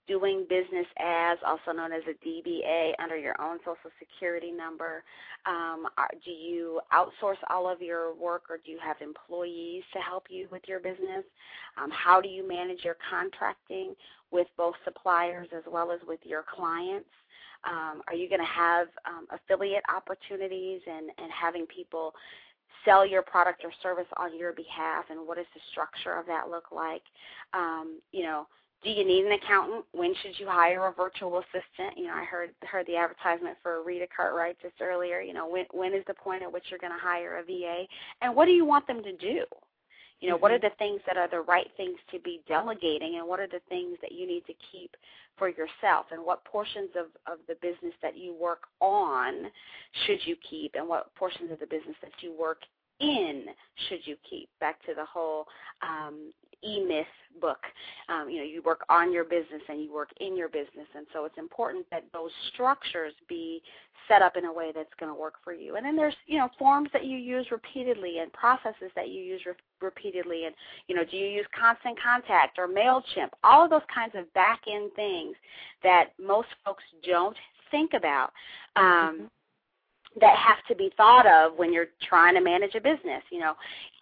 doing 0.07 0.45
business 0.49 0.87
as, 0.99 1.37
also 1.45 1.71
known 1.75 1.91
as 1.93 2.03
a 2.09 2.27
DBA, 2.27 2.93
under 2.99 3.17
your 3.17 3.39
own 3.41 3.59
Social 3.59 3.91
Security 3.99 4.51
number? 4.51 5.03
Um, 5.45 5.87
are, 5.97 6.09
do 6.25 6.31
you 6.31 6.81
outsource 6.93 7.37
all 7.49 7.69
of 7.69 7.81
your 7.81 8.13
work 8.15 8.43
or 8.49 8.57
do 8.65 8.71
you 8.71 8.79
have 8.83 8.97
employees 9.01 9.83
to 9.93 9.99
help 9.99 10.25
you 10.29 10.47
with 10.51 10.63
your 10.67 10.79
business? 10.79 11.23
Um, 11.81 11.89
how 11.91 12.21
do 12.21 12.29
you 12.29 12.47
manage 12.47 12.83
your 12.83 12.97
contracting 13.09 13.95
with 14.31 14.47
both 14.57 14.75
suppliers 14.83 15.47
as 15.55 15.63
well 15.71 15.91
as 15.91 15.99
with 16.07 16.19
your 16.23 16.43
clients? 16.55 17.09
Um, 17.63 18.01
are 18.07 18.15
you 18.15 18.27
going 18.27 18.41
to 18.41 18.47
have 18.47 18.87
um, 19.05 19.27
affiliate 19.31 19.83
opportunities 19.95 20.81
and, 20.87 21.09
and 21.17 21.31
having 21.31 21.65
people 21.67 22.13
sell 22.85 23.05
your 23.05 23.21
product 23.21 23.63
or 23.63 23.71
service 23.83 24.07
on 24.17 24.37
your 24.37 24.53
behalf 24.53 25.05
and 25.09 25.27
what 25.27 25.37
does 25.37 25.45
the 25.53 25.61
structure 25.71 26.17
of 26.17 26.25
that 26.25 26.49
look 26.49 26.71
like? 26.71 27.03
Um, 27.53 27.99
you 28.11 28.23
know, 28.23 28.47
do 28.83 28.89
you 28.89 29.05
need 29.05 29.25
an 29.25 29.33
accountant? 29.33 29.85
When 29.91 30.13
should 30.21 30.39
you 30.39 30.47
hire 30.47 30.87
a 30.87 30.91
virtual 30.91 31.39
assistant? 31.39 31.97
You 31.97 32.07
know, 32.07 32.13
I 32.13 32.23
heard 32.23 32.49
heard 32.63 32.87
the 32.87 32.95
advertisement 32.95 33.57
for 33.61 33.83
Rita 33.83 34.07
Cartwright 34.15 34.57
just 34.61 34.81
earlier. 34.81 35.21
You 35.21 35.33
know, 35.33 35.47
when 35.47 35.65
when 35.71 35.93
is 35.93 36.03
the 36.07 36.15
point 36.15 36.43
at 36.43 36.51
which 36.51 36.63
you're 36.69 36.79
going 36.79 36.93
to 36.93 36.99
hire 36.99 37.37
a 37.37 37.43
VA, 37.43 37.83
and 38.21 38.35
what 38.35 38.45
do 38.45 38.51
you 38.51 38.65
want 38.65 38.87
them 38.87 39.03
to 39.03 39.15
do? 39.17 39.43
You 40.19 40.29
know, 40.29 40.35
mm-hmm. 40.35 40.41
what 40.41 40.51
are 40.51 40.59
the 40.59 40.71
things 40.79 41.01
that 41.05 41.17
are 41.17 41.29
the 41.29 41.41
right 41.41 41.67
things 41.77 41.97
to 42.11 42.19
be 42.19 42.41
delegating, 42.47 43.17
and 43.17 43.27
what 43.27 43.39
are 43.39 43.47
the 43.47 43.61
things 43.69 43.97
that 44.01 44.11
you 44.11 44.25
need 44.25 44.45
to 44.47 44.53
keep 44.71 44.95
for 45.37 45.49
yourself, 45.49 46.07
and 46.11 46.23
what 46.23 46.43
portions 46.45 46.89
of 46.97 47.05
of 47.31 47.39
the 47.47 47.55
business 47.61 47.93
that 48.01 48.17
you 48.17 48.33
work 48.33 48.63
on 48.79 49.45
should 50.05 50.19
you 50.25 50.35
keep, 50.49 50.73
and 50.73 50.87
what 50.87 51.13
portions 51.15 51.51
of 51.51 51.59
the 51.59 51.67
business 51.67 51.95
that 52.01 52.13
you 52.21 52.33
work 52.37 52.61
in 52.99 53.45
should 53.89 53.99
you 54.05 54.15
keep? 54.27 54.49
Back 54.59 54.83
to 54.85 54.93
the 54.95 55.05
whole 55.05 55.45
um, 55.83 56.31
E-Myth 56.63 57.07
book. 57.39 57.59
Um, 58.09 58.29
you 58.29 58.37
know, 58.37 58.43
you 58.43 58.61
work 58.61 58.81
on 58.89 59.11
your 59.11 59.23
business 59.23 59.61
and 59.69 59.81
you 59.81 59.93
work 59.93 60.09
in 60.19 60.35
your 60.35 60.49
business, 60.49 60.87
and 60.95 61.05
so 61.13 61.25
it's 61.25 61.37
important 61.37 61.85
that 61.91 62.05
those 62.13 62.31
structures 62.53 63.13
be 63.27 63.61
set 64.07 64.21
up 64.21 64.35
in 64.35 64.45
a 64.45 64.53
way 64.53 64.71
that's 64.73 64.93
going 64.99 65.11
to 65.11 65.19
work 65.19 65.35
for 65.43 65.53
you. 65.53 65.75
And 65.75 65.85
then 65.85 65.95
there's 65.95 66.15
you 66.27 66.37
know 66.37 66.49
forms 66.59 66.89
that 66.93 67.05
you 67.05 67.17
use 67.17 67.47
repeatedly 67.51 68.19
and 68.19 68.31
processes 68.33 68.91
that 68.95 69.09
you 69.09 69.21
use 69.21 69.41
re- 69.45 69.53
repeatedly. 69.81 70.45
And 70.45 70.55
you 70.87 70.95
know, 70.95 71.03
do 71.03 71.17
you 71.17 71.27
use 71.27 71.45
Constant 71.57 71.97
Contact 72.01 72.57
or 72.57 72.67
Mailchimp? 72.67 73.29
All 73.43 73.63
of 73.63 73.69
those 73.69 73.81
kinds 73.93 74.13
of 74.15 74.31
back 74.33 74.61
end 74.71 74.91
things 74.95 75.35
that 75.83 76.09
most 76.21 76.49
folks 76.65 76.83
don't 77.07 77.37
think 77.71 77.91
about. 77.93 78.31
Um, 78.75 78.83
mm-hmm 78.85 79.25
that 80.19 80.35
have 80.35 80.57
to 80.67 80.75
be 80.75 80.91
thought 80.97 81.25
of 81.25 81.57
when 81.57 81.71
you're 81.71 81.87
trying 82.01 82.35
to 82.35 82.41
manage 82.41 82.75
a 82.75 82.81
business. 82.81 83.23
You 83.31 83.39
know, 83.39 83.53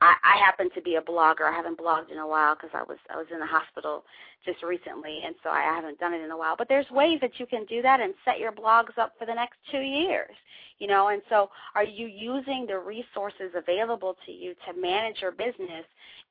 I, 0.01 0.15
I 0.23 0.37
happen 0.43 0.69
to 0.73 0.81
be 0.81 0.95
a 0.95 1.01
blogger. 1.01 1.43
I 1.43 1.51
haven't 1.51 1.77
blogged 1.77 2.11
in 2.11 2.17
a 2.17 2.27
while 2.27 2.55
because 2.55 2.71
I 2.73 2.81
was 2.81 2.97
I 3.13 3.17
was 3.17 3.27
in 3.31 3.39
the 3.39 3.45
hospital 3.45 4.03
just 4.43 4.63
recently, 4.63 5.19
and 5.23 5.35
so 5.43 5.49
I 5.49 5.61
haven't 5.61 5.99
done 5.99 6.13
it 6.13 6.21
in 6.21 6.31
a 6.31 6.37
while. 6.37 6.55
But 6.57 6.67
there's 6.67 6.89
ways 6.89 7.19
that 7.21 7.39
you 7.39 7.45
can 7.45 7.65
do 7.65 7.81
that 7.83 7.99
and 7.99 8.13
set 8.25 8.39
your 8.39 8.51
blogs 8.51 8.97
up 8.97 9.13
for 9.19 9.25
the 9.25 9.35
next 9.35 9.57
two 9.71 9.81
years. 9.81 10.35
You 10.79 10.87
know, 10.87 11.09
and 11.09 11.21
so 11.29 11.49
are 11.75 11.83
you 11.83 12.07
using 12.07 12.65
the 12.65 12.79
resources 12.79 13.51
available 13.55 14.15
to 14.25 14.31
you 14.31 14.55
to 14.65 14.79
manage 14.79 15.21
your 15.21 15.31
business 15.31 15.85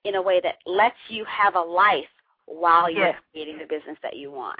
in 0.04 0.16
a 0.16 0.22
way 0.22 0.40
that 0.42 0.56
lets 0.66 0.96
you 1.08 1.24
have 1.26 1.54
a 1.54 1.60
life 1.60 2.04
while 2.46 2.90
you're 2.90 3.08
yes. 3.08 3.20
creating 3.30 3.58
the 3.58 3.66
business 3.66 3.98
that 4.02 4.16
you 4.16 4.32
want? 4.32 4.58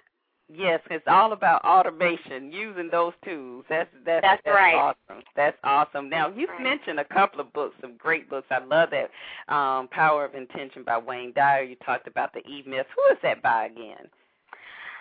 Yes, 0.51 0.81
it's 0.91 1.05
all 1.07 1.33
about 1.33 1.63
automation, 1.63 2.51
using 2.51 2.89
those 2.91 3.13
tools. 3.23 3.67
That's 3.69 3.91
that's, 4.07 4.23
that's, 4.23 4.43
that's 4.45 4.55
right. 4.55 4.75
awesome. 4.75 5.23
That's 5.37 5.59
awesome. 5.63 6.09
Now 6.09 6.33
you've 6.35 6.49
right. 6.49 6.63
mentioned 6.63 6.99
a 6.99 7.05
couple 7.05 7.41
of 7.41 7.53
books, 7.53 7.77
some 7.83 7.97
great 7.99 8.31
books. 8.31 8.47
I 8.51 8.65
love 8.65 8.89
that 8.91 9.55
um, 9.55 9.89
Power 9.89 10.25
of 10.25 10.35
Intention 10.35 10.85
by 10.85 10.97
Wayne 10.97 11.33
Dyer. 11.35 11.65
You 11.65 11.77
talked 11.85 12.07
about 12.07 12.33
the 12.33 12.41
E 12.41 12.65
Myth. 12.67 12.87
Who 12.97 13.13
is 13.13 13.19
that 13.23 13.43
by 13.43 13.67
again? 13.67 14.09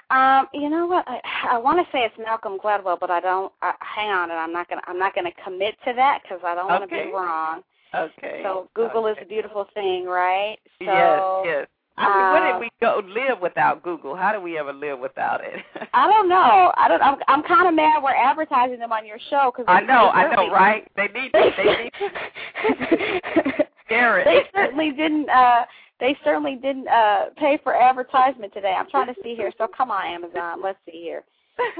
Um, 0.10 0.48
you 0.54 0.70
know 0.70 0.86
what? 0.86 1.06
I, 1.08 1.20
I 1.52 1.58
want 1.58 1.80
to 1.80 1.91
say 1.91 2.00
it's 2.00 2.16
Malcolm 2.18 2.58
Gladwell, 2.64 3.00
but 3.00 3.10
I 3.10 3.22
don't. 3.22 3.52
I, 3.62 3.74
hang 3.80 4.10
on, 4.10 4.32
and 4.32 4.39
I'm 4.39 4.52
not 4.52 4.68
gonna. 4.68 4.82
I'm 4.86 5.00
not 5.00 5.16
gonna 5.16 5.32
commit 5.43 5.76
to 5.86 5.93
that 5.93 6.24
because 6.24 6.39
I 6.45 6.56
don't 6.56 6.68
want 6.68 6.89
to 6.89 6.95
okay. 6.95 7.06
be 7.08 7.14
wrong. 7.14 7.62
Okay. 7.95 8.41
So 8.43 8.70
Google 8.74 9.06
okay. 9.06 9.22
is 9.22 9.26
a 9.26 9.30
beautiful 9.30 9.66
thing, 9.74 10.06
right? 10.06 10.58
So, 10.80 10.86
yes. 10.86 11.22
Yes. 11.45 11.68
I 11.98 12.04
mean, 12.04 12.12
uh, 12.12 12.32
where 12.32 12.54
did 12.54 12.60
we 12.60 12.70
go 12.80 13.02
live 13.08 13.41
without 13.41 13.82
Google? 13.84 14.16
How 14.16 14.32
do 14.32 14.39
we 14.39 14.58
ever 14.58 14.72
live 14.72 15.00
without 15.00 15.41
it? 15.43 15.64
I 15.93 16.08
don't 16.08 16.30
know. 16.30 16.72
I 16.78 16.88
don't. 16.88 17.02
I'm, 17.02 17.18
I'm 17.28 17.43
kind 17.43 17.68
of 17.68 17.74
mad 17.74 18.04
we're 18.04 18.16
advertising 18.16 18.80
them 18.80 18.91
on 18.91 19.06
your 19.06 19.18
show 19.30 19.52
because 19.52 19.66
I 19.68 19.82
know, 19.82 20.10
I 20.10 20.36
know, 20.36 20.52
right? 20.52 20.89
They 20.95 21.08
need, 21.08 21.32
to, 21.32 21.52
they 21.58 21.64
need. 21.84 23.64
Garrett. 23.89 24.28
They 24.28 24.41
certainly 24.54 24.91
didn't. 24.91 25.30
uh 25.30 25.66
They 26.00 26.16
certainly 26.24 26.56
didn't 26.56 26.88
uh 26.88 27.26
pay 27.38 27.58
for 27.64 27.76
advertisement 27.76 28.54
today. 28.54 28.76
I'm 28.78 28.89
trying 28.89 29.08
to 29.08 29.16
see 29.24 29.36
here. 29.36 29.52
So 29.58 29.68
come 29.76 29.89
on, 29.89 30.06
Amazon. 30.06 30.62
Let's 30.62 30.80
see 30.86 31.02
here. 31.02 31.24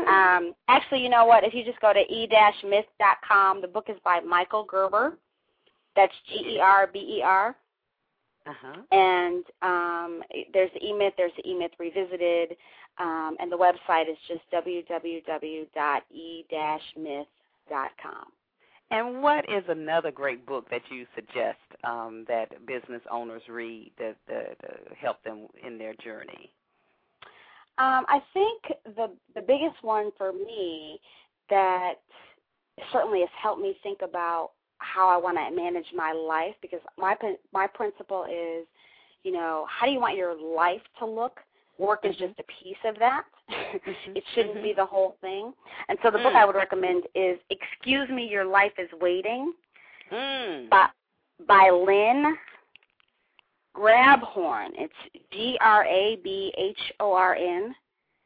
Um, 0.08 0.54
actually, 0.70 1.04
you 1.04 1.10
know 1.10 1.26
what? 1.26 1.44
If 1.44 1.54
you 1.54 1.64
just 1.64 1.80
go 1.82 1.94
to 1.94 2.00
e-myth.com, 2.00 3.62
the 3.62 3.68
book 3.68 3.86
is 3.90 3.98
by 4.04 4.20
Michael 4.22 4.64
Gerber. 4.64 5.18
That's 5.96 6.14
G 6.28 6.56
E 6.56 6.60
R 6.60 6.88
B 6.92 6.98
E 7.00 7.22
R. 7.24 7.56
Uh-huh. 8.48 8.82
And 8.92 9.44
um, 9.62 10.24
there's 10.54 10.72
the 10.74 10.80
eMyth, 10.80 11.12
there's 11.18 11.34
the 11.38 11.44
eMyth 11.44 11.78
Revisited, 11.80 12.56
um, 12.98 13.36
and 13.40 13.52
the 13.52 13.58
website 13.58 14.10
is 14.10 14.18
just 14.28 14.42
www.e-myth.com. 14.54 15.66
And 18.90 19.22
what 19.22 19.44
is 19.50 19.66
another 19.68 20.12
great 20.12 20.46
book 20.46 20.70
that 20.70 20.82
you 20.90 21.06
suggest 21.14 21.58
um, 21.84 22.24
that 22.30 22.66
business 22.66 23.02
owners 23.12 23.42
read 23.50 23.92
to, 23.98 24.14
to, 24.30 24.56
to 24.56 24.96
help 24.98 25.22
them 25.24 25.48
in 25.66 25.78
their 25.78 25.94
journey? 25.96 26.54
Um, 27.80 28.06
I 28.08 28.22
think 28.34 28.62
the 28.96 29.12
the 29.36 29.42
biggest 29.42 29.84
one 29.84 30.12
for 30.18 30.34
me 30.34 31.00
that 31.50 31.96
certainly 32.92 33.20
has 33.20 33.30
helped 33.40 33.62
me 33.62 33.78
think 33.84 34.00
about 34.02 34.52
how 34.80 35.08
I 35.08 35.18
want 35.18 35.38
to 35.38 35.56
manage 35.56 35.88
my 35.96 36.12
life 36.12 36.56
because 36.62 36.80
my 36.98 37.16
my 37.54 37.68
principle 37.68 38.26
is, 38.26 38.66
you 39.24 39.32
know, 39.32 39.66
how 39.70 39.86
do 39.86 39.92
you 39.92 40.00
want 40.00 40.16
your 40.16 40.36
life 40.36 40.82
to 41.00 41.06
look? 41.06 41.40
Work 41.78 42.06
is 42.06 42.16
just 42.16 42.40
a 42.40 42.44
piece 42.64 42.78
of 42.86 42.98
that. 43.00 43.24
Mm-hmm. 43.52 44.12
it 44.16 44.24
shouldn't 44.34 44.56
mm-hmm. 44.56 44.64
be 44.64 44.74
the 44.76 44.86
whole 44.86 45.16
thing. 45.22 45.54
And 45.90 45.98
so 46.04 46.10
the 46.10 46.18
mm. 46.18 46.24
book 46.24 46.34
I 46.36 46.46
would 46.46 46.56
recommend 46.56 47.04
is 47.14 47.38
Excuse 47.50 48.10
Me, 48.10 48.28
Your 48.28 48.46
Life 48.46 48.74
is 48.80 48.90
Waiting 49.00 49.54
mm. 50.12 50.70
by, 50.70 50.88
by 51.48 51.70
Lynn 51.70 52.36
Grabhorn. 53.76 54.70
It's 54.74 54.94
G 55.32 55.58
R 55.62 55.86
A 55.86 56.18
B 56.24 56.52
H 56.58 56.80
O 57.00 57.14
R 57.14 57.36
N. 57.36 57.76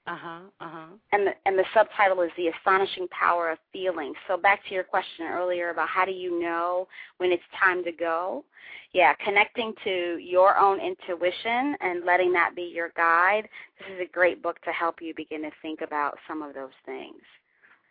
Uh 0.07 0.17
huh. 0.19 0.39
Uh 0.59 0.69
huh. 0.69 0.85
And 1.11 1.27
the 1.27 1.31
and 1.45 1.57
the 1.57 1.65
subtitle 1.73 2.21
is 2.21 2.31
the 2.35 2.47
astonishing 2.47 3.07
power 3.09 3.51
of 3.51 3.59
feeling. 3.71 4.13
So 4.27 4.35
back 4.35 4.61
to 4.67 4.73
your 4.73 4.83
question 4.83 5.27
earlier 5.27 5.69
about 5.69 5.89
how 5.89 6.05
do 6.05 6.11
you 6.11 6.39
know 6.39 6.87
when 7.17 7.31
it's 7.31 7.43
time 7.59 7.83
to 7.83 7.91
go? 7.91 8.43
Yeah, 8.93 9.13
connecting 9.23 9.73
to 9.83 10.17
your 10.17 10.57
own 10.57 10.79
intuition 10.79 11.75
and 11.79 12.03
letting 12.03 12.33
that 12.33 12.55
be 12.55 12.63
your 12.63 12.91
guide. 12.97 13.47
This 13.77 13.87
is 13.95 14.01
a 14.01 14.11
great 14.11 14.41
book 14.41 14.59
to 14.63 14.71
help 14.71 15.01
you 15.01 15.13
begin 15.15 15.43
to 15.43 15.51
think 15.61 15.81
about 15.81 16.17
some 16.27 16.41
of 16.41 16.55
those 16.55 16.75
things. 16.85 17.21